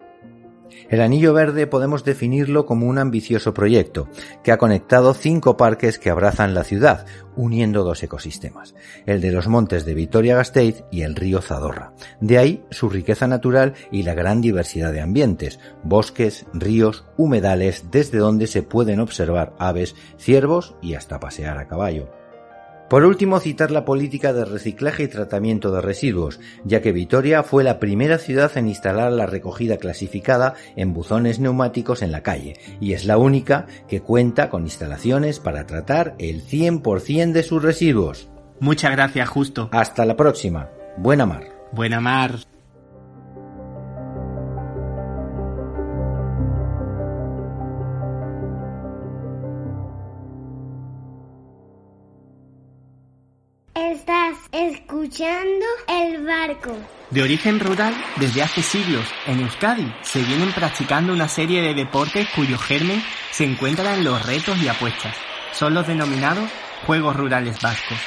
el 0.90 1.02
Anillo 1.02 1.34
Verde 1.34 1.68
podemos 1.68 2.04
definirlo 2.04 2.66
como 2.66 2.88
un 2.88 2.98
ambicioso 2.98 3.54
proyecto 3.54 4.08
que 4.44 4.52
ha 4.52 4.58
conectado 4.58 5.14
cinco 5.14 5.58
parques 5.58 6.00
que 6.00 6.10
abrazan 6.10 6.54
la 6.54 6.64
ciudad, 6.64 7.06
uniendo 7.36 7.84
dos 7.84 8.04
ecosistemas, 8.04 8.76
el 9.06 9.22
de 9.22 9.32
los 9.32 9.48
montes 9.48 9.86
de 9.86 9.94
Vitoria-Gasteiz 9.94 10.84
y 10.92 11.04
el 11.04 11.16
río 11.16 11.42
Zadorra. 11.42 11.94
De 12.20 12.38
ahí 12.38 12.64
su 12.72 12.90
riqueza 12.90 13.28
natural 13.28 13.74
y 13.92 14.04
la 14.04 14.14
gran 14.14 14.42
diversidad 14.42 14.92
de 14.92 15.02
ambientes, 15.02 15.60
bosques, 15.84 16.46
ríos, 16.54 17.06
humedales, 17.18 17.86
desde 17.92 18.18
donde 18.18 18.48
se 18.48 18.64
pueden 18.64 19.00
observar 19.00 19.54
aves, 19.60 19.96
ciervos 20.18 20.76
y 20.82 20.96
hasta 20.96 21.20
pasear 21.20 21.58
a 21.58 21.68
caballo. 21.68 22.21
Por 22.92 23.06
último, 23.06 23.40
citar 23.40 23.72
la 23.72 23.86
política 23.86 24.34
de 24.34 24.44
reciclaje 24.44 25.04
y 25.04 25.08
tratamiento 25.08 25.72
de 25.72 25.80
residuos, 25.80 26.42
ya 26.66 26.82
que 26.82 26.92
Vitoria 26.92 27.42
fue 27.42 27.64
la 27.64 27.80
primera 27.80 28.18
ciudad 28.18 28.52
en 28.58 28.68
instalar 28.68 29.14
la 29.14 29.26
recogida 29.26 29.78
clasificada 29.78 30.56
en 30.76 30.92
buzones 30.92 31.40
neumáticos 31.40 32.02
en 32.02 32.12
la 32.12 32.22
calle, 32.22 32.60
y 32.82 32.92
es 32.92 33.06
la 33.06 33.18
única 33.18 33.66
que 33.88 34.02
cuenta 34.02 34.50
con 34.50 34.64
instalaciones 34.64 35.40
para 35.40 35.66
tratar 35.66 36.16
el 36.20 36.44
100% 36.44 37.32
de 37.32 37.44
sus 37.44 37.64
residuos. 37.64 38.28
Muchas 38.60 38.92
gracias, 38.92 39.30
Justo. 39.30 39.70
Hasta 39.72 40.04
la 40.04 40.18
próxima. 40.18 40.68
Buena 40.98 41.26
mar. 41.26 41.46
Buena 41.72 42.02
mar. 42.02 42.40
Escuchando 55.02 55.66
el 55.88 56.26
barco. 56.26 56.76
De 57.10 57.24
origen 57.24 57.60
rural, 57.60 57.94
desde 58.18 58.44
hace 58.44 58.62
siglos, 58.62 59.06
en 59.26 59.40
Euskadi 59.40 59.92
se 60.04 60.22
vienen 60.22 60.52
practicando 60.52 61.12
una 61.12 61.28
serie 61.28 61.62
de 61.62 61.74
deportes 61.74 62.28
cuyo 62.36 62.58
germen 62.58 63.02
se 63.32 63.46
encuentra 63.46 63.96
en 63.96 64.04
los 64.04 64.24
retos 64.26 64.62
y 64.62 64.68
apuestas. 64.68 65.16
Son 65.54 65.74
los 65.74 65.88
denominados 65.88 66.48
Juegos 66.86 67.16
Rurales 67.16 67.60
Vascos. 67.62 67.98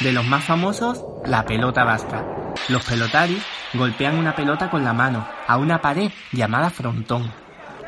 De 0.00 0.12
los 0.12 0.26
más 0.26 0.44
famosos, 0.44 1.02
la 1.24 1.46
pelota 1.46 1.84
vasca, 1.84 2.24
Los 2.68 2.84
pelotaris 2.84 3.42
golpean 3.72 4.18
una 4.18 4.36
pelota 4.36 4.68
con 4.70 4.84
la 4.84 4.92
mano 4.92 5.26
a 5.46 5.56
una 5.56 5.80
pared 5.80 6.10
llamada 6.32 6.68
frontón. 6.68 7.32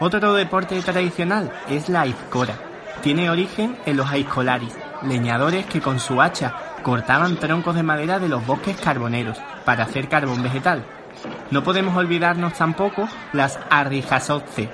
Otro 0.00 0.32
deporte 0.34 0.80
tradicional 0.80 1.52
es 1.68 1.88
la 1.90 2.02
aizcora. 2.02 2.54
Tiene 3.02 3.28
origen 3.28 3.76
en 3.84 3.98
los 3.98 4.10
aizcolaris, 4.10 4.74
leñadores 5.02 5.66
que 5.66 5.80
con 5.80 6.00
su 6.00 6.22
hacha 6.22 6.75
cortaban 6.86 7.34
troncos 7.34 7.74
de 7.74 7.82
madera 7.82 8.20
de 8.20 8.28
los 8.28 8.46
bosques 8.46 8.76
carboneros 8.76 9.36
para 9.64 9.82
hacer 9.82 10.08
carbón 10.08 10.44
vegetal. 10.44 10.84
No 11.50 11.64
podemos 11.64 11.96
olvidarnos 11.96 12.52
tampoco 12.52 13.08
las 13.32 13.58
arrijasotze, 13.70 14.70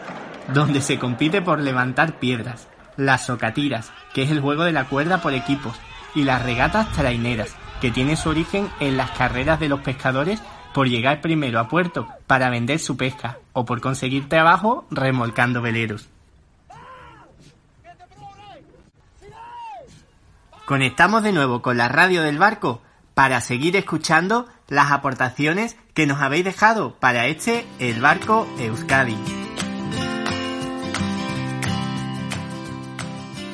donde 0.52 0.82
se 0.82 0.98
compite 0.98 1.40
por 1.40 1.58
levantar 1.58 2.18
piedras, 2.18 2.68
las 2.98 3.24
socatiras, 3.24 3.92
que 4.12 4.24
es 4.24 4.30
el 4.30 4.42
juego 4.42 4.64
de 4.64 4.72
la 4.72 4.84
cuerda 4.84 5.22
por 5.22 5.32
equipos, 5.32 5.74
y 6.14 6.24
las 6.24 6.42
regatas 6.42 6.92
traineras, 6.92 7.56
que 7.80 7.90
tiene 7.90 8.16
su 8.16 8.28
origen 8.28 8.68
en 8.78 8.98
las 8.98 9.12
carreras 9.12 9.58
de 9.58 9.70
los 9.70 9.80
pescadores 9.80 10.42
por 10.74 10.90
llegar 10.90 11.22
primero 11.22 11.60
a 11.60 11.68
puerto 11.68 12.08
para 12.26 12.50
vender 12.50 12.78
su 12.78 12.98
pesca 12.98 13.38
o 13.54 13.64
por 13.64 13.80
conseguir 13.80 14.28
trabajo 14.28 14.84
remolcando 14.90 15.62
veleros. 15.62 16.10
Conectamos 20.72 21.22
de 21.22 21.32
nuevo 21.32 21.60
con 21.60 21.76
la 21.76 21.90
radio 21.90 22.22
del 22.22 22.38
barco 22.38 22.80
para 23.12 23.42
seguir 23.42 23.76
escuchando 23.76 24.46
las 24.68 24.90
aportaciones 24.90 25.76
que 25.92 26.06
nos 26.06 26.22
habéis 26.22 26.46
dejado 26.46 26.94
para 26.98 27.26
este 27.26 27.66
El 27.78 28.00
Barco 28.00 28.46
Euskadi. 28.58 29.14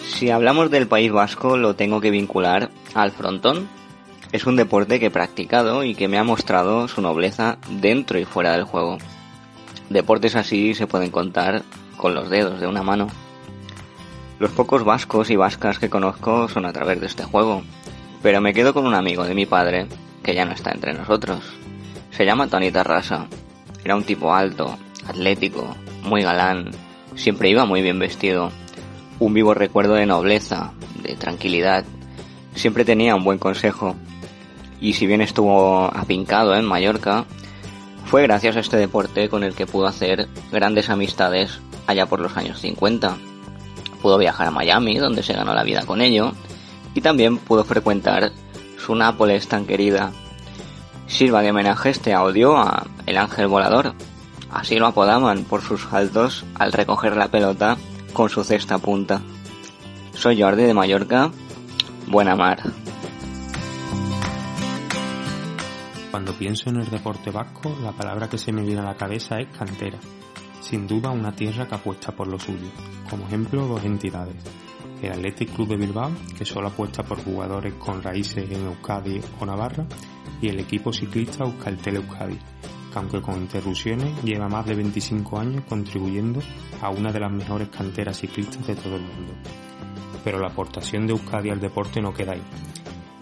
Si 0.07 0.31
hablamos 0.31 0.71
del 0.71 0.87
País 0.87 1.11
Vasco 1.11 1.57
lo 1.57 1.75
tengo 1.75 2.01
que 2.01 2.13
vincular 2.13 2.71
al 2.95 3.11
frontón. 3.11 3.69
Es 4.31 4.47
un 4.47 4.55
deporte 4.55 5.01
que 5.01 5.07
he 5.07 5.11
practicado 5.11 5.83
y 5.83 5.97
que 5.97 6.07
me 6.07 6.19
ha 6.19 6.23
mostrado 6.23 6.87
su 6.87 7.03
nobleza 7.03 7.59
dentro 7.69 8.21
y 8.21 8.27
fuera 8.27 8.53
del 8.53 8.63
juego. 8.63 8.97
Deportes 9.91 10.37
así 10.37 10.73
se 10.73 10.87
pueden 10.87 11.11
contar 11.11 11.65
con 11.97 12.15
los 12.15 12.31
dedos 12.31 12.61
de 12.61 12.69
una 12.69 12.85
mano. 12.85 13.09
Los 14.39 14.51
pocos 14.53 14.85
vascos 14.85 15.31
y 15.31 15.37
vascas 15.37 15.79
que 15.79 15.91
conozco 15.91 16.49
son 16.49 16.65
a 16.67 16.73
través 16.73 17.01
de 17.01 17.07
este 17.07 17.25
juego, 17.25 17.63
pero 18.23 18.41
me 18.41 18.55
quedo 18.55 18.73
con 18.73 18.87
un 18.87 18.95
amigo 18.95 19.25
de 19.25 19.35
mi 19.35 19.47
padre 19.47 19.87
que 20.23 20.35
ya 20.35 20.45
no 20.45 20.53
está 20.53 20.71
entre 20.71 20.95
nosotros. 20.95 21.41
Se 22.11 22.25
llama 22.25 22.49
Tony 22.49 22.71
Tarrasa. 22.71 23.27
Era 23.85 23.97
un 23.97 24.05
tipo 24.05 24.35
alto, 24.35 24.77
atlético, 25.07 25.77
muy 26.03 26.23
galán, 26.23 26.71
siempre 27.15 27.49
iba 27.49 27.65
muy 27.65 27.83
bien 27.83 27.99
vestido 27.99 28.51
un 29.19 29.35
vivo 29.35 29.55
recuerdo 29.55 29.95
de 29.95 30.07
nobleza, 30.07 30.73
de 31.03 31.15
tranquilidad. 31.17 31.85
Siempre 32.55 32.85
tenía 32.85 33.17
un 33.17 33.25
buen 33.25 33.39
consejo. 33.39 33.97
Y 34.81 34.93
si 34.93 35.07
bien 35.07 35.21
estuvo 35.21 35.87
afincado 35.87 36.55
en 36.55 36.65
Mallorca, 36.65 37.25
fue 38.05 38.23
gracias 38.23 38.57
a 38.57 38.61
este 38.61 38.77
deporte 38.77 39.29
con 39.29 39.43
el 39.43 39.55
que 39.55 39.67
pudo 39.67 39.87
hacer 39.87 40.29
grandes 40.53 40.89
amistades 40.89 41.61
allá 41.87 42.07
por 42.07 42.21
los 42.21 42.37
años 42.37 42.61
50. 42.61 43.17
Pudo 44.03 44.19
viajar 44.19 44.49
a 44.49 44.51
Miami, 44.51 44.99
donde 44.99 45.23
se 45.23 45.33
ganó 45.33 45.55
la 45.55 45.65
vida 45.65 45.85
con 45.85 46.01
ello, 46.01 46.33
y 46.95 47.01
también 47.01 47.39
pudo 47.39 47.65
frecuentar 47.65 48.33
su 48.79 48.95
Nápoles 48.95 49.49
tan 49.49 49.67
querida. 49.67 50.13
Sirva 51.07 51.43
de 51.43 51.51
homenaje 51.51 51.91
este 51.91 52.13
audio 52.13 52.57
a 52.57 52.87
El 53.07 53.19
Ángel 53.19 53.49
Volador. 53.49 53.95
Así 54.51 54.77
lo 54.77 54.87
apodaban 54.87 55.45
por 55.45 55.63
sus 55.63 55.83
saltos 55.83 56.45
al 56.55 56.73
recoger 56.73 57.17
la 57.17 57.29
pelota 57.29 57.77
con 58.13 58.29
su 58.29 58.45
cesta 58.45 58.79
punta. 58.79 59.21
Soy 60.15 60.41
Jordi 60.41 60.65
de 60.65 60.75
Mallorca. 60.75 61.31
Buena 62.07 62.35
mar. 62.35 62.63
Cuando 66.11 66.33
pienso 66.33 66.71
en 66.71 66.81
el 66.81 66.91
deporte 66.91 67.31
vasco, 67.31 67.77
la 67.83 67.93
palabra 67.93 68.29
que 68.29 68.39
se 68.39 68.53
me 68.53 68.63
viene 68.63 68.81
a 68.81 68.87
la 68.87 68.97
cabeza 68.97 69.39
es 69.39 69.49
cantera. 69.57 69.99
Sin 70.69 70.87
duda 70.87 71.09
una 71.09 71.33
tierra 71.33 71.67
que 71.67 71.77
apuesta 71.77 72.13
por 72.13 72.27
lo 72.27 72.39
suyo. 72.39 72.69
Como 73.09 73.25
ejemplo, 73.25 73.67
dos 73.67 73.83
entidades. 73.85 74.37
El 75.01 75.13
Athletic 75.13 75.55
Club 75.55 75.69
de 75.69 75.79
Bilbao, 75.79 76.11
que 76.37 76.45
solo 76.45 76.69
apuesta 76.69 77.03
por 77.03 77.25
jugadores 77.25 77.73
con 77.79 78.03
raíces 78.03 78.51
en 78.51 78.67
Euskadi 78.67 79.19
o 79.41 79.47
Navarra, 79.47 79.87
y 80.43 80.49
el 80.49 80.61
equipo 80.61 80.93
ciclista 80.93 81.45
Euskaltel 81.45 81.97
Euskadi, 81.97 82.37
que 82.93 82.99
aunque 82.99 83.23
con 83.23 83.37
interrupciones 83.37 84.23
lleva 84.23 84.47
más 84.51 84.67
de 84.67 84.75
25 84.75 85.39
años 85.39 85.65
contribuyendo 85.67 86.43
a 86.83 86.91
una 86.91 87.13
de 87.13 87.21
las 87.21 87.33
mejores 87.33 87.71
canteras 87.71 88.19
ciclistas 88.19 88.67
de 88.67 88.75
todo 88.75 88.97
el 88.97 89.03
mundo. 89.03 89.33
Pero 90.23 90.39
la 90.39 90.49
aportación 90.49 91.07
de 91.07 91.15
Euskadi 91.15 91.49
al 91.49 91.61
deporte 91.61 92.03
no 92.03 92.13
queda 92.13 92.33
ahí. 92.33 92.43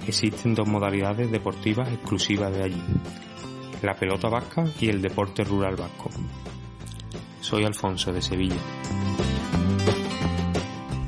Existen 0.05 0.53
dos 0.53 0.67
modalidades 0.67 1.31
deportivas 1.31 1.93
exclusivas 1.93 2.53
de 2.53 2.65
allí, 2.65 2.83
la 3.83 3.95
pelota 3.95 4.29
vasca 4.29 4.65
y 4.81 4.89
el 4.89 5.01
deporte 5.01 5.45
rural 5.45 5.77
vasco. 5.77 6.11
Soy 7.47 7.65
Alfonso 7.65 8.13
de 8.13 8.21
Sevilla. 8.21 8.57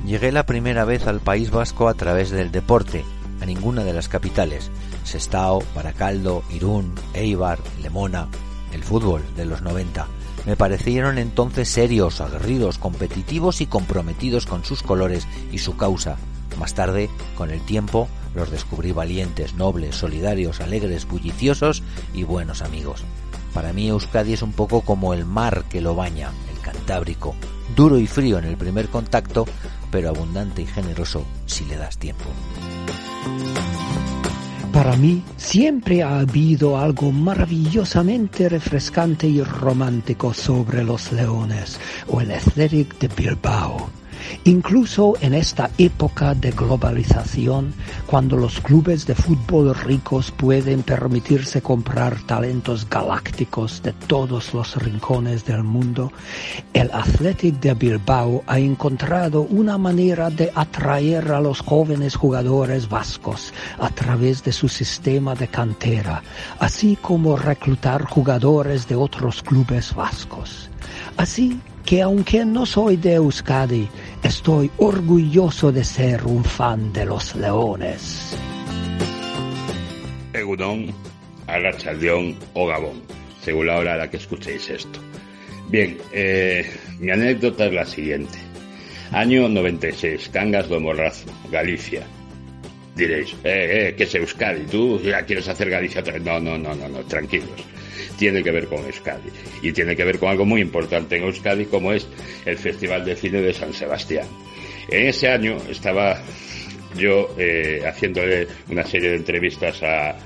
Llegué 0.07 0.31
la 0.31 0.47
primera 0.47 0.85
vez 0.85 1.09
al 1.09 1.19
País 1.19 1.51
Vasco 1.51 1.89
a 1.89 1.95
través 1.95 2.31
del 2.31 2.53
deporte, 2.53 3.05
a 3.41 3.45
ninguna 3.45 3.83
de 3.83 3.93
las 3.93 4.09
capitales, 4.09 4.71
Sestao, 5.03 5.65
Baracaldo, 5.75 6.45
Irún, 6.55 6.95
Eibar, 7.13 7.59
Lemona, 7.83 8.29
el 8.73 8.85
fútbol 8.85 9.25
de 9.35 9.47
los 9.47 9.63
90. 9.63 10.07
Me 10.47 10.55
parecieron 10.55 11.19
entonces 11.19 11.71
serios, 11.71 12.21
aguerridos, 12.21 12.79
competitivos 12.79 13.61
y 13.61 13.67
comprometidos 13.67 14.47
con 14.47 14.65
sus 14.65 14.85
colores 14.85 15.27
y 15.51 15.59
su 15.59 15.77
causa. 15.77 16.19
Más 16.57 16.73
tarde, 16.73 17.11
con 17.37 17.51
el 17.51 17.63
tiempo, 17.63 18.09
los 18.37 18.53
descubrí 18.53 18.93
valientes, 18.93 19.55
nobles, 19.55 19.97
solidarios, 19.97 20.61
alegres, 20.61 21.05
bulliciosos 21.05 21.83
y 22.15 22.23
buenos 22.23 22.63
amigos. 22.63 23.03
Para 23.59 23.73
mí 23.73 23.89
Euskadi 23.89 24.35
es 24.35 24.43
un 24.43 24.53
poco 24.53 24.83
como 24.83 25.13
el 25.13 25.25
mar 25.25 25.65
que 25.69 25.81
lo 25.81 25.97
baña, 25.97 26.31
el 26.55 26.61
Cantábrico, 26.61 27.35
duro 27.75 27.99
y 27.99 28.07
frío 28.07 28.39
en 28.39 28.45
el 28.45 28.57
primer 28.57 28.89
contacto, 28.89 29.47
pero 29.91 30.11
abundante 30.11 30.63
y 30.63 30.67
generoso 30.67 31.25
si 31.45 31.65
le 31.65 31.77
das 31.77 31.99
tiempo. 31.99 32.27
Para 34.73 34.95
mí 34.97 35.25
siempre 35.37 36.05
ha 36.05 36.21
habido 36.21 36.79
algo 36.79 37.11
maravillosamente 37.11 38.49
refrescante 38.49 39.27
y 39.27 39.43
romántico 39.43 40.33
sobre 40.33 40.85
los 40.85 41.11
leones 41.11 41.81
o 42.07 42.21
el 42.21 42.31
Athletic 42.31 42.97
de 43.01 43.09
Bilbao. 43.09 43.91
Incluso 44.45 45.15
en 45.21 45.35
esta 45.35 45.71
época 45.79 46.35
de 46.35 46.51
globalización, 46.51 47.75
cuando 48.07 48.37
los 48.37 48.61
clubes 48.61 49.07
de 49.07 49.15
fútbol 49.15 49.75
ricos 49.75 50.31
pueden 50.31 50.83
permitirse 50.83 51.63
comprar 51.63 52.23
talentos 52.23 52.89
galácticos 52.89 53.83
de 53.83 53.93
todos 53.93 54.55
los 54.55 54.77
rincones 54.77 55.45
del 55.45 55.65
mundo, 55.65 56.13
el 56.73 56.91
Athletic 56.93 57.61
de 57.61 57.75
Bilbao 57.75 58.43
ha 58.47 58.59
encontrado 58.59 59.43
una 59.43 59.79
manera 59.79 60.31
de 60.31 60.51
atraer 60.55 61.33
a 61.33 61.41
los 61.41 61.61
jóvenes 61.61 62.17
jugadores 62.17 62.89
vascos 62.89 63.53
a 63.79 63.91
través 63.91 64.43
de 64.45 64.53
su 64.53 64.69
sistema 64.69 65.35
de 65.35 65.49
cantera, 65.49 66.23
así 66.59 66.97
como 67.01 67.37
reclutar 67.37 68.05
jugadores 68.05 68.89
de 68.89 68.97
otros 68.97 69.43
clubes 69.43 69.95
vascos. 69.95 70.71
Así 71.17 71.61
que 71.89 72.03
aunque 72.03 72.45
no 72.45 72.67
soy 72.67 72.99
de 72.99 73.15
Euskadi, 73.15 73.89
estoy 74.23 74.71
orgulloso 74.77 75.73
de 75.73 75.83
ser 75.83 76.23
un 76.27 76.45
fan 76.45 76.93
de 76.93 77.07
los 77.07 77.35
leones. 77.35 78.37
Egudón, 80.35 80.93
Arrachaldeón 81.47 82.37
o 82.53 82.67
Gabón, 82.67 83.01
según 83.41 83.69
la 83.69 83.79
hora 83.79 83.95
a 83.95 83.97
la 83.97 84.11
que 84.11 84.19
escuchéis 84.19 84.69
esto. 84.69 85.01
Bien, 85.71 85.97
eh, 86.13 86.71
mi 86.99 87.11
anécdota 87.11 87.65
es 87.65 87.73
la 87.73 87.87
siguiente. 87.87 88.37
Año 89.11 89.49
96, 89.49 90.29
Cangas 90.29 90.69
do 90.69 90.79
Morrazo, 90.81 91.31
Galicia. 91.51 92.07
Diréis, 92.99 93.33
eh, 93.45 93.91
eh, 93.91 93.95
que 93.97 94.05
es 94.05 94.15
Euskadi, 94.17 94.67
tú 94.67 95.01
ya 95.01 95.23
quieres 95.23 95.47
hacer 95.47 95.71
Galicia. 95.71 96.03
No, 96.21 96.41
no, 96.41 96.59
no, 96.59 96.75
no, 96.75 96.89
no, 96.89 96.99
tranquilos 97.05 97.65
tiene 98.19 98.43
que 98.43 98.51
ver 98.51 98.67
con 98.67 98.85
Euskadi. 98.85 99.31
Y 99.63 99.73
tiene 99.73 99.95
que 99.95 100.05
ver 100.05 100.19
con 100.19 100.29
algo 100.29 100.45
muy 100.45 100.61
importante 100.61 101.17
en 101.17 101.23
Euskadi 101.23 101.67
como 101.67 101.93
es 101.93 102.09
el 102.45 102.59
Festival 102.59 103.05
de 103.05 103.15
Cine 103.15 103.41
de 103.41 103.55
San 103.55 103.73
Sebastián. 103.73 104.27
En 104.91 105.07
ese 105.07 105.29
año 105.29 105.57
estaba 105.71 106.21
yo 106.97 107.35
eh, 107.39 107.83
haciéndole 107.87 108.49
una 108.69 108.85
serie 108.85 109.11
de 109.11 109.17
entrevistas 109.17 109.81
a, 109.85 110.17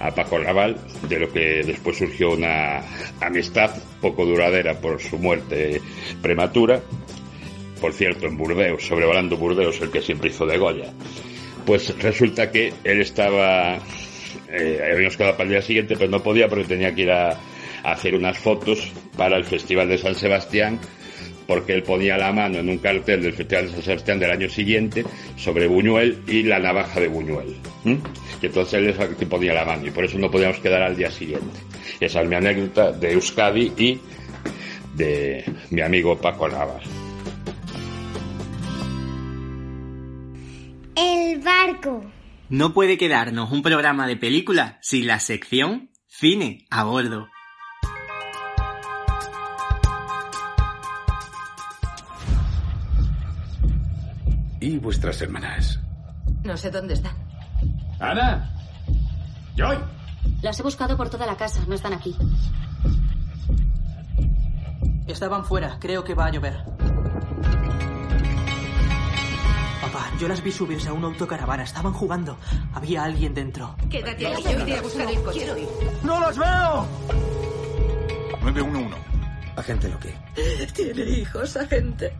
a 0.00 0.14
Paco 0.14 0.38
Raval, 0.38 0.76
de 1.08 1.18
lo 1.18 1.32
que 1.32 1.62
después 1.64 1.96
surgió 1.96 2.32
una 2.32 2.82
amistad 3.20 3.70
poco 4.00 4.26
duradera 4.26 4.78
por 4.78 5.00
su 5.00 5.18
muerte 5.18 5.80
prematura. 6.20 6.82
Por 7.80 7.94
cierto, 7.94 8.26
en 8.26 8.36
Burdeos, 8.36 8.84
sobrevolando 8.86 9.38
Burdeos, 9.38 9.80
el 9.80 9.90
que 9.90 10.02
siempre 10.02 10.28
hizo 10.28 10.44
de 10.44 10.58
Goya. 10.58 10.92
Pues 11.64 11.96
resulta 11.98 12.50
que 12.50 12.72
él 12.84 13.00
estaba 13.00 13.78
eh, 14.52 14.90
habíamos 14.92 15.16
quedado 15.16 15.34
para 15.34 15.44
el 15.44 15.50
día 15.50 15.62
siguiente, 15.62 15.94
pero 15.96 16.10
no 16.10 16.22
podía 16.22 16.48
porque 16.48 16.64
tenía 16.64 16.94
que 16.94 17.02
ir 17.02 17.10
a, 17.10 17.38
hacer 17.82 18.14
unas 18.14 18.36
fotos 18.36 18.92
para 19.16 19.38
el 19.38 19.44
Festival 19.44 19.88
de 19.88 19.96
San 19.96 20.14
Sebastián, 20.14 20.78
porque 21.46 21.72
él 21.72 21.82
ponía 21.82 22.18
la 22.18 22.30
mano 22.30 22.58
en 22.58 22.68
un 22.68 22.76
cartel 22.78 23.22
del 23.22 23.32
Festival 23.32 23.66
de 23.66 23.72
San 23.72 23.82
Sebastián 23.82 24.18
del 24.18 24.30
año 24.30 24.48
siguiente 24.50 25.04
sobre 25.36 25.66
Buñuel 25.66 26.18
y 26.26 26.42
la 26.42 26.58
navaja 26.58 27.00
de 27.00 27.08
Buñuel. 27.08 27.56
Y 27.84 28.46
entonces 28.46 28.74
él 28.74 28.88
es 28.88 28.98
el 28.98 29.16
que 29.16 29.26
ponía 29.26 29.54
la 29.54 29.64
mano 29.64 29.86
y 29.86 29.90
por 29.90 30.04
eso 30.04 30.18
no 30.18 30.30
podíamos 30.30 30.58
quedar 30.58 30.82
al 30.82 30.96
día 30.96 31.10
siguiente. 31.10 31.58
Esa 32.00 32.20
es 32.20 32.28
mi 32.28 32.34
anécdota 32.34 32.92
de 32.92 33.12
Euskadi 33.12 33.72
y 33.78 34.00
de 34.94 35.44
mi 35.70 35.80
amigo 35.80 36.16
Paco 36.18 36.48
Navas. 36.48 36.99
Barco. 41.42 42.04
No 42.48 42.72
puede 42.72 42.98
quedarnos 42.98 43.50
un 43.52 43.62
programa 43.62 44.06
de 44.06 44.16
película 44.16 44.78
sin 44.82 45.06
la 45.06 45.20
sección 45.20 45.90
Cine 46.08 46.66
a 46.70 46.84
bordo. 46.84 47.28
¿Y 54.60 54.76
vuestras 54.78 55.22
hermanas? 55.22 55.80
No 56.44 56.56
sé 56.56 56.70
dónde 56.70 56.94
están. 56.94 57.16
¡Ana! 58.00 58.52
¡Joy! 59.56 59.78
Las 60.42 60.58
he 60.60 60.62
buscado 60.62 60.96
por 60.96 61.08
toda 61.08 61.26
la 61.26 61.36
casa, 61.36 61.64
no 61.66 61.74
están 61.74 61.94
aquí. 61.94 62.14
Estaban 65.06 65.44
fuera, 65.44 65.78
creo 65.80 66.04
que 66.04 66.14
va 66.14 66.26
a 66.26 66.30
llover. 66.30 66.79
Papá, 69.92 70.10
yo 70.20 70.28
las 70.28 70.42
vi 70.42 70.52
subirse 70.52 70.88
a 70.88 70.92
una 70.92 71.06
autocaravana, 71.08 71.64
estaban 71.64 71.92
jugando. 71.92 72.38
Había 72.74 73.02
alguien 73.04 73.34
dentro. 73.34 73.76
Quédate 73.90 74.26
aquí, 74.26 74.42
yo 74.44 74.60
iré 74.62 74.76
a 74.76 74.82
buscar 74.82 75.10
el 75.10 75.20
coche. 75.22 75.38
Quiero 75.38 75.58
ir. 75.58 75.68
¡No 76.04 76.20
los 76.20 76.38
veo! 76.38 76.86
911. 78.42 78.96
Agente 79.56 79.88
Loki, 79.88 80.08
Tiene 80.74 81.02
hijos, 81.18 81.56
agente. 81.56 82.12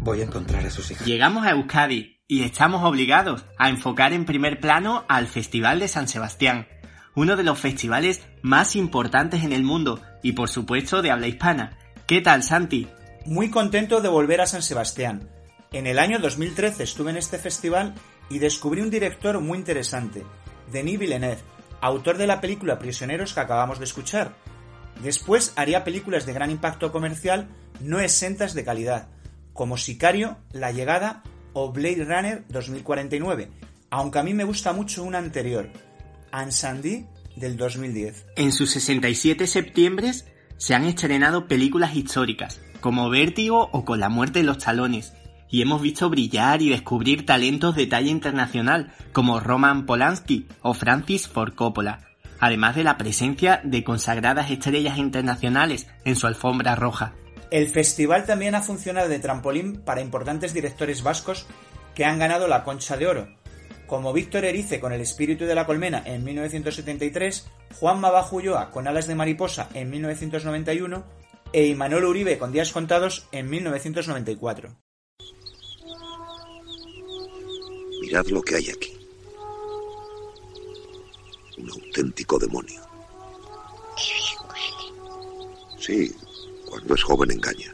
voy 0.00 0.20
a 0.22 0.24
encontrar 0.24 0.64
a 0.66 0.70
sus 0.70 0.90
hijas. 0.90 1.06
Llegamos 1.06 1.46
a 1.46 1.50
Euskadi 1.50 2.18
y 2.26 2.42
estamos 2.42 2.82
obligados 2.82 3.44
a 3.58 3.68
enfocar 3.68 4.12
en 4.12 4.24
primer 4.24 4.58
plano 4.58 5.04
al 5.08 5.26
Festival 5.26 5.78
de 5.80 5.88
San 5.88 6.08
Sebastián, 6.08 6.66
uno 7.14 7.36
de 7.36 7.44
los 7.44 7.58
festivales 7.58 8.22
más 8.42 8.74
importantes 8.74 9.44
en 9.44 9.52
el 9.52 9.62
mundo 9.62 10.00
y 10.22 10.32
por 10.32 10.48
supuesto 10.48 11.02
de 11.02 11.10
habla 11.10 11.28
hispana. 11.28 11.78
¿Qué 12.06 12.20
tal, 12.20 12.42
Santi? 12.42 12.88
Muy 13.26 13.50
contento 13.50 14.00
de 14.00 14.08
volver 14.08 14.40
a 14.40 14.46
San 14.46 14.62
Sebastián. 14.62 15.29
En 15.72 15.86
el 15.86 16.00
año 16.00 16.18
2013 16.18 16.82
estuve 16.82 17.12
en 17.12 17.16
este 17.16 17.38
festival 17.38 17.94
y 18.28 18.40
descubrí 18.40 18.80
un 18.80 18.90
director 18.90 19.40
muy 19.40 19.56
interesante, 19.56 20.24
Denis 20.72 20.98
Villeneuve, 20.98 21.38
autor 21.80 22.18
de 22.18 22.26
la 22.26 22.40
película 22.40 22.80
Prisioneros 22.80 23.34
que 23.34 23.40
acabamos 23.40 23.78
de 23.78 23.84
escuchar. 23.84 24.34
Después 25.00 25.52
haría 25.54 25.84
películas 25.84 26.26
de 26.26 26.32
gran 26.32 26.50
impacto 26.50 26.90
comercial 26.90 27.48
no 27.80 28.00
exentas 28.00 28.52
de 28.54 28.64
calidad, 28.64 29.10
como 29.52 29.76
Sicario, 29.76 30.38
La 30.50 30.72
Llegada 30.72 31.22
o 31.52 31.70
Blade 31.72 32.04
Runner 32.04 32.44
2049, 32.48 33.48
aunque 33.90 34.18
a 34.18 34.24
mí 34.24 34.34
me 34.34 34.44
gusta 34.44 34.72
mucho 34.72 35.04
una 35.04 35.18
anterior, 35.18 35.70
Ansandi 36.32 37.06
del 37.36 37.56
2010. 37.56 38.26
En 38.34 38.50
sus 38.50 38.72
67 38.72 39.46
septiembres 39.46 40.26
se 40.56 40.74
han 40.74 40.84
estrenado 40.84 41.46
películas 41.46 41.94
históricas, 41.94 42.60
como 42.80 43.08
Vértigo 43.08 43.68
o 43.72 43.84
Con 43.84 44.00
la 44.00 44.08
muerte 44.08 44.40
en 44.40 44.46
los 44.46 44.58
talones, 44.58 45.12
y 45.50 45.62
hemos 45.62 45.82
visto 45.82 46.08
brillar 46.08 46.62
y 46.62 46.68
descubrir 46.68 47.26
talentos 47.26 47.74
de 47.76 47.86
talla 47.86 48.10
internacional, 48.10 48.92
como 49.12 49.40
Roman 49.40 49.86
Polanski 49.86 50.46
o 50.62 50.74
Francis 50.74 51.28
Ford 51.28 51.54
Coppola, 51.54 52.00
además 52.38 52.76
de 52.76 52.84
la 52.84 52.96
presencia 52.96 53.60
de 53.64 53.84
consagradas 53.84 54.50
estrellas 54.50 54.98
internacionales 54.98 55.88
en 56.04 56.16
su 56.16 56.26
alfombra 56.26 56.76
roja. 56.76 57.12
El 57.50 57.68
festival 57.68 58.26
también 58.26 58.54
ha 58.54 58.62
funcionado 58.62 59.08
de 59.08 59.18
trampolín 59.18 59.80
para 59.80 60.00
importantes 60.00 60.54
directores 60.54 61.02
vascos 61.02 61.46
que 61.94 62.04
han 62.04 62.18
ganado 62.18 62.46
la 62.46 62.62
Concha 62.62 62.96
de 62.96 63.08
Oro, 63.08 63.28
como 63.88 64.12
Víctor 64.12 64.44
Erice 64.44 64.78
con 64.78 64.92
El 64.92 65.00
espíritu 65.00 65.46
de 65.46 65.56
la 65.56 65.66
colmena 65.66 66.00
en 66.06 66.22
1973, 66.22 67.50
Juan 67.80 68.00
Mabajulloa 68.00 68.70
con 68.70 68.86
Alas 68.86 69.08
de 69.08 69.16
mariposa 69.16 69.68
en 69.74 69.90
1991 69.90 71.04
e 71.52 71.66
Imanol 71.66 72.04
Uribe 72.04 72.38
con 72.38 72.52
Días 72.52 72.70
contados 72.70 73.26
en 73.32 73.50
1994. 73.50 74.76
Mirad 78.10 78.26
lo 78.26 78.42
que 78.42 78.56
hay 78.56 78.68
aquí. 78.68 78.92
Un 81.58 81.70
auténtico 81.70 82.40
demonio. 82.40 82.82
Sí, 85.78 86.12
cuando 86.68 86.96
es 86.96 87.04
joven 87.04 87.30
engaña, 87.30 87.72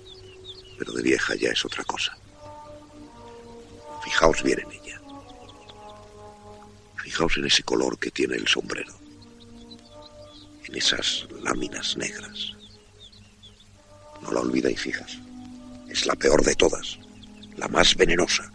pero 0.79 0.93
de 0.93 1.03
vieja 1.03 1.35
ya 1.37 1.49
es 1.49 1.65
otra 1.65 1.83
cosa. 1.85 2.19
Fijaos 4.05 4.43
bien 4.43 4.61
en 4.61 4.73
ella. 4.73 5.01
Fijaos 7.03 7.39
en 7.39 7.47
ese 7.47 7.63
color 7.63 7.99
que 7.99 8.11
tiene 8.11 8.37
el 8.37 8.47
sombrero. 8.47 8.93
En 10.65 10.75
esas 10.75 11.27
láminas 11.43 11.97
negras. 11.97 12.53
No 14.21 14.33
la 14.33 14.41
olvidéis, 14.41 14.85
hijas. 14.85 15.17
Es 15.89 16.05
la 16.05 16.15
peor 16.15 16.45
de 16.45 16.55
todas. 16.57 16.99
La 17.57 17.69
más 17.69 17.97
venenosa. 17.97 18.53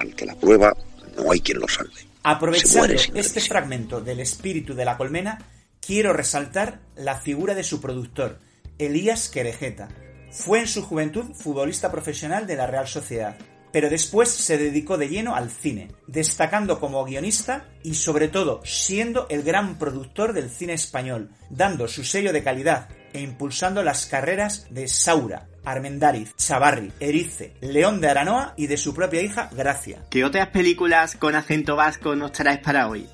Al 0.00 0.14
que 0.14 0.24
la 0.24 0.34
prueba, 0.34 0.74
no 1.16 1.30
hay 1.30 1.40
quien 1.40 1.60
lo 1.60 1.68
salve. 1.68 1.92
Aprovechando 2.22 2.94
este 3.14 3.40
fragmento 3.40 4.00
del 4.00 4.20
espíritu 4.20 4.74
de 4.74 4.86
la 4.86 4.96
colmena, 4.96 5.38
quiero 5.80 6.14
resaltar 6.14 6.80
la 6.96 7.16
figura 7.16 7.54
de 7.54 7.64
su 7.64 7.82
productor, 7.82 8.38
Elías 8.78 9.28
Querejeta. 9.28 9.88
Fue 10.30 10.60
en 10.60 10.68
su 10.68 10.82
juventud 10.82 11.34
futbolista 11.34 11.92
profesional 11.92 12.46
de 12.46 12.56
la 12.56 12.66
Real 12.66 12.88
Sociedad, 12.88 13.36
pero 13.72 13.90
después 13.90 14.30
se 14.30 14.56
dedicó 14.56 14.96
de 14.96 15.08
lleno 15.08 15.34
al 15.34 15.50
cine, 15.50 15.92
destacando 16.06 16.80
como 16.80 17.04
guionista 17.04 17.68
y 17.82 17.94
sobre 17.94 18.28
todo 18.28 18.62
siendo 18.64 19.26
el 19.28 19.42
gran 19.42 19.78
productor 19.78 20.32
del 20.32 20.48
cine 20.48 20.72
español, 20.72 21.30
dando 21.50 21.88
su 21.88 22.04
sello 22.04 22.32
de 22.32 22.42
calidad 22.42 22.88
e 23.12 23.20
impulsando 23.20 23.82
las 23.82 24.06
carreras 24.06 24.66
de 24.70 24.88
Saura, 24.88 25.48
Armendáriz, 25.64 26.34
Chavarri, 26.36 26.92
Erice, 27.00 27.54
León 27.60 28.00
de 28.00 28.08
Aranoa 28.08 28.54
y 28.56 28.66
de 28.66 28.76
su 28.76 28.94
propia 28.94 29.22
hija 29.22 29.50
Gracia. 29.52 30.04
¿Qué 30.10 30.24
otras 30.24 30.48
películas 30.48 31.16
con 31.16 31.34
acento 31.34 31.76
vasco 31.76 32.14
nos 32.16 32.32
traes 32.32 32.60
para 32.60 32.88
hoy? 32.88 33.08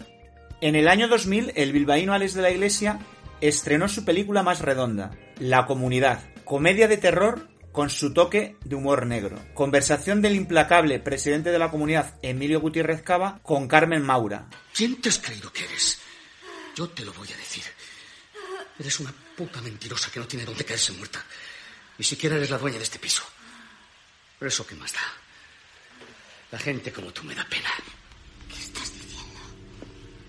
En 0.61 0.75
el 0.75 0.89
año 0.89 1.09
2000, 1.09 1.53
el 1.55 1.73
bilbaíno 1.73 2.15
Alex 2.15 2.35
de 2.35 2.43
la 2.43 2.51
Iglesia 2.51 2.99
estrenó 3.41 3.89
su 3.89 4.05
película 4.05 4.43
más 4.43 4.61
redonda, 4.61 5.11
La 5.39 5.67
Comunidad, 5.67 6.21
comedia 6.45 6.89
de 6.89 6.97
terror 6.97 7.49
con 7.73 7.91
su 7.91 8.15
toque 8.15 8.57
de 8.65 8.75
humor 8.75 9.05
negro. 9.05 9.39
Conversación 9.53 10.23
del 10.23 10.35
implacable 10.35 10.99
presidente 10.99 11.51
de 11.51 11.59
la 11.59 11.71
comunidad, 11.71 12.15
Emilio 12.23 12.59
Gutiérrez 12.59 13.03
Cava, 13.03 13.39
con 13.43 13.69
Carmen 13.69 14.03
Maura. 14.03 14.49
¿Quién 14.75 14.99
te 15.03 15.11
has 15.11 15.19
creído 15.19 15.53
que 15.53 15.65
eres? 15.65 16.01
Yo 16.75 16.89
te 16.89 17.05
lo 17.05 17.13
voy 17.13 17.29
a 17.29 17.37
decir. 17.37 17.65
Eres 18.79 18.99
una 19.01 19.13
puta 19.37 19.61
mentirosa 19.61 20.11
que 20.11 20.19
no 20.19 20.27
tiene 20.27 20.45
dónde 20.45 20.65
caerse 20.65 20.93
muerta. 20.93 21.23
Ni 21.99 22.05
siquiera 22.05 22.37
eres 22.37 22.51
la 22.51 22.59
dueña 22.59 22.79
de 22.79 22.85
este 22.85 22.99
piso. 22.99 23.23
Pero 24.39 24.49
eso 24.49 24.67
qué 24.67 24.75
más 24.75 24.93
da. 24.93 25.01
La 26.51 26.59
gente 26.59 26.93
como 26.93 27.13
tú 27.13 27.23
me 27.25 27.35
da 27.35 27.45
pena. 27.45 27.71
¿Qué 28.49 28.61
estás 28.61 28.93
diciendo? 28.93 29.41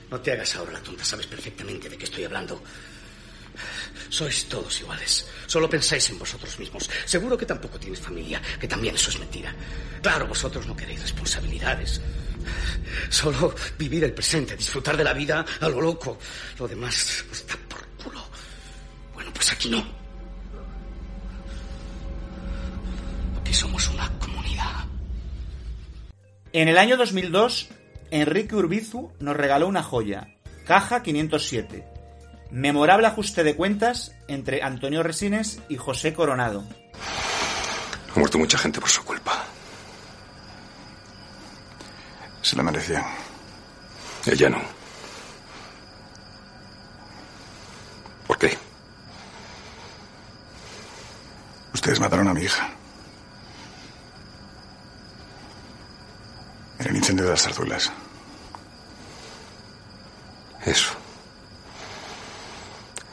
No 0.09 0.19
te 0.19 0.31
hagas 0.31 0.55
ahora 0.55 0.73
la 0.73 0.83
tonta, 0.83 1.03
sabes 1.03 1.27
perfectamente 1.27 1.89
de 1.89 1.97
qué 1.97 2.05
estoy 2.05 2.25
hablando. 2.25 2.61
Sois 4.09 4.47
todos 4.47 4.79
iguales. 4.81 5.27
Solo 5.47 5.69
pensáis 5.69 6.09
en 6.09 6.19
vosotros 6.19 6.57
mismos. 6.59 6.89
Seguro 7.05 7.37
que 7.37 7.45
tampoco 7.45 7.79
tienes 7.79 7.99
familia, 7.99 8.41
que 8.59 8.67
también 8.67 8.95
eso 8.95 9.09
es 9.09 9.19
mentira. 9.19 9.53
Claro, 10.01 10.27
vosotros 10.27 10.65
no 10.65 10.75
queréis 10.75 11.01
responsabilidades. 11.01 12.01
Solo 13.09 13.53
vivir 13.77 14.03
el 14.03 14.13
presente, 14.13 14.55
disfrutar 14.55 14.95
de 14.95 15.03
la 15.03 15.13
vida 15.13 15.45
a 15.59 15.67
lo 15.67 15.81
loco. 15.81 16.19
Lo 16.57 16.67
demás 16.67 17.25
pues, 17.27 17.41
por 17.41 17.59
culo. 17.59 17.66
Bueno, 19.27 19.33
pues 19.33 19.51
aquí 19.51 19.69
no. 19.69 19.83
Aquí 23.41 23.53
somos 23.53 23.89
una 23.89 24.09
comunidad. 24.19 24.85
En 26.53 26.69
el 26.69 26.77
año 26.77 26.95
2002, 26.95 27.67
Enrique 28.11 28.55
Urbizu 28.55 29.11
nos 29.19 29.35
regaló 29.35 29.67
una 29.67 29.83
joya, 29.83 30.29
Caja 30.65 31.03
507. 31.03 31.85
Memorable 32.51 33.07
ajuste 33.07 33.43
de 33.43 33.57
cuentas 33.57 34.13
entre 34.29 34.63
Antonio 34.63 35.03
Resines 35.03 35.59
y 35.67 35.75
José 35.75 36.13
Coronado. 36.13 36.63
Ha 38.15 38.19
muerto 38.19 38.39
mucha 38.39 38.57
gente 38.57 38.79
por 38.79 38.89
su 38.89 39.03
culpa. 39.03 39.43
Se 42.41 42.55
la 42.55 42.63
merecían. 42.63 43.03
Ella 44.25 44.49
no. 44.49 44.61
¿Por 48.25 48.37
qué? 48.37 48.66
Ustedes 51.77 51.99
mataron 51.99 52.27
a 52.27 52.33
mi 52.33 52.41
hija. 52.41 52.67
En 56.79 56.87
el 56.87 56.95
incendio 56.95 57.25
de 57.25 57.31
las 57.31 57.43
zarzuelas. 57.43 57.91
Eso. 60.65 60.93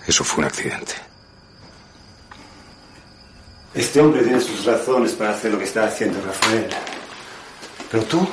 Eso 0.07 0.25
fue 0.25 0.45
un 0.45 0.45
accidente. 0.47 0.95
Este 3.75 4.01
hombre 4.01 4.23
tiene 4.23 4.41
sus 4.41 4.65
razones 4.65 5.13
para 5.13 5.33
hacer 5.33 5.53
lo 5.53 5.59
que 5.59 5.65
está 5.65 5.85
haciendo 5.85 6.23
Rafael. 6.23 6.71
Pero 7.91 8.03
tú 8.05 8.27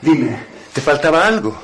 Dime, 0.00 0.38
¿te 0.72 0.80
faltaba 0.80 1.26
algo? 1.26 1.62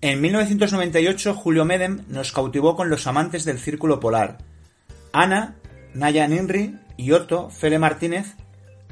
En 0.00 0.20
1998, 0.20 1.32
Julio 1.32 1.64
Medem 1.64 2.04
nos 2.08 2.32
cautivó 2.32 2.74
con 2.74 2.90
Los 2.90 3.06
amantes 3.06 3.44
del 3.44 3.60
círculo 3.60 4.00
polar. 4.00 4.38
Ana, 5.16 5.54
Naya 5.94 6.26
Ninri 6.26 6.76
y 6.96 7.12
Otto, 7.12 7.48
Fele 7.48 7.78
Martínez, 7.78 8.34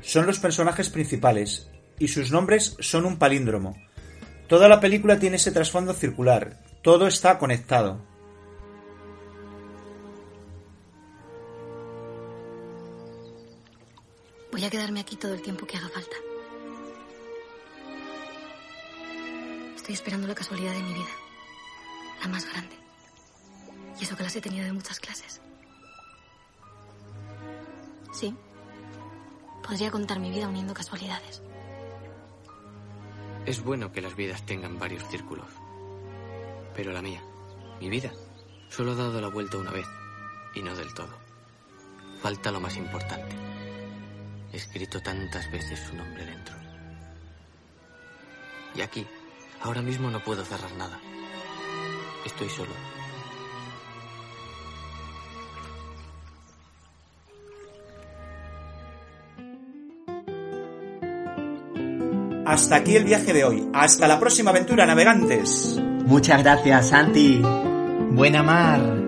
son 0.02 0.24
los 0.24 0.38
personajes 0.38 0.88
principales, 0.88 1.68
y 1.98 2.06
sus 2.06 2.30
nombres 2.30 2.76
son 2.78 3.06
un 3.06 3.18
palíndromo. 3.18 3.76
Toda 4.46 4.68
la 4.68 4.78
película 4.78 5.18
tiene 5.18 5.34
ese 5.34 5.50
trasfondo 5.50 5.94
circular, 5.94 6.62
todo 6.80 7.08
está 7.08 7.38
conectado. 7.38 8.00
Voy 14.52 14.64
a 14.64 14.70
quedarme 14.70 15.00
aquí 15.00 15.16
todo 15.16 15.34
el 15.34 15.42
tiempo 15.42 15.66
que 15.66 15.76
haga 15.76 15.88
falta. 15.88 16.16
Estoy 19.74 19.94
esperando 19.94 20.28
la 20.28 20.36
casualidad 20.36 20.72
de 20.72 20.82
mi 20.84 20.94
vida. 20.94 21.10
La 22.20 22.28
más 22.28 22.48
grande. 22.48 22.76
Y 23.98 24.04
eso 24.04 24.16
que 24.16 24.22
las 24.22 24.36
he 24.36 24.40
tenido 24.40 24.64
de 24.64 24.72
muchas 24.72 25.00
clases. 25.00 25.40
Sí. 28.12 28.34
Podría 29.66 29.90
contar 29.90 30.20
mi 30.20 30.30
vida 30.30 30.48
uniendo 30.48 30.74
casualidades. 30.74 31.42
Es 33.46 33.62
bueno 33.62 33.90
que 33.90 34.02
las 34.02 34.14
vidas 34.14 34.44
tengan 34.46 34.78
varios 34.78 35.04
círculos. 35.08 35.48
Pero 36.76 36.92
la 36.92 37.02
mía, 37.02 37.22
mi 37.80 37.88
vida, 37.88 38.12
solo 38.68 38.92
ha 38.92 38.96
dado 38.96 39.20
la 39.20 39.28
vuelta 39.28 39.58
una 39.58 39.70
vez. 39.70 39.86
Y 40.54 40.62
no 40.62 40.76
del 40.76 40.92
todo. 40.94 41.18
Falta 42.20 42.52
lo 42.52 42.60
más 42.60 42.76
importante. 42.76 43.34
He 44.52 44.56
escrito 44.56 45.00
tantas 45.00 45.50
veces 45.50 45.80
su 45.80 45.96
nombre 45.96 46.26
dentro. 46.26 46.54
Y 48.74 48.80
aquí, 48.80 49.06
ahora 49.62 49.82
mismo 49.82 50.10
no 50.10 50.22
puedo 50.22 50.44
cerrar 50.44 50.72
nada. 50.72 51.00
Estoy 52.24 52.48
solo. 52.48 52.72
Hasta 62.52 62.76
aquí 62.76 62.96
el 62.96 63.04
viaje 63.04 63.32
de 63.32 63.44
hoy. 63.44 63.66
Hasta 63.72 64.06
la 64.06 64.20
próxima 64.20 64.50
aventura, 64.50 64.84
navegantes. 64.84 65.80
Muchas 66.04 66.42
gracias, 66.42 66.90
Santi. 66.90 67.40
Buena 68.10 68.42
mar. 68.42 69.01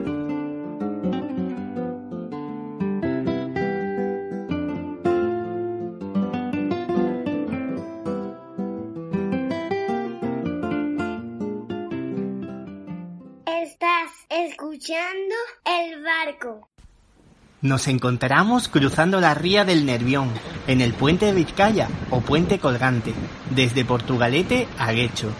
Nos 17.64 17.88
encontramos 17.88 18.68
cruzando 18.68 19.22
la 19.22 19.32
ría 19.32 19.64
del 19.64 19.86
Nervión, 19.86 20.28
en 20.66 20.82
el 20.82 20.92
puente 20.92 21.24
de 21.24 21.32
Vizcaya 21.32 21.88
o 22.10 22.20
puente 22.20 22.58
colgante, 22.58 23.14
desde 23.48 23.86
Portugalete 23.86 24.68
a 24.76 24.92
Guecho. 24.92 25.30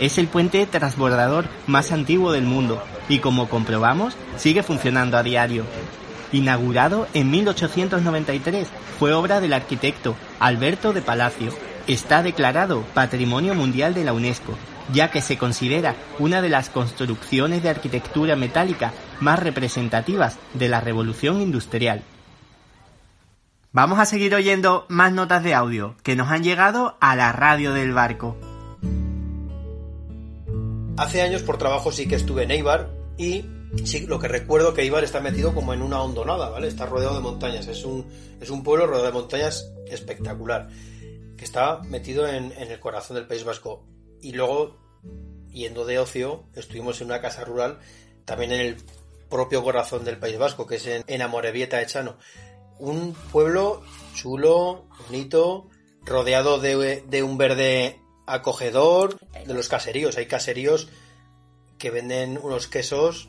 Es 0.00 0.16
el 0.16 0.26
puente 0.26 0.64
transbordador 0.64 1.44
más 1.66 1.92
antiguo 1.92 2.32
del 2.32 2.44
mundo 2.44 2.82
y 3.10 3.18
como 3.18 3.50
comprobamos 3.50 4.16
sigue 4.38 4.62
funcionando 4.62 5.18
a 5.18 5.22
diario. 5.22 5.66
Inaugurado 6.32 7.08
en 7.12 7.30
1893, 7.30 8.68
fue 8.98 9.12
obra 9.12 9.42
del 9.42 9.52
arquitecto 9.52 10.16
Alberto 10.40 10.94
de 10.94 11.02
Palacio. 11.02 11.52
Está 11.86 12.22
declarado 12.22 12.84
Patrimonio 12.94 13.54
Mundial 13.54 13.92
de 13.92 14.04
la 14.04 14.14
UNESCO, 14.14 14.54
ya 14.94 15.10
que 15.10 15.20
se 15.20 15.36
considera 15.36 15.94
una 16.18 16.40
de 16.40 16.48
las 16.48 16.70
construcciones 16.70 17.62
de 17.62 17.68
arquitectura 17.68 18.34
metálica 18.34 18.94
más 19.20 19.38
representativas 19.38 20.38
de 20.54 20.68
la 20.68 20.80
revolución 20.80 21.40
industrial. 21.40 22.02
Vamos 23.72 23.98
a 23.98 24.06
seguir 24.06 24.34
oyendo 24.34 24.86
más 24.88 25.12
notas 25.12 25.44
de 25.44 25.52
audio 25.52 25.96
que 26.02 26.16
nos 26.16 26.30
han 26.30 26.42
llegado 26.42 26.96
a 27.00 27.14
la 27.14 27.32
radio 27.32 27.74
del 27.74 27.92
barco. 27.92 28.36
Hace 30.96 31.20
años 31.20 31.42
por 31.42 31.58
trabajo 31.58 31.92
sí 31.92 32.08
que 32.08 32.14
estuve 32.14 32.44
en 32.44 32.52
Eibar 32.52 32.88
y 33.18 33.44
sí, 33.84 34.06
lo 34.06 34.18
que 34.18 34.28
recuerdo 34.28 34.72
que 34.72 34.80
Eibar 34.80 35.04
está 35.04 35.20
metido 35.20 35.54
como 35.54 35.74
en 35.74 35.82
una 35.82 36.00
hondonada, 36.00 36.48
¿vale? 36.48 36.68
Está 36.68 36.86
rodeado 36.86 37.16
de 37.16 37.20
montañas, 37.20 37.66
es 37.66 37.84
un, 37.84 38.06
es 38.40 38.48
un 38.48 38.62
pueblo 38.62 38.86
rodeado 38.86 39.06
de 39.06 39.12
montañas 39.12 39.70
espectacular, 39.86 40.68
que 41.36 41.44
está 41.44 41.82
metido 41.82 42.26
en, 42.26 42.52
en 42.52 42.70
el 42.70 42.80
corazón 42.80 43.16
del 43.16 43.26
País 43.26 43.44
Vasco. 43.44 43.84
Y 44.22 44.32
luego, 44.32 44.78
yendo 45.50 45.84
de 45.84 45.98
ocio, 45.98 46.44
estuvimos 46.54 47.02
en 47.02 47.08
una 47.08 47.20
casa 47.20 47.44
rural, 47.44 47.78
también 48.24 48.52
en 48.52 48.60
el 48.60 48.76
propio 49.28 49.62
corazón 49.62 50.04
del 50.04 50.18
País 50.18 50.38
Vasco, 50.38 50.66
que 50.66 50.76
es 50.76 50.86
en, 50.86 51.04
en 51.06 51.22
Amorebieta 51.22 51.80
Echano. 51.82 52.16
Un 52.78 53.14
pueblo 53.32 53.82
chulo, 54.14 54.86
bonito, 55.06 55.68
rodeado 56.04 56.58
de, 56.58 57.02
de 57.06 57.22
un 57.22 57.38
verde 57.38 58.00
acogedor, 58.26 59.18
de 59.46 59.54
los 59.54 59.68
caseríos. 59.68 60.16
Hay 60.16 60.26
caseríos 60.26 60.88
que 61.78 61.90
venden 61.90 62.38
unos 62.42 62.66
quesos 62.66 63.28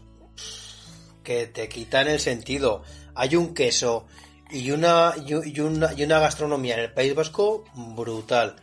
que 1.23 1.47
te 1.47 1.67
quitan 1.69 2.07
el 2.07 2.19
sentido. 2.19 2.83
Hay 3.15 3.35
un 3.35 3.53
queso 3.53 4.05
y 4.49 4.71
una, 4.71 5.13
y 5.25 5.33
una, 5.59 5.93
y 5.93 6.03
una 6.03 6.19
gastronomía 6.19 6.75
en 6.75 6.81
el 6.81 6.93
País 6.93 7.13
Vasco 7.13 7.65
brutal. 7.73 8.55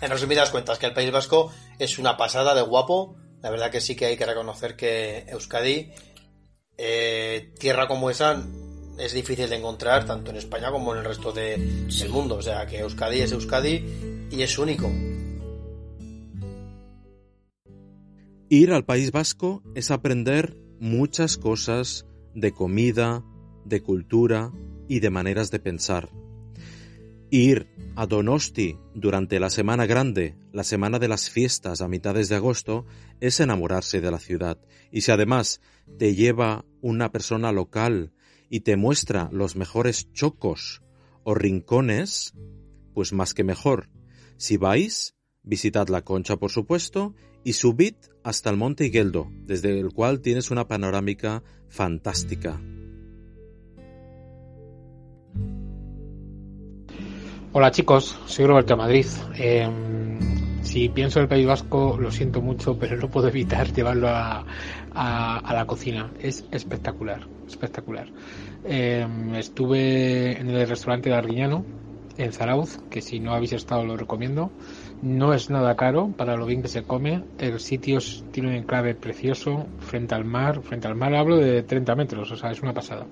En 0.00 0.10
resumidas 0.10 0.50
cuentas, 0.50 0.78
que 0.78 0.86
el 0.86 0.94
País 0.94 1.10
Vasco 1.10 1.52
es 1.78 1.98
una 1.98 2.16
pasada 2.16 2.54
de 2.54 2.62
guapo. 2.62 3.16
La 3.42 3.50
verdad 3.50 3.70
que 3.70 3.80
sí 3.80 3.96
que 3.96 4.06
hay 4.06 4.16
que 4.16 4.26
reconocer 4.26 4.76
que 4.76 5.26
Euskadi, 5.28 5.92
eh, 6.76 7.52
tierra 7.58 7.86
como 7.86 8.10
esa, 8.10 8.42
es 8.98 9.12
difícil 9.12 9.48
de 9.48 9.56
encontrar 9.56 10.06
tanto 10.06 10.30
en 10.30 10.36
España 10.36 10.70
como 10.70 10.92
en 10.92 11.00
el 11.00 11.04
resto 11.04 11.32
de, 11.32 11.56
del 11.56 12.08
mundo. 12.10 12.36
O 12.36 12.42
sea, 12.42 12.66
que 12.66 12.78
Euskadi 12.78 13.20
es 13.20 13.32
Euskadi 13.32 13.84
y 14.30 14.42
es 14.42 14.58
único. 14.58 14.90
Ir 18.48 18.72
al 18.72 18.84
País 18.84 19.10
Vasco 19.10 19.62
es 19.74 19.90
aprender 19.90 20.56
muchas 20.78 21.38
cosas 21.38 22.06
de 22.34 22.52
comida, 22.52 23.24
de 23.64 23.82
cultura 23.82 24.52
y 24.88 25.00
de 25.00 25.10
maneras 25.10 25.50
de 25.50 25.58
pensar. 25.58 26.10
Ir 27.30 27.66
a 27.96 28.06
Donosti 28.06 28.78
durante 28.94 29.38
la 29.38 29.50
Semana 29.50 29.86
Grande, 29.86 30.36
la 30.52 30.64
semana 30.64 30.98
de 30.98 31.08
las 31.08 31.30
fiestas 31.30 31.80
a 31.80 31.88
mitades 31.88 32.28
de 32.28 32.36
agosto, 32.36 32.86
es 33.20 33.40
enamorarse 33.40 34.00
de 34.00 34.10
la 34.10 34.18
ciudad. 34.18 34.58
Y 34.90 35.02
si 35.02 35.10
además 35.10 35.60
te 35.98 36.14
lleva 36.14 36.64
una 36.80 37.12
persona 37.12 37.52
local 37.52 38.12
y 38.50 38.60
te 38.60 38.76
muestra 38.76 39.28
los 39.32 39.56
mejores 39.56 40.12
chocos 40.12 40.82
o 41.22 41.34
rincones, 41.34 42.34
pues 42.94 43.12
más 43.12 43.34
que 43.34 43.44
mejor. 43.44 43.88
Si 44.36 44.56
vais, 44.56 45.14
visitad 45.42 45.88
la 45.88 46.02
concha, 46.02 46.36
por 46.36 46.50
supuesto, 46.50 47.14
y 47.44 47.52
subid 47.52 47.94
hasta 48.22 48.50
el 48.50 48.56
monte 48.56 48.86
Igueldo, 48.86 49.30
desde 49.44 49.78
el 49.78 49.92
cual 49.92 50.20
tienes 50.20 50.50
una 50.50 50.66
panorámica 50.66 51.42
fantástica. 51.68 52.60
Hola 57.56 57.70
chicos, 57.70 58.18
soy 58.26 58.46
Roberto 58.46 58.76
Madrid. 58.76 59.06
Eh, 59.38 59.70
si 60.62 60.88
pienso 60.88 61.20
en 61.20 61.22
el 61.22 61.28
País 61.28 61.46
Vasco, 61.46 61.96
lo 62.00 62.10
siento 62.10 62.42
mucho, 62.42 62.76
pero 62.76 62.96
no 62.96 63.08
puedo 63.08 63.28
evitar 63.28 63.72
llevarlo 63.72 64.08
a, 64.08 64.44
la 64.92 65.64
cocina. 65.64 66.10
Es 66.18 66.44
espectacular, 66.50 67.28
espectacular. 67.46 68.08
Eh, 68.64 69.06
estuve 69.36 70.36
en 70.36 70.50
el 70.50 70.68
restaurante 70.68 71.10
de 71.10 71.14
Arguiñano, 71.14 71.64
en 72.18 72.32
Zarauz, 72.32 72.80
que 72.90 73.00
si 73.00 73.20
no 73.20 73.34
habéis 73.34 73.52
estado 73.52 73.84
lo 73.84 73.96
recomiendo. 73.96 74.50
No 75.00 75.32
es 75.32 75.48
nada 75.48 75.76
caro 75.76 76.08
para 76.08 76.36
lo 76.36 76.46
bien 76.46 76.60
que 76.60 76.66
se 76.66 76.82
come. 76.82 77.22
El 77.38 77.60
sitio 77.60 78.00
tiene 78.32 78.48
un 78.48 78.54
enclave 78.56 78.96
precioso 78.96 79.68
frente 79.78 80.16
al 80.16 80.24
mar. 80.24 80.60
Frente 80.64 80.88
al 80.88 80.96
mar 80.96 81.14
hablo 81.14 81.36
de 81.36 81.62
30 81.62 81.94
metros, 81.94 82.32
o 82.32 82.36
sea, 82.36 82.50
es 82.50 82.60
una 82.62 82.74
pasada. 82.74 83.06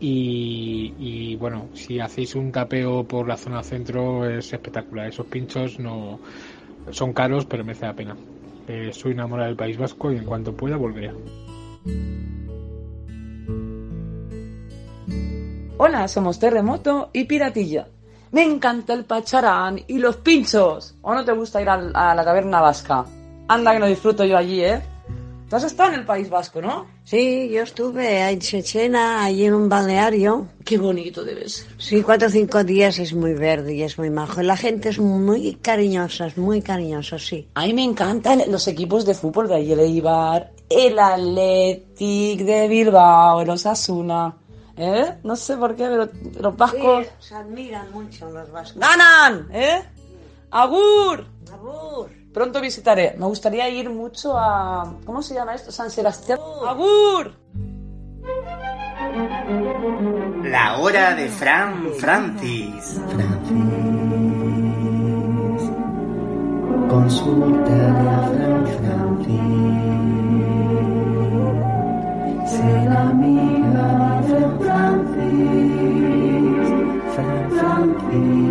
Y, 0.00 1.36
bueno, 1.36 1.68
si 1.74 1.98
hacéis 1.98 2.34
un 2.34 2.52
tapeo 2.52 3.04
por 3.04 3.26
la 3.26 3.36
zona 3.36 3.62
centro 3.62 4.28
es 4.28 4.52
espectacular. 4.52 5.08
Esos 5.08 5.26
pinchos 5.26 5.78
no 5.78 6.20
son 6.90 7.12
caros, 7.12 7.46
pero 7.46 7.64
merece 7.64 7.86
la 7.86 7.94
pena. 7.94 8.16
Eh, 8.68 8.90
soy 8.92 9.12
enamorado 9.12 9.48
del 9.48 9.56
País 9.56 9.76
Vasco 9.76 10.12
y 10.12 10.16
en 10.16 10.24
cuanto 10.24 10.52
pueda 10.52 10.76
volveré. 10.76 11.12
Hola, 15.78 16.08
somos 16.08 16.38
Terremoto 16.38 17.10
y 17.12 17.24
Piratilla. 17.24 17.88
Me 18.30 18.42
encanta 18.42 18.92
el 18.92 19.04
pacharán 19.04 19.80
y 19.86 19.98
los 19.98 20.18
pinchos. 20.18 20.96
¿O 21.02 21.14
no 21.14 21.24
te 21.24 21.32
gusta 21.32 21.62
ir 21.62 21.68
a, 21.68 21.74
a 21.74 22.14
la 22.14 22.24
taberna 22.24 22.60
vasca? 22.60 23.04
Anda 23.48 23.72
que 23.72 23.78
no 23.78 23.86
disfruto 23.86 24.24
yo 24.24 24.36
allí, 24.36 24.62
¿eh? 24.62 24.82
Tú 25.48 25.56
has 25.56 25.64
estado 25.64 25.94
en 25.94 26.00
el 26.00 26.04
País 26.04 26.28
Vasco, 26.28 26.60
¿no? 26.60 26.86
Sí, 27.04 27.48
yo 27.48 27.62
estuve 27.62 28.28
en 28.28 28.38
Chechena, 28.38 29.24
allí 29.24 29.46
en 29.46 29.54
un 29.54 29.66
balneario. 29.66 30.46
Qué 30.62 30.76
bonito 30.76 31.24
debe 31.24 31.48
ser. 31.48 31.66
Sí, 31.78 32.02
cuatro 32.02 32.28
o 32.28 32.30
cinco 32.30 32.62
días 32.64 32.98
es 32.98 33.14
muy 33.14 33.32
verde 33.32 33.74
y 33.74 33.82
es 33.82 33.96
muy 33.98 34.10
majo. 34.10 34.42
La 34.42 34.58
gente 34.58 34.90
es 34.90 34.98
muy 34.98 35.54
cariñosa, 35.54 36.26
es 36.26 36.36
muy 36.36 36.60
cariñosa, 36.60 37.18
sí. 37.18 37.48
A 37.54 37.64
mí 37.64 37.72
me 37.72 37.82
encantan 37.82 38.42
los 38.48 38.68
equipos 38.68 39.06
de 39.06 39.14
fútbol 39.14 39.48
de 39.48 39.54
allí, 39.54 39.72
el 39.72 39.80
Eibar, 39.80 40.52
el 40.68 40.98
Athletic 40.98 42.40
de 42.40 42.68
Bilbao, 42.68 43.40
el 43.40 43.48
Osasuna. 43.48 44.36
¿Eh? 44.76 45.14
No 45.24 45.34
sé 45.34 45.56
por 45.56 45.74
qué, 45.74 45.84
pero 45.88 46.10
los 46.42 46.56
vascos... 46.58 47.06
Sí, 47.06 47.28
se 47.28 47.34
admiran 47.34 47.90
mucho 47.90 48.30
los 48.30 48.50
vascos. 48.52 48.78
¡Ganan! 48.80 49.48
¿Eh? 49.50 49.82
¡Agur! 50.50 51.26
¡Agur! 51.50 52.10
Pronto 52.38 52.60
visitaré. 52.60 53.16
Me 53.18 53.26
gustaría 53.26 53.68
ir 53.68 53.90
mucho 53.90 54.38
a... 54.38 54.94
¿Cómo 55.04 55.22
se 55.22 55.34
llama 55.34 55.56
esto? 55.56 55.72
San 55.72 55.90
Sebastián. 55.90 56.38
¡Agur! 56.68 57.32
La 60.44 60.78
hora 60.78 61.16
de 61.16 61.28
Fran 61.30 61.88
Francis. 61.98 63.00
Consulta 66.88 67.72
a 68.08 68.28
Fran 68.28 68.66
Francis. 68.78 69.34
Sé 72.52 72.84
la 72.84 73.00
amiga 73.00 74.22
de 74.28 74.38
Fran 74.62 75.08
Francis. 75.08 76.68
Fran 77.16 77.50
Francis. 77.50 78.47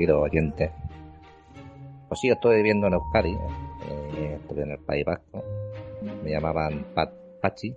Francis. 0.00 0.06
querido 0.06 0.20
oyente. 0.20 0.70
Pues 2.08 2.20
sí, 2.20 2.28
yo 2.28 2.34
estoy 2.34 2.56
viviendo 2.56 2.86
en 2.86 2.94
Euskadi, 2.94 3.32
eh, 3.88 4.38
estuve 4.40 4.62
en 4.62 4.70
el 4.72 4.78
País 4.78 5.04
Vasco, 5.04 5.44
me 6.24 6.30
llamaban 6.30 6.84
Pat- 6.94 7.12
Pachi. 7.40 7.74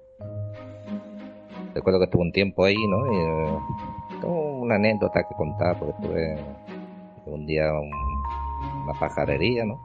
Recuerdo 1.75 1.99
que 1.99 2.05
estuve 2.05 2.21
un 2.21 2.31
tiempo 2.31 2.63
ahí, 2.65 2.75
¿no? 2.87 3.11
Y, 3.11 3.17
eh, 3.17 3.57
tengo 4.21 4.59
una 4.61 4.75
anécdota 4.75 5.23
que 5.23 5.35
contar, 5.35 5.77
porque 5.77 5.93
estuve 5.97 6.37
un 7.25 7.45
día 7.45 7.67
en 7.69 7.91
una 8.83 8.93
pajarería, 8.99 9.65
¿no? 9.65 9.79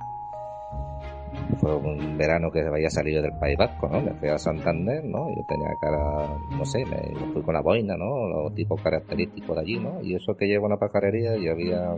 Fue 1.58 1.74
un 1.74 2.16
verano 2.16 2.50
que 2.50 2.60
había 2.60 2.90
salido 2.90 3.22
del 3.22 3.32
País 3.38 3.56
Vasco, 3.56 3.88
¿no? 3.88 4.00
Me 4.00 4.12
fui 4.14 4.28
a 4.28 4.38
Santander, 4.38 5.04
¿no? 5.04 5.28
Yo 5.34 5.44
tenía 5.46 5.74
cara, 5.80 6.28
no 6.56 6.64
sé, 6.64 6.84
me, 6.84 6.98
fui 7.32 7.42
con 7.42 7.54
la 7.54 7.60
boina, 7.62 7.96
¿no? 7.96 8.28
Los 8.28 8.54
tipos 8.54 8.80
característicos 8.80 9.56
de 9.56 9.62
allí, 9.62 9.78
¿no? 9.78 10.00
Y 10.02 10.14
eso 10.14 10.36
que 10.36 10.46
llevo 10.46 10.66
a 10.66 10.68
una 10.68 10.76
pajarería 10.78 11.36
y 11.36 11.48
había 11.48 11.94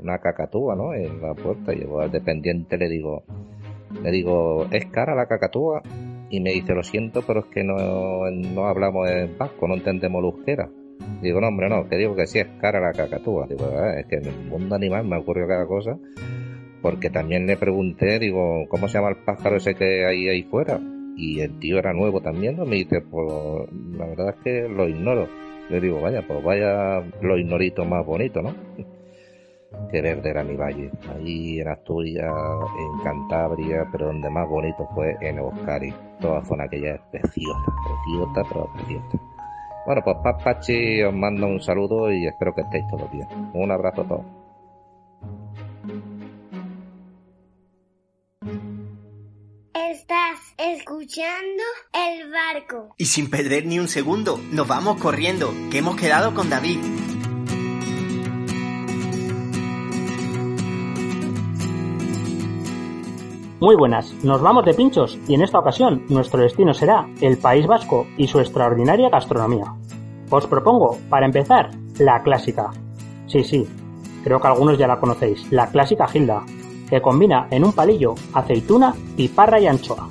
una 0.00 0.18
cacatúa, 0.18 0.76
¿no? 0.76 0.94
En 0.94 1.20
la 1.20 1.34
puerta. 1.34 1.72
Llevo 1.72 2.00
al 2.00 2.10
dependiente, 2.10 2.78
le 2.78 2.88
digo, 2.88 3.24
le 4.02 4.10
digo, 4.10 4.66
¿es 4.70 4.86
cara 4.86 5.14
la 5.14 5.26
cacatúa? 5.26 5.82
Y 6.30 6.40
me 6.40 6.52
dice, 6.52 6.74
lo 6.74 6.82
siento, 6.82 7.22
pero 7.26 7.40
es 7.40 7.46
que 7.46 7.64
no, 7.64 8.30
no 8.30 8.66
hablamos 8.66 9.10
en 9.10 9.36
vasco, 9.36 9.66
no 9.66 9.74
entendemos 9.74 10.20
el 10.20 10.26
euskera. 10.26 10.70
Digo, 11.22 11.40
no, 11.40 11.48
hombre, 11.48 11.68
no, 11.68 11.88
que 11.88 11.96
digo 11.96 12.14
que 12.14 12.26
sí 12.26 12.38
es 12.38 12.46
cara 12.60 12.80
la 12.80 12.92
cacatúa. 12.92 13.46
Digo, 13.46 13.68
"Ah, 13.76 13.98
es 13.98 14.06
que 14.06 14.16
en 14.16 14.26
el 14.26 14.48
mundo 14.48 14.74
animal 14.74 15.06
me 15.06 15.18
ocurrió 15.18 15.46
cada 15.48 15.66
cosa. 15.66 15.98
Porque 16.82 17.10
también 17.10 17.46
le 17.46 17.56
pregunté, 17.56 18.18
digo, 18.18 18.66
¿cómo 18.68 18.88
se 18.88 18.94
llama 18.94 19.10
el 19.10 19.24
pájaro 19.24 19.56
ese 19.56 19.74
que 19.74 20.06
hay 20.06 20.28
ahí 20.28 20.42
fuera? 20.44 20.80
Y 21.16 21.40
el 21.40 21.58
tío 21.58 21.78
era 21.78 21.92
nuevo 21.92 22.20
también, 22.20 22.56
¿no? 22.56 22.64
Me 22.64 22.76
dice, 22.76 23.02
pues 23.02 23.68
la 23.96 24.06
verdad 24.06 24.30
es 24.30 24.36
que 24.42 24.68
lo 24.68 24.88
ignoro. 24.88 25.28
Le 25.68 25.80
digo, 25.80 26.00
vaya, 26.00 26.22
pues 26.26 26.42
vaya 26.42 27.00
lo 27.20 27.38
ignorito 27.38 27.84
más 27.84 28.04
bonito, 28.04 28.42
¿no? 28.42 28.54
que 29.90 30.02
verde 30.02 30.30
era 30.30 30.44
mi 30.44 30.56
valle. 30.56 30.90
Ahí 31.14 31.60
en 31.60 31.68
Asturias, 31.68 32.32
en 32.78 33.04
Cantabria, 33.04 33.86
pero 33.90 34.06
donde 34.06 34.30
más 34.30 34.48
bonito 34.48 34.88
fue 34.94 35.16
en 35.20 35.38
Euskadi. 35.38 35.92
Toda 36.20 36.44
zona 36.44 36.68
que 36.68 36.80
ya 36.80 36.90
es 36.90 37.00
preciosa, 37.10 37.72
preciosa, 37.84 38.42
pero 38.48 38.72
preciosa. 38.74 39.18
Bueno, 39.86 40.02
pues 40.04 40.16
Papachi 40.22 41.02
os 41.02 41.14
mando 41.14 41.46
un 41.46 41.60
saludo 41.60 42.12
y 42.12 42.26
espero 42.26 42.54
que 42.54 42.62
estéis 42.62 42.86
todos 42.88 43.10
bien. 43.10 43.26
Un 43.54 43.70
abrazo 43.70 44.02
a 44.02 44.08
todos. 44.08 44.39
Escuchando 50.60 51.62
el 51.94 52.30
barco. 52.30 52.94
Y 52.98 53.06
sin 53.06 53.30
perder 53.30 53.64
ni 53.64 53.78
un 53.78 53.88
segundo, 53.88 54.38
nos 54.52 54.68
vamos 54.68 55.00
corriendo, 55.00 55.54
que 55.70 55.78
hemos 55.78 55.96
quedado 55.96 56.34
con 56.34 56.50
David. 56.50 56.78
Muy 63.58 63.74
buenas, 63.76 64.12
nos 64.22 64.42
vamos 64.42 64.66
de 64.66 64.74
pinchos 64.74 65.18
y 65.28 65.34
en 65.34 65.42
esta 65.42 65.58
ocasión 65.58 66.04
nuestro 66.08 66.42
destino 66.42 66.74
será 66.74 67.08
el 67.22 67.38
País 67.38 67.66
Vasco 67.66 68.06
y 68.18 68.26
su 68.26 68.40
extraordinaria 68.40 69.08
gastronomía. 69.08 69.74
Os 70.28 70.46
propongo, 70.46 70.98
para 71.08 71.26
empezar, 71.26 71.70
la 71.98 72.22
clásica. 72.22 72.70
Sí, 73.26 73.44
sí, 73.44 73.66
creo 74.24 74.40
que 74.40 74.48
algunos 74.48 74.76
ya 74.78 74.86
la 74.86 75.00
conocéis, 75.00 75.50
la 75.50 75.70
clásica 75.70 76.06
Gilda, 76.06 76.44
que 76.88 77.00
combina 77.00 77.48
en 77.50 77.64
un 77.64 77.72
palillo 77.72 78.14
aceituna, 78.34 78.94
piparra 79.16 79.58
y 79.60 79.66
anchoa. 79.66 80.08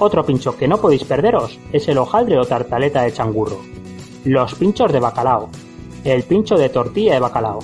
Otro 0.00 0.24
pincho 0.24 0.56
que 0.56 0.66
no 0.66 0.78
podéis 0.78 1.04
perderos 1.04 1.58
es 1.74 1.86
el 1.86 1.98
hojaldre 1.98 2.38
o 2.38 2.46
tartaleta 2.46 3.02
de 3.02 3.12
changurro, 3.12 3.60
los 4.24 4.54
pinchos 4.54 4.90
de 4.90 4.98
bacalao, 4.98 5.50
el 6.04 6.22
pincho 6.22 6.56
de 6.56 6.70
tortilla 6.70 7.12
de 7.12 7.20
bacalao, 7.20 7.58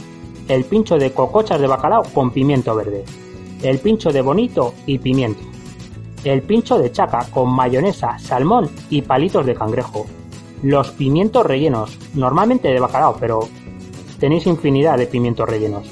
el 0.47 0.67
pincho 0.67 0.99
de 0.99 1.13
cocochas 1.13 1.59
de 1.59 1.67
bacalao 1.67 2.03
con 2.13 2.31
pimiento 2.31 2.77
verde, 2.77 3.07
el 3.63 3.79
pincho 3.79 4.11
de 4.11 4.21
bonito 4.21 4.75
y 4.85 4.99
pimiento, 4.99 5.41
el 6.25 6.43
pincho 6.43 6.79
de 6.79 6.93
chaca 6.93 7.27
con 7.31 7.49
mayonesa, 7.49 8.19
salmón 8.19 8.69
y 8.91 9.01
palitos 9.01 9.47
de 9.47 9.55
cangrejo, 9.55 10.05
los 10.63 10.91
pimientos 10.91 11.47
rellenos, 11.47 11.99
normalmente 12.13 12.69
de 12.69 12.81
bacalao, 12.81 13.17
pero 13.19 13.49
tenéis 14.21 14.47
infinidad 14.47 14.99
de 14.99 15.07
pimientos 15.07 15.49
rellenos. 15.49 15.89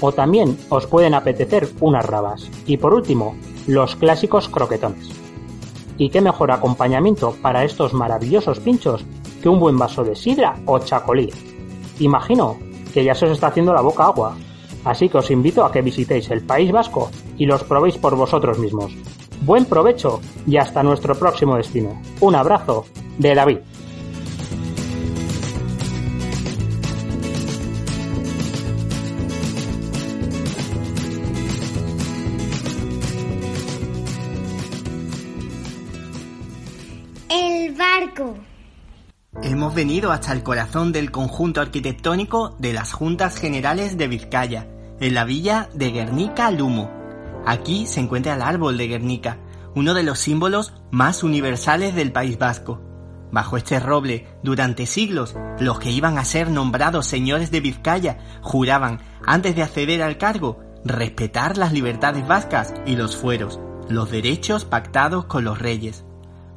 O 0.00 0.10
también 0.10 0.58
os 0.70 0.88
pueden 0.88 1.14
apetecer 1.14 1.68
unas 1.80 2.04
rabas. 2.04 2.48
Y 2.66 2.76
por 2.76 2.94
último, 2.94 3.36
los 3.66 3.96
clásicos 3.96 4.48
croquetones. 4.48 5.27
¿Y 5.98 6.10
qué 6.10 6.20
mejor 6.20 6.52
acompañamiento 6.52 7.34
para 7.42 7.64
estos 7.64 7.92
maravillosos 7.92 8.60
pinchos 8.60 9.04
que 9.42 9.48
un 9.48 9.58
buen 9.58 9.76
vaso 9.76 10.04
de 10.04 10.14
sidra 10.14 10.56
o 10.64 10.78
chacolí? 10.78 11.30
Imagino 11.98 12.56
que 12.94 13.04
ya 13.04 13.14
se 13.14 13.26
os 13.26 13.32
está 13.32 13.48
haciendo 13.48 13.74
la 13.74 13.80
boca 13.80 14.04
agua. 14.04 14.36
Así 14.84 15.08
que 15.08 15.18
os 15.18 15.30
invito 15.30 15.64
a 15.64 15.72
que 15.72 15.82
visitéis 15.82 16.30
el 16.30 16.42
País 16.42 16.70
Vasco 16.70 17.10
y 17.36 17.46
los 17.46 17.64
probéis 17.64 17.98
por 17.98 18.14
vosotros 18.14 18.58
mismos. 18.58 18.92
Buen 19.42 19.64
provecho 19.64 20.20
y 20.46 20.56
hasta 20.56 20.82
nuestro 20.82 21.16
próximo 21.16 21.56
destino. 21.56 22.00
Un 22.20 22.36
abrazo 22.36 22.86
de 23.18 23.34
David. 23.34 23.58
Venido 39.78 40.10
hasta 40.10 40.32
el 40.32 40.42
corazón 40.42 40.90
del 40.90 41.12
conjunto 41.12 41.60
arquitectónico 41.60 42.56
de 42.58 42.72
las 42.72 42.92
Juntas 42.92 43.36
Generales 43.36 43.96
de 43.96 44.08
Vizcaya, 44.08 44.66
en 44.98 45.14
la 45.14 45.24
villa 45.24 45.68
de 45.72 45.92
Guernica 45.92 46.50
Lumo. 46.50 46.90
Aquí 47.46 47.86
se 47.86 48.00
encuentra 48.00 48.34
el 48.34 48.42
árbol 48.42 48.76
de 48.76 48.88
Guernica, 48.88 49.38
uno 49.76 49.94
de 49.94 50.02
los 50.02 50.18
símbolos 50.18 50.72
más 50.90 51.22
universales 51.22 51.94
del 51.94 52.10
País 52.10 52.38
Vasco. 52.38 52.80
Bajo 53.30 53.56
este 53.56 53.78
roble, 53.78 54.26
durante 54.42 54.84
siglos, 54.84 55.36
los 55.60 55.78
que 55.78 55.92
iban 55.92 56.18
a 56.18 56.24
ser 56.24 56.50
nombrados 56.50 57.06
señores 57.06 57.52
de 57.52 57.60
Vizcaya 57.60 58.18
juraban, 58.42 58.98
antes 59.24 59.54
de 59.54 59.62
acceder 59.62 60.02
al 60.02 60.18
cargo, 60.18 60.58
respetar 60.84 61.56
las 61.56 61.72
libertades 61.72 62.26
vascas 62.26 62.74
y 62.84 62.96
los 62.96 63.16
fueros, 63.16 63.60
los 63.88 64.10
derechos 64.10 64.64
pactados 64.64 65.26
con 65.26 65.44
los 65.44 65.60
reyes. 65.60 66.04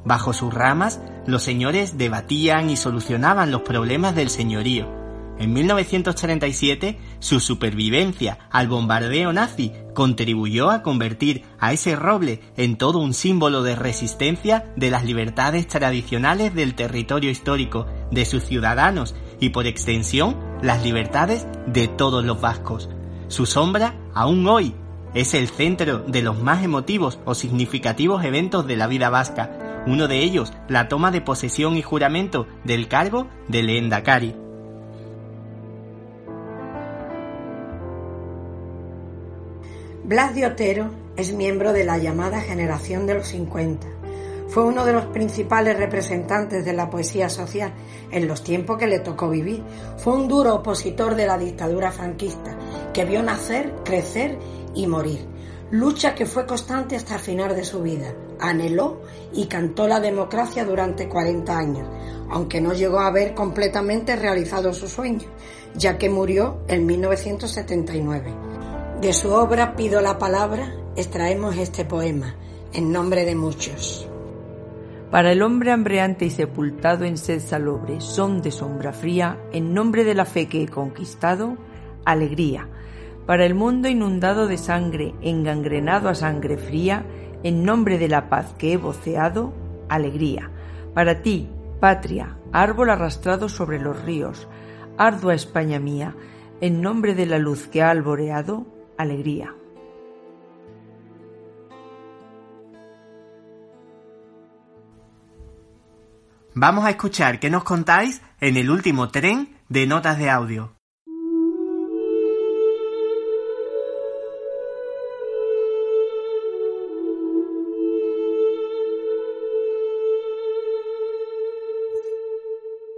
Bajo 0.04 0.32
sus 0.32 0.52
ramas, 0.52 0.98
los 1.26 1.42
señores 1.42 1.98
debatían 1.98 2.70
y 2.70 2.76
solucionaban 2.76 3.50
los 3.50 3.62
problemas 3.62 4.14
del 4.14 4.30
señorío. 4.30 5.02
En 5.38 5.52
1937, 5.54 6.98
su 7.18 7.40
supervivencia 7.40 8.38
al 8.50 8.68
bombardeo 8.68 9.32
nazi 9.32 9.72
contribuyó 9.94 10.70
a 10.70 10.82
convertir 10.82 11.42
a 11.58 11.72
ese 11.72 11.96
roble 11.96 12.40
en 12.56 12.76
todo 12.76 12.98
un 12.98 13.12
símbolo 13.14 13.62
de 13.62 13.74
resistencia 13.74 14.72
de 14.76 14.90
las 14.90 15.04
libertades 15.04 15.66
tradicionales 15.66 16.54
del 16.54 16.74
territorio 16.74 17.30
histórico, 17.30 17.86
de 18.10 18.24
sus 18.24 18.44
ciudadanos 18.44 19.14
y 19.40 19.48
por 19.48 19.66
extensión 19.66 20.36
las 20.62 20.84
libertades 20.84 21.46
de 21.66 21.88
todos 21.88 22.24
los 22.24 22.40
vascos. 22.40 22.88
Su 23.28 23.46
sombra, 23.46 23.96
aún 24.14 24.46
hoy, 24.46 24.74
es 25.14 25.34
el 25.34 25.48
centro 25.48 25.98
de 25.98 26.22
los 26.22 26.38
más 26.38 26.62
emotivos 26.62 27.18
o 27.24 27.34
significativos 27.34 28.24
eventos 28.24 28.66
de 28.66 28.76
la 28.76 28.86
vida 28.86 29.10
vasca, 29.10 29.58
uno 29.86 30.08
de 30.08 30.22
ellos 30.22 30.52
la 30.68 30.88
toma 30.88 31.10
de 31.10 31.20
posesión 31.20 31.76
y 31.76 31.82
juramento 31.82 32.46
del 32.64 32.88
cargo 32.88 33.26
del 33.48 33.70
Endakari. 33.70 34.36
Blas 40.04 40.34
de 40.34 40.46
Otero 40.46 40.90
es 41.16 41.32
miembro 41.32 41.72
de 41.72 41.84
la 41.84 41.98
llamada 41.98 42.40
generación 42.40 43.06
de 43.06 43.14
los 43.14 43.28
50. 43.28 43.86
Fue 44.48 44.64
uno 44.64 44.84
de 44.84 44.92
los 44.92 45.06
principales 45.06 45.78
representantes 45.78 46.64
de 46.64 46.74
la 46.74 46.90
poesía 46.90 47.30
social 47.30 47.72
en 48.10 48.28
los 48.28 48.44
tiempos 48.44 48.76
que 48.76 48.86
le 48.86 48.98
tocó 48.98 49.30
vivir. 49.30 49.62
Fue 49.96 50.12
un 50.12 50.28
duro 50.28 50.56
opositor 50.56 51.14
de 51.14 51.26
la 51.26 51.38
dictadura 51.38 51.90
franquista 51.90 52.56
que 52.92 53.04
vio 53.04 53.22
nacer, 53.22 53.72
crecer 53.84 54.38
y 54.74 54.86
morir. 54.86 55.26
Lucha 55.70 56.14
que 56.14 56.26
fue 56.26 56.44
constante 56.46 56.96
hasta 56.96 57.14
el 57.14 57.20
final 57.20 57.56
de 57.56 57.64
su 57.64 57.82
vida. 57.82 58.12
Anheló 58.42 59.00
y 59.32 59.46
cantó 59.46 59.86
la 59.86 60.00
democracia 60.00 60.64
durante 60.64 61.08
40 61.08 61.56
años, 61.56 61.88
aunque 62.28 62.60
no 62.60 62.72
llegó 62.72 62.98
a 62.98 63.06
haber 63.06 63.34
completamente 63.34 64.16
realizado 64.16 64.74
su 64.74 64.88
sueño, 64.88 65.28
ya 65.74 65.96
que 65.96 66.10
murió 66.10 66.58
en 66.68 66.84
1979. 66.84 68.34
De 69.00 69.12
su 69.12 69.32
obra 69.32 69.74
Pido 69.76 70.00
la 70.00 70.18
palabra 70.18 70.74
extraemos 70.96 71.56
este 71.56 71.84
poema, 71.84 72.34
en 72.72 72.92
nombre 72.92 73.24
de 73.24 73.34
muchos. 73.34 74.08
Para 75.10 75.32
el 75.32 75.42
hombre 75.42 75.72
hambreante 75.72 76.24
y 76.24 76.30
sepultado 76.30 77.04
en 77.04 77.18
sed 77.18 77.40
salobre, 77.40 78.00
son 78.00 78.40
de 78.40 78.50
sombra 78.50 78.92
fría, 78.92 79.38
en 79.52 79.74
nombre 79.74 80.04
de 80.04 80.14
la 80.14 80.24
fe 80.24 80.48
que 80.48 80.62
he 80.62 80.68
conquistado, 80.68 81.58
alegría. 82.04 82.68
Para 83.26 83.44
el 83.44 83.54
mundo 83.54 83.88
inundado 83.88 84.46
de 84.46 84.56
sangre, 84.56 85.14
engangrenado 85.20 86.08
a 86.08 86.14
sangre 86.14 86.56
fría, 86.56 87.04
en 87.42 87.64
nombre 87.64 87.98
de 87.98 88.08
la 88.08 88.28
paz 88.28 88.54
que 88.58 88.72
he 88.72 88.76
voceado, 88.76 89.52
alegría. 89.88 90.50
Para 90.94 91.22
ti, 91.22 91.48
patria, 91.80 92.36
árbol 92.52 92.90
arrastrado 92.90 93.48
sobre 93.48 93.78
los 93.78 94.02
ríos, 94.02 94.48
ardua 94.98 95.34
España 95.34 95.78
mía, 95.78 96.14
en 96.60 96.80
nombre 96.80 97.14
de 97.14 97.26
la 97.26 97.38
luz 97.38 97.66
que 97.66 97.82
ha 97.82 97.90
alboreado, 97.90 98.66
alegría. 98.96 99.54
Vamos 106.54 106.84
a 106.84 106.90
escuchar 106.90 107.40
qué 107.40 107.48
nos 107.48 107.64
contáis 107.64 108.20
en 108.40 108.58
el 108.58 108.70
último 108.70 109.08
tren 109.08 109.56
de 109.68 109.86
notas 109.86 110.18
de 110.18 110.28
audio. 110.28 110.74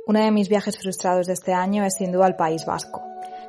Uno 0.07 0.20
de 0.20 0.30
mis 0.30 0.50
viajes 0.50 0.76
frustrados 0.76 1.26
de 1.26 1.32
este 1.32 1.55
año 1.55 1.82
es 1.82 1.94
sin 1.94 2.12
duda 2.12 2.26
al 2.26 2.36
País 2.36 2.66
Vasco. 2.66 3.02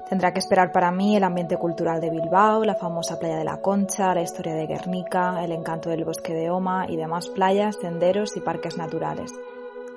Tendrá 0.08 0.32
que 0.32 0.40
esperar 0.40 0.72
para 0.72 0.90
mí 0.90 1.18
el 1.18 1.26
ambiente 1.26 1.58
cultural 1.58 2.00
de 2.00 2.10
Bilbao, 2.10 2.64
la 2.64 2.76
famosa 2.76 3.20
playa 3.20 3.36
de 3.36 3.44
la 3.44 3.60
Concha, 3.60 4.16
la 4.16 4.22
historia 4.22 4.54
de 4.54 4.66
Guernica, 4.66 5.44
el 5.44 5.52
encanto 5.52 5.90
del 5.90 6.06
bosque 6.06 6.34
de 6.34 6.50
Oma 6.50 6.86
y 6.88 6.96
demás 6.96 7.28
playas, 7.28 7.76
senderos 7.82 8.38
y 8.38 8.40
parques 8.40 8.78
naturales. 8.78 9.34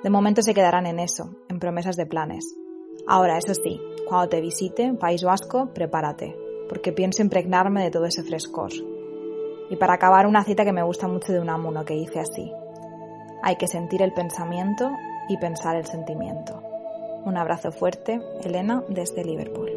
De 0.03 0.09
momento 0.09 0.41
se 0.41 0.53
quedarán 0.53 0.85
en 0.85 0.99
eso, 0.99 1.29
en 1.47 1.59
promesas 1.59 1.95
de 1.95 2.05
planes. 2.05 2.57
Ahora, 3.07 3.37
eso 3.37 3.53
sí, 3.53 3.79
cuando 4.09 4.27
te 4.27 4.41
visite 4.41 4.93
País 4.95 5.23
Vasco, 5.23 5.69
prepárate, 5.73 6.35
porque 6.67 6.91
pienso 6.91 7.21
impregnarme 7.21 7.85
de 7.85 7.91
todo 7.91 8.03
ese 8.03 8.23
frescor. 8.23 8.71
Y 9.69 9.77
para 9.77 9.93
acabar, 9.93 10.27
una 10.27 10.43
cita 10.43 10.65
que 10.65 10.73
me 10.73 10.83
gusta 10.83 11.07
mucho 11.07 11.31
de 11.31 11.39
un 11.39 11.49
amuno 11.49 11.85
que 11.85 11.93
dice 11.93 12.19
así. 12.19 12.51
Hay 13.43 13.55
que 13.55 13.67
sentir 13.67 14.01
el 14.01 14.11
pensamiento 14.11 14.91
y 15.29 15.37
pensar 15.37 15.75
el 15.75 15.85
sentimiento. 15.85 16.61
Un 17.23 17.37
abrazo 17.37 17.71
fuerte, 17.71 18.19
Elena, 18.43 18.83
desde 18.89 19.23
Liverpool. 19.23 19.69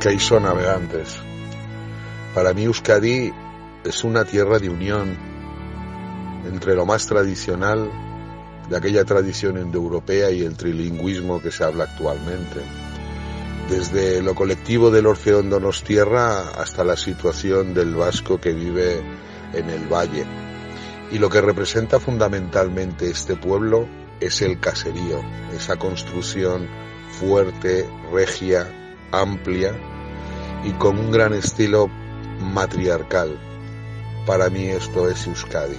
¿Qué 0.00 0.14
hizo 0.14 0.38
navegantes? 0.38 1.18
Para 2.34 2.54
mí 2.54 2.62
Euskadi 2.64 3.32
es 3.84 4.04
una 4.04 4.24
tierra 4.24 4.60
de 4.60 4.70
unión 4.70 5.16
entre 6.46 6.76
lo 6.76 6.86
más 6.86 7.06
tradicional 7.06 7.90
de 8.68 8.76
aquella 8.76 9.04
tradición 9.04 9.58
indoeuropea 9.58 10.30
y 10.30 10.42
el 10.42 10.56
trilingüismo 10.56 11.40
que 11.40 11.50
se 11.50 11.64
habla 11.64 11.84
actualmente. 11.84 12.60
Desde 13.68 14.22
lo 14.22 14.34
colectivo 14.34 14.90
del 14.90 15.06
Orfeón 15.06 15.50
Donostierra 15.50 16.50
hasta 16.50 16.84
la 16.84 16.96
situación 16.96 17.74
del 17.74 17.94
vasco 17.94 18.38
que 18.40 18.52
vive 18.52 19.02
en 19.52 19.70
el 19.70 19.86
valle. 19.86 20.24
Y 21.10 21.18
lo 21.18 21.30
que 21.30 21.40
representa 21.40 22.00
fundamentalmente 22.00 23.10
este 23.10 23.36
pueblo 23.36 23.88
es 24.20 24.42
el 24.42 24.60
caserío, 24.60 25.22
esa 25.54 25.76
construcción 25.76 26.68
fuerte, 27.10 27.88
regia, 28.12 28.66
amplia 29.12 29.72
y 30.64 30.72
con 30.72 30.98
un 30.98 31.10
gran 31.10 31.32
estilo 31.34 31.88
matriarcal. 32.40 33.38
Para 34.26 34.50
mí 34.50 34.68
esto 34.68 35.08
es 35.08 35.26
Euskadi. 35.26 35.78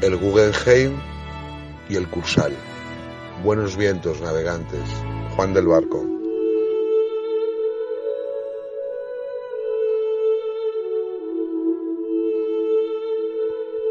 El 0.00 0.16
Guggenheim 0.16 0.98
y 1.88 1.96
el 1.96 2.08
Cursal. 2.08 2.54
Buenos 3.42 3.76
vientos, 3.76 4.20
navegantes. 4.20 4.88
Juan 5.36 5.54
del 5.54 5.66
Barco. 5.66 6.17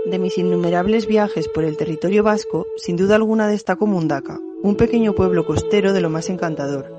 De 0.10 0.20
mis 0.20 0.38
innumerables 0.38 1.06
viajes 1.06 1.50
por 1.50 1.66
el 1.66 1.76
territorio 1.76 2.24
vasco, 2.24 2.66
sin 2.78 2.96
duda 2.96 3.16
alguna 3.16 3.50
destacó 3.50 3.88
Mundaka, 3.88 4.40
un 4.64 4.76
pequeño 4.76 5.14
pueblo 5.14 5.46
costero 5.46 5.92
de 5.92 6.00
lo 6.00 6.10
más 6.10 6.30
encantador. 6.30 6.90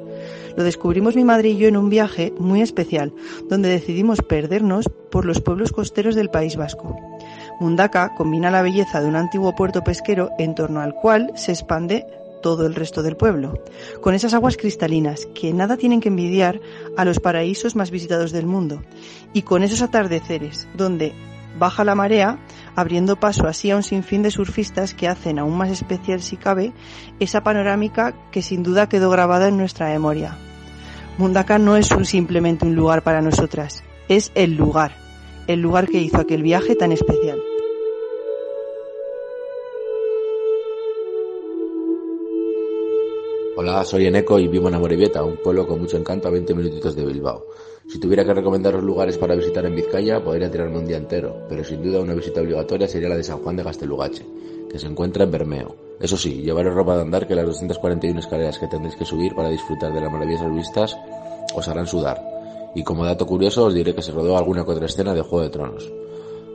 Lo 0.59 0.63
descubrimos 0.63 1.17
mi 1.17 1.25
madre 1.25 1.49
y 1.49 1.57
yo 1.57 1.69
en 1.69 1.79
un 1.79 1.89
viaje 1.89 2.35
muy 2.39 2.61
especial, 2.61 3.15
donde 3.49 3.71
decidimos 3.71 4.21
perdernos 4.21 4.91
por 5.11 5.25
los 5.25 5.41
pueblos 5.41 5.73
costeros 5.73 6.17
del 6.17 6.29
País 6.29 6.57
Vasco. 6.57 6.97
Mundaka 7.61 8.15
combina 8.15 8.51
la 8.51 8.61
belleza 8.61 9.01
de 9.01 9.09
un 9.09 9.17
antiguo 9.17 9.57
puerto 9.57 9.83
pesquero 9.83 10.29
en 10.39 10.55
torno 10.55 10.83
al 10.83 10.93
cual 10.93 11.33
se 11.35 11.53
expande 11.53 12.05
todo 12.43 12.67
el 12.67 12.75
resto 12.75 13.03
del 13.03 13.17
pueblo, 13.17 13.63
con 14.03 14.15
esas 14.15 14.35
aguas 14.35 14.59
cristalinas 14.59 15.27
que 15.35 15.55
nada 15.55 15.79
tienen 15.79 16.03
que 16.03 16.11
envidiar 16.11 16.61
a 16.99 17.07
los 17.07 17.21
paraísos 17.21 17.75
más 17.75 17.91
visitados 17.91 18.33
del 18.33 18.45
mundo, 18.45 18.83
y 19.33 19.43
con 19.43 19.63
esos 19.63 19.81
atardeceres, 19.81 20.69
donde 20.77 21.15
baja 21.59 21.85
la 21.85 21.95
marea, 21.95 22.39
abriendo 22.75 23.17
paso 23.17 23.47
así 23.47 23.71
a 23.71 23.77
un 23.77 23.83
sinfín 23.83 24.23
de 24.23 24.31
surfistas 24.31 24.95
que 24.95 25.09
hacen 25.09 25.39
aún 25.39 25.57
más 25.57 25.71
especial, 25.71 26.21
si 26.21 26.37
cabe, 26.37 26.73
esa 27.21 27.43
panorámica 27.43 28.15
que 28.31 28.43
sin 28.43 28.63
duda 28.63 28.89
quedó 28.89 29.11
grabada 29.11 29.49
en 29.49 29.57
nuestra 29.57 29.89
memoria. 29.89 30.37
Mundaka 31.19 31.59
no 31.59 31.77
es 31.77 31.91
un, 31.91 32.05
simplemente 32.05 32.67
un 32.67 32.75
lugar 32.75 33.03
para 33.03 33.23
nosotras, 33.23 33.83
es 34.09 34.31
el 34.35 34.55
lugar, 34.55 34.93
el 35.47 35.61
lugar 35.61 35.89
que 35.89 36.01
hizo 36.01 36.19
aquel 36.19 36.43
viaje 36.43 36.77
tan 36.77 36.93
especial. 36.93 37.41
Hola, 43.57 43.85
soy 43.85 44.07
Eneco 44.07 44.39
y 44.39 44.47
vivo 44.47 44.69
en 44.69 44.75
Amorebieta, 44.75 45.25
un 45.25 45.37
pueblo 45.37 45.67
con 45.67 45.81
mucho 45.81 45.97
encanto 45.97 46.29
a 46.29 46.31
20 46.31 46.55
minutitos 46.55 46.95
de 46.95 47.05
Bilbao. 47.05 47.45
Si 47.89 47.99
tuviera 47.99 48.23
que 48.23 48.35
recomendaros 48.35 48.83
lugares 48.83 49.17
para 49.17 49.35
visitar 49.35 49.65
en 49.65 49.75
Vizcaya, 49.75 50.23
podría 50.23 50.51
tirarme 50.51 50.77
un 50.77 50.87
día 50.87 50.99
entero, 50.99 51.47
pero 51.49 51.65
sin 51.65 51.83
duda 51.83 52.01
una 52.01 52.13
visita 52.13 52.43
obligatoria 52.43 52.87
sería 52.87 53.09
la 53.09 53.17
de 53.17 53.25
San 53.25 53.39
Juan 53.39 53.57
de 53.57 53.63
Gastelugache, 53.63 54.27
que 54.71 54.79
se 54.79 54.87
encuentra 54.87 55.25
en 55.25 55.31
Bermeo. 55.31 55.75
Eso 55.99 56.19
sí, 56.19 56.43
llevaros 56.43 56.75
ropa 56.75 56.97
de 56.97 57.03
andar 57.03 57.27
que 57.27 57.35
las 57.35 57.47
241 57.47 58.21
escaleras 58.21 58.59
que 58.59 58.67
tendréis 58.67 58.95
que 58.95 59.07
subir 59.07 59.35
para 59.35 59.49
disfrutar 59.49 59.95
de 59.95 60.03
las 60.03 60.13
maravillosas 60.13 60.55
vistas 60.55 60.99
os 61.55 61.67
harán 61.67 61.87
sudar. 61.87 62.23
Y 62.75 62.85
como 62.85 63.07
dato 63.07 63.27
curioso 63.27 63.65
os 63.65 63.73
diré 63.73 63.95
que 63.95 64.03
se 64.03 64.13
rodó 64.13 64.37
alguna 64.37 64.67
que 64.67 64.73
otra 64.73 64.85
escena 64.85 65.15
de 65.15 65.23
Juego 65.23 65.45
de 65.45 65.51
Tronos. 65.51 65.91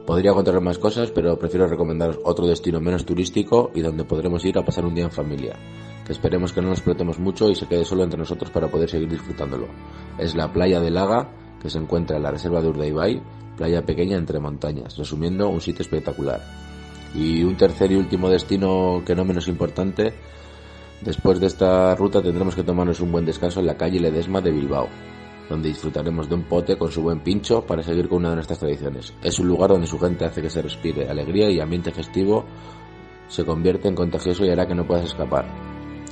Podría 0.05 0.33
contaros 0.33 0.61
más 0.61 0.77
cosas, 0.77 1.11
pero 1.11 1.39
prefiero 1.39 1.67
recomendaros 1.67 2.19
otro 2.23 2.45
destino 2.45 2.79
menos 2.79 3.05
turístico 3.05 3.71
y 3.73 3.81
donde 3.81 4.03
podremos 4.03 4.43
ir 4.45 4.57
a 4.57 4.65
pasar 4.65 4.85
un 4.85 4.95
día 4.95 5.05
en 5.05 5.11
familia 5.11 5.55
que 6.05 6.11
esperemos 6.11 6.51
que 6.51 6.61
no 6.61 6.69
nos 6.69 6.81
prestemos 6.81 7.19
mucho 7.19 7.49
y 7.49 7.55
se 7.55 7.67
quede 7.67 7.85
solo 7.85 8.03
entre 8.03 8.19
nosotros 8.19 8.51
para 8.51 8.67
poder 8.67 8.89
seguir 8.89 9.09
disfrutándolo. 9.09 9.67
Es 10.17 10.35
la 10.35 10.51
playa 10.51 10.79
de 10.79 10.91
Laga, 10.91 11.29
que 11.61 11.69
se 11.69 11.77
encuentra 11.77 12.17
en 12.17 12.23
la 12.23 12.31
reserva 12.31 12.61
de 12.61 12.67
Urdaibai, 12.69 13.21
playa 13.57 13.85
pequeña 13.85 14.17
entre 14.17 14.39
montañas, 14.39 14.97
resumiendo 14.97 15.49
un 15.49 15.61
sitio 15.61 15.81
espectacular. 15.81 16.41
Y 17.15 17.43
un 17.43 17.55
tercer 17.55 17.91
y 17.91 17.95
último 17.95 18.29
destino 18.29 19.01
que 19.05 19.15
no 19.15 19.23
menos 19.23 19.47
importante, 19.47 20.13
después 21.01 21.39
de 21.39 21.47
esta 21.47 21.95
ruta 21.95 22.21
tendremos 22.21 22.55
que 22.55 22.63
tomarnos 22.63 22.99
un 22.99 23.11
buen 23.11 23.25
descanso 23.25 23.59
en 23.59 23.67
la 23.67 23.77
calle 23.77 23.99
Ledesma 23.99 24.41
de 24.41 24.51
Bilbao, 24.51 24.89
donde 25.49 25.69
disfrutaremos 25.69 26.29
de 26.29 26.35
un 26.35 26.43
pote 26.43 26.77
con 26.77 26.91
su 26.91 27.01
buen 27.01 27.19
pincho 27.19 27.65
para 27.65 27.83
seguir 27.83 28.07
con 28.07 28.19
una 28.19 28.29
de 28.29 28.35
nuestras 28.35 28.59
tradiciones. 28.59 29.13
Es 29.21 29.39
un 29.39 29.47
lugar 29.47 29.69
donde 29.69 29.87
su 29.87 29.99
gente 29.99 30.25
hace 30.25 30.41
que 30.41 30.49
se 30.49 30.61
respire 30.61 31.09
alegría 31.09 31.49
y 31.49 31.59
ambiente 31.59 31.91
festivo 31.91 32.45
se 33.27 33.45
convierte 33.45 33.87
en 33.87 33.95
contagioso 33.95 34.45
y 34.45 34.49
hará 34.49 34.67
que 34.67 34.75
no 34.75 34.85
puedas 34.85 35.05
escapar. 35.05 35.45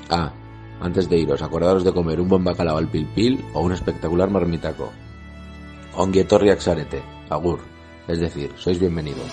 Ah, 0.09 0.33
antes 0.81 1.07
de 1.07 1.17
iros, 1.17 1.41
acordaros 1.41 1.83
de 1.83 1.93
comer 1.93 2.19
un 2.19 2.27
buen 2.27 2.43
bacalao 2.43 2.77
al 2.77 2.89
pilpil 2.89 3.45
o 3.53 3.61
un 3.61 3.71
espectacular 3.71 4.29
marmitaco. 4.29 4.91
Ongietorri 5.95 6.49
axarete, 6.49 7.03
agur. 7.29 7.59
Es 8.07 8.19
decir, 8.19 8.51
sois 8.57 8.79
bienvenidos. 8.79 9.29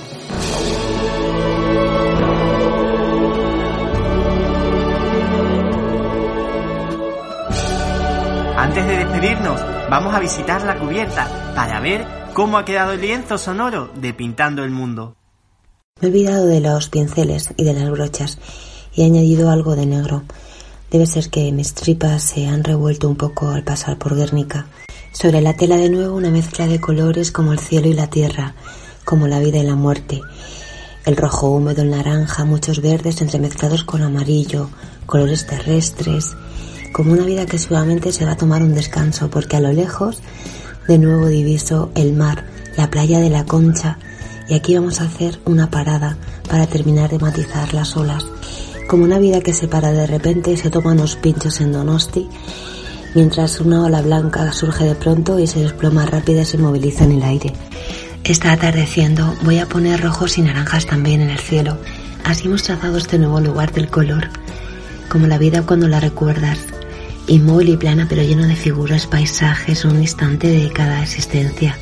Antes 8.57 8.87
de 8.87 8.97
despedirnos, 8.99 9.78
vamos 9.91 10.15
a 10.15 10.21
visitar 10.21 10.63
la 10.65 10.79
cubierta 10.79 11.53
para 11.55 11.81
ver 11.81 12.07
cómo 12.35 12.59
ha 12.59 12.65
quedado 12.65 12.93
el 12.93 13.01
lienzo 13.01 13.39
sonoro 13.39 13.91
de 13.95 14.13
Pintando 14.13 14.65
el 14.65 14.71
Mundo. 14.71 15.17
Me 16.01 16.09
he 16.09 16.11
olvidado 16.11 16.47
de 16.47 16.61
los 16.61 16.89
pinceles 16.89 17.53
y 17.57 17.65
de 17.65 17.73
las 17.73 17.91
brochas 17.91 18.39
y 18.95 19.03
he 19.03 19.07
añadido 19.07 19.51
algo 19.51 19.77
de 19.77 19.87
negro. 19.87 20.25
Debe 20.91 21.07
ser 21.07 21.29
que 21.31 21.53
mis 21.53 21.75
tripas 21.75 22.23
se 22.23 22.47
han 22.47 22.65
revuelto 22.65 23.09
un 23.09 23.17
poco 23.17 23.49
al 23.49 23.65
pasar 23.65 23.99
por 23.99 24.15
Guernica. 24.15 24.67
Sobre 25.13 25.41
la 25.41 25.55
tela 25.55 25.77
de 25.77 25.91
nuevo 25.91 26.17
una 26.17 26.31
mezcla 26.31 26.67
de 26.67 26.81
colores 26.81 27.33
como 27.33 27.53
el 27.53 27.59
cielo 27.59 27.89
y 27.89 27.95
la 27.95 28.09
tierra, 28.09 28.55
como 29.05 29.27
la 29.27 29.41
vida 29.41 29.59
y 29.59 29.65
la 29.65 29.75
muerte. 29.75 30.21
El 31.05 31.17
rojo 31.17 31.51
húmedo, 31.51 31.83
el 31.83 31.91
naranja, 31.91 32.45
muchos 32.45 32.81
verdes 32.81 33.21
entremezclados 33.23 33.85
con 33.85 34.03
amarillo, 34.03 34.69
colores 35.07 35.47
terrestres, 35.47 36.37
como 36.93 37.13
una 37.13 37.25
vida 37.25 37.47
que 37.47 37.59
solamente 37.59 38.13
se 38.13 38.25
va 38.25 38.33
a 38.33 38.37
tomar 38.37 38.63
un 38.63 38.75
descanso, 38.75 39.31
porque 39.31 39.57
a 39.57 39.61
lo 39.61 39.73
lejos 39.73 40.23
de 40.87 40.99
nuevo 40.99 41.27
diviso 41.27 41.91
el 41.95 42.15
mar, 42.15 42.45
la 42.77 42.91
playa 42.91 43.19
de 43.19 43.31
la 43.31 43.45
Concha, 43.45 43.99
y 44.49 44.55
aquí 44.55 44.75
vamos 44.75 45.01
a 45.01 45.05
hacer 45.05 45.39
una 45.45 45.71
parada 45.71 46.17
para 46.49 46.67
terminar 46.67 47.11
de 47.11 47.19
matizar 47.19 47.75
las 47.75 47.97
olas, 47.97 48.25
como 48.89 49.05
una 49.05 49.19
vida 49.19 49.43
que 49.43 49.53
se 49.53 49.69
para 49.69 49.93
de 49.93 50.07
repente 50.07 50.51
y 50.51 50.57
se 50.57 50.71
toma 50.71 50.93
unos 50.93 51.17
pinchos 51.17 51.61
en 51.61 51.73
Donosti, 51.73 52.29
mientras 53.15 53.61
una 53.61 53.85
ola 53.85 54.01
blanca 54.01 54.51
surge 54.53 54.85
de 54.85 54.95
pronto 54.95 55.39
y 55.39 55.47
se 55.47 55.61
desploma 55.61 56.07
rápida 56.07 56.43
y 56.43 56.47
se 56.47 56.59
moviliza 56.59 57.05
en 57.05 57.13
el 57.13 57.23
aire. 57.23 57.53
Está 58.25 58.53
atardeciendo, 58.53 59.35
voy 59.43 59.59
a 59.59 59.67
poner 59.67 60.01
rojos 60.01 60.39
y 60.39 60.43
naranjas 60.43 60.87
también 60.87 61.21
en 61.21 61.31
el 61.31 61.39
cielo. 61.39 61.79
Así 62.25 62.47
hemos 62.47 62.63
trazado 62.63 62.97
este 62.97 63.19
nuevo 63.19 63.41
lugar 63.41 63.73
del 63.73 63.89
color, 63.89 64.29
como 65.11 65.27
la 65.27 65.39
vida 65.39 65.63
cuando 65.63 65.89
la 65.89 66.01
recuerdas, 66.01 66.59
inmóvil 67.29 67.71
y 67.71 67.77
plana 67.77 68.07
pero 68.09 68.23
lleno 68.23 68.47
de 68.47 68.57
figuras, 68.57 69.07
paisajes, 69.07 69.85
un 69.85 70.01
instante 70.01 70.49
de 70.49 70.71
cada 70.73 71.03
existencia, 71.03 71.79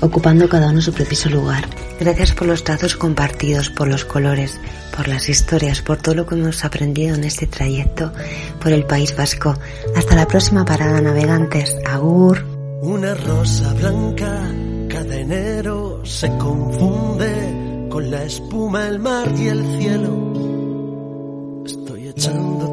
ocupando 0.00 0.48
cada 0.48 0.70
uno 0.70 0.80
su 0.80 0.92
preciso 0.92 1.30
lugar. 1.30 1.68
Gracias 2.00 2.32
por 2.32 2.48
los 2.48 2.64
trazos 2.64 2.96
compartidos, 2.96 3.70
por 3.70 3.86
los 3.88 4.04
colores, 4.04 4.58
por 4.96 5.08
las 5.08 5.28
historias, 5.28 5.82
por 5.82 5.98
todo 5.98 6.14
lo 6.16 6.26
que 6.26 6.34
hemos 6.34 6.64
aprendido 6.64 7.14
en 7.14 7.24
este 7.24 7.46
trayecto 7.46 8.12
por 8.60 8.72
el 8.72 8.84
País 8.84 9.16
Vasco. 9.16 9.56
Hasta 9.94 10.16
la 10.16 10.26
próxima 10.26 10.64
parada, 10.64 11.00
navegantes. 11.00 11.76
Agur. 11.86 12.44
Una 12.82 13.14
rosa 13.14 13.72
blanca 13.74 14.42
cada 14.88 15.16
enero 15.16 16.00
se 16.04 16.28
confunde 16.36 17.88
con 17.88 18.10
la 18.10 18.24
espuma, 18.24 18.88
el 18.88 18.98
mar 18.98 19.32
y 19.36 19.48
el 19.48 19.64
cielo. 19.78 21.62
Estoy 21.64 22.02
menos. 22.28 22.71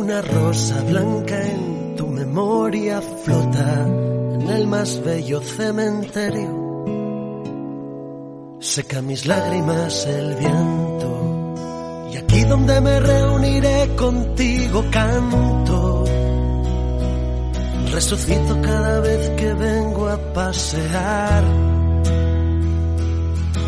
Una 0.00 0.22
rosa 0.22 0.82
blanca 0.84 1.38
en 1.46 1.94
tu 1.94 2.06
memoria 2.06 3.02
flota 3.02 3.86
en 3.86 4.48
el 4.48 4.66
más 4.66 4.98
bello 5.04 5.42
cementerio. 5.42 6.52
Seca 8.60 9.02
mis 9.02 9.26
lágrimas 9.26 10.06
el 10.06 10.36
viento 10.36 11.54
y 12.14 12.16
aquí 12.16 12.44
donde 12.44 12.80
me 12.80 12.98
reuniré 12.98 13.94
contigo 13.94 14.86
canto. 14.90 16.04
Resucito 17.92 18.58
cada 18.62 19.00
vez 19.00 19.28
que 19.36 19.52
vengo 19.52 20.08
a 20.08 20.16
pasear. 20.32 21.44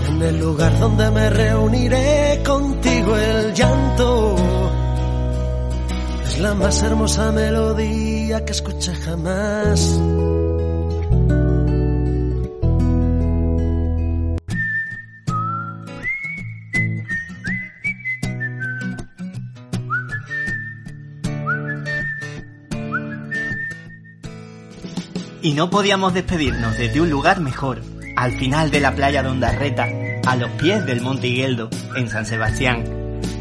En 0.09 0.23
el 0.23 0.39
lugar 0.41 0.81
donde 0.81 1.11
me 1.11 1.29
reuniré 1.29 2.43
contigo 2.43 3.19
el 3.19 3.53
llanto. 3.53 4.52
La 6.43 6.55
más 6.57 6.83
hermosa 6.83 7.31
melodía 7.31 8.45
que 8.45 8.51
escuché 8.51 8.93
jamás. 8.97 10.01
Y 25.43 25.55
no 25.55 25.71
podíamos 25.71 26.13
despedirnos 26.13 26.77
desde 26.77 27.01
un 27.01 27.09
lugar 27.09 27.39
mejor, 27.39 27.83
al 28.17 28.33
final 28.33 28.73
de 28.73 28.81
la 28.81 28.97
playa 28.97 29.23
de 29.23 29.29
Ondarreta, 29.29 29.89
a 30.27 30.35
los 30.35 30.51
pies 30.61 30.85
del 30.87 31.03
Monte 31.03 31.29
Higueldo, 31.29 31.71
en 31.95 32.09
San 32.09 32.27
Sebastián, 32.27 32.83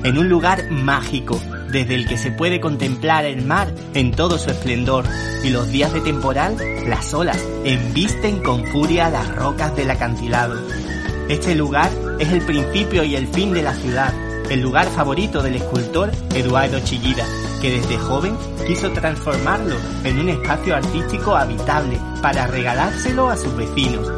en 0.04 0.20
un 0.20 0.30
lugar 0.30 0.70
mágico, 0.70 1.42
desde 1.72 1.96
el 1.96 2.08
que 2.08 2.18
se 2.18 2.32
puede 2.32 2.60
contemplar 2.60 3.26
el 3.26 3.46
mar 3.46 3.74
en 3.94 4.12
todo 4.12 4.38
su 4.38 4.50
esplendor 4.50 5.06
y 5.44 5.50
los 5.50 5.70
días 5.70 5.94
de 5.94 6.02
temporal, 6.02 6.58
las 6.88 7.14
olas 7.14 7.40
embisten 7.64 8.44
con 8.44 8.66
furia 8.66 9.10
las 9.10 9.36
rocas 9.36 9.76
del 9.76 9.90
acantilado. 9.90 10.56
Este 11.30 11.56
lugar 11.56 11.90
es 12.20 12.30
el 12.30 12.42
principio 12.42 13.04
y 13.04 13.16
el 13.16 13.28
fin 13.28 13.54
de 13.54 13.64
la 13.64 13.74
ciudad, 13.74 14.14
el 14.50 14.60
lugar 14.60 14.88
favorito 14.88 15.42
del 15.42 15.56
escultor 15.56 16.12
Eduardo 16.36 16.80
Chillida, 16.82 17.26
que 17.62 17.72
desde 17.72 17.98
joven 17.98 18.36
quiso 18.68 18.92
transformarlo 18.92 19.78
en 20.04 20.20
un 20.20 20.30
espacio 20.30 20.76
artístico 20.76 21.36
habitable 21.36 21.98
para 22.22 22.48
regalárselo 22.48 23.30
a 23.30 23.38
sus 23.38 23.56
vecinos. 23.56 24.12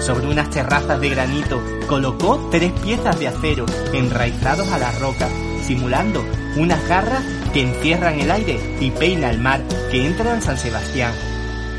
Sobre 0.00 0.26
unas 0.26 0.50
terrazas 0.50 1.00
de 1.00 1.08
granito 1.08 1.60
colocó 1.88 2.48
tres 2.50 2.72
piezas 2.82 3.18
de 3.18 3.28
acero 3.28 3.66
enraizados 3.92 4.68
a 4.68 4.78
las 4.78 5.00
rocas, 5.00 5.30
simulando 5.68 6.24
unas 6.56 6.88
garras 6.88 7.22
que 7.52 7.60
encierran 7.60 8.18
el 8.18 8.30
aire 8.30 8.58
y 8.80 8.90
peina 8.90 9.28
el 9.28 9.38
mar 9.38 9.60
que 9.90 10.06
entra 10.06 10.34
en 10.34 10.40
San 10.40 10.56
Sebastián. 10.56 11.12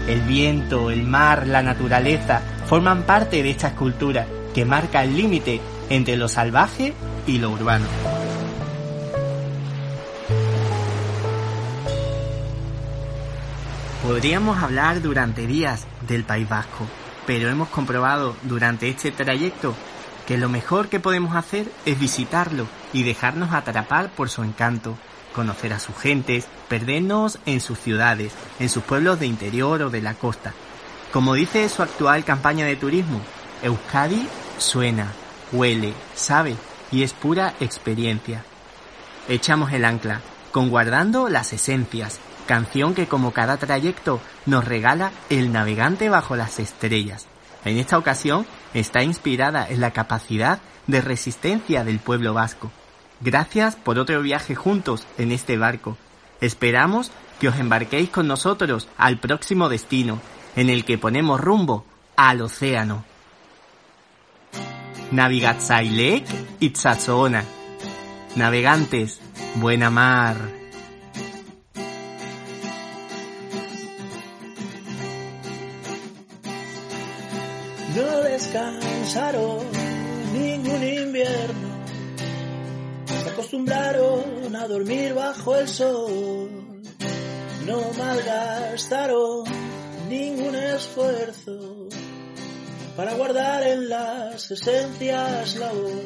El 0.08 0.22
viento, 0.22 0.92
el 0.92 1.02
mar, 1.02 1.48
la 1.48 1.64
naturaleza 1.64 2.44
forman 2.68 3.02
parte 3.02 3.42
de 3.42 3.50
esta 3.50 3.70
escultura 3.70 4.28
que 4.54 4.64
marca 4.64 5.04
el 5.04 5.18
límite 5.18 5.60
entre 5.90 6.18
lo 6.18 6.28
salvaje 6.28 6.94
y 7.26 7.40
lo 7.40 7.50
urbano. 7.50 7.88
Podríamos 14.04 14.62
hablar 14.62 15.02
durante 15.02 15.48
días 15.48 15.88
del 16.08 16.26
País 16.26 16.48
Vasco, 16.48 16.86
pero 17.26 17.50
hemos 17.50 17.70
comprobado 17.70 18.36
durante 18.44 18.88
este 18.88 19.12
trayecto 19.12 19.74
que 20.30 20.38
lo 20.38 20.48
mejor 20.48 20.90
que 20.90 21.00
podemos 21.00 21.36
hacer 21.36 21.72
es 21.88 22.00
visitarlo 22.00 22.68
y 22.94 23.02
dejarnos 23.02 23.52
atrapar 23.52 24.10
por 24.10 24.30
su 24.30 24.44
encanto, 24.44 24.96
conocer 25.34 25.74
a 25.74 25.80
sus 25.80 25.98
gentes, 25.98 26.46
perdernos 26.68 27.40
en 27.48 27.60
sus 27.60 27.80
ciudades, 27.80 28.34
en 28.60 28.70
sus 28.70 28.84
pueblos 28.84 29.20
de 29.20 29.26
interior 29.26 29.82
o 29.82 29.90
de 29.90 30.04
la 30.04 30.14
costa. 30.14 30.54
Como 31.12 31.34
dice 31.34 31.68
su 31.68 31.82
actual 31.82 32.26
campaña 32.26 32.68
de 32.68 32.76
turismo, 32.76 33.22
Euskadi 33.64 34.28
suena, 34.60 35.08
huele, 35.52 35.96
sabe 36.14 36.56
y 36.92 37.02
es 37.02 37.14
pura 37.14 37.56
experiencia. 37.60 38.44
Echamos 39.30 39.74
el 39.74 39.84
ancla, 39.84 40.22
conguardando 40.52 41.28
las 41.28 41.54
esencias, 41.54 42.20
canción 42.46 42.94
que 42.94 43.08
como 43.08 43.32
cada 43.32 43.58
trayecto 43.58 44.22
nos 44.46 44.64
regala 44.64 45.12
el 45.32 45.52
navegante 45.52 46.08
bajo 46.08 46.36
las 46.36 46.60
estrellas. 46.60 47.26
En 47.66 47.80
esta 47.80 47.98
ocasión 47.98 48.46
está 48.74 49.04
inspirada 49.04 49.68
en 49.68 49.82
la 49.82 49.92
capacidad 49.92 50.60
de 50.88 51.02
resistencia 51.02 51.84
del 51.84 52.00
pueblo 52.00 52.34
vasco. 52.34 52.72
Gracias 53.22 53.76
por 53.76 54.00
otro 54.00 54.22
viaje 54.22 54.56
juntos 54.56 55.06
en 55.18 55.32
este 55.32 55.58
barco. 55.58 55.98
Esperamos 56.42 57.12
que 57.40 57.50
os 57.50 57.58
embarquéis 57.58 58.10
con 58.10 58.28
nosotros 58.28 58.88
al 58.98 59.20
próximo 59.20 59.70
destino, 59.70 60.20
en 60.56 60.70
el 60.70 60.86
que 60.86 60.98
ponemos 60.98 61.40
rumbo 61.40 61.86
al 62.16 62.42
océano. 62.42 63.04
Navigatzailek 65.12 66.26
Itzazona. 66.60 67.44
Navegantes, 68.36 69.20
buena 69.56 69.90
mar. 69.90 70.59
Descansaron 79.10 79.66
ningún 80.34 80.84
invierno. 80.84 81.70
Se 83.24 83.30
acostumbraron 83.30 84.56
a 84.56 84.68
dormir 84.68 85.16
bajo 85.16 85.56
el 85.56 85.68
sol. 85.68 86.84
No 87.66 87.82
malgastaron 87.98 89.46
ningún 90.10 90.56
esfuerzo 90.56 91.88
para 92.96 93.16
guardar 93.16 93.64
en 93.64 93.90
las 93.90 94.52
esencias 94.52 95.56
la 95.56 95.72
voz. 95.72 96.04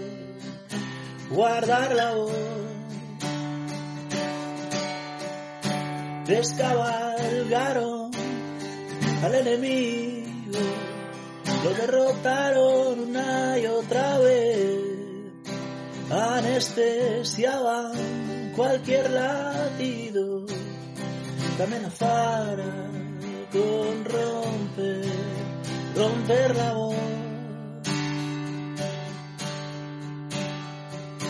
Guardar 1.30 1.96
la 1.96 2.14
voz. 2.14 2.32
Descabalgaron 6.26 8.12
al 9.24 9.36
enemigo 9.36 10.93
lo 11.64 11.72
derrotaron 11.72 13.00
una 13.00 13.58
y 13.58 13.66
otra 13.68 14.20
vez, 14.20 14.80
anestesiaban 16.10 18.52
cualquier 18.56 19.10
latido 19.10 20.46
que 21.58 21.64
amenazara 21.64 22.90
con 23.52 24.06
romper, 24.06 25.06
romper 25.96 26.56
la 26.56 26.74
voz. 26.74 26.96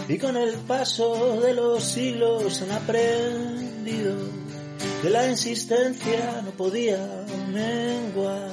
Y 0.07 0.17
con 0.17 0.35
el 0.35 0.55
paso 0.67 1.39
de 1.41 1.53
los 1.53 1.83
siglos 1.83 2.61
han 2.61 2.71
aprendido 2.71 4.15
que 5.01 5.09
la 5.09 5.29
insistencia 5.29 6.41
no 6.43 6.51
podía 6.51 7.25
menguar, 7.51 8.51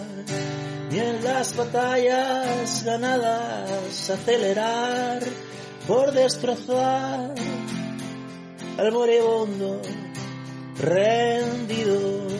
ni 0.90 0.98
en 0.98 1.22
las 1.22 1.56
batallas 1.56 2.84
ganadas 2.84 4.10
acelerar 4.10 5.22
por 5.86 6.12
destrozar 6.12 7.34
al 8.78 8.92
moribundo 8.92 9.80
rendido. 10.78 12.39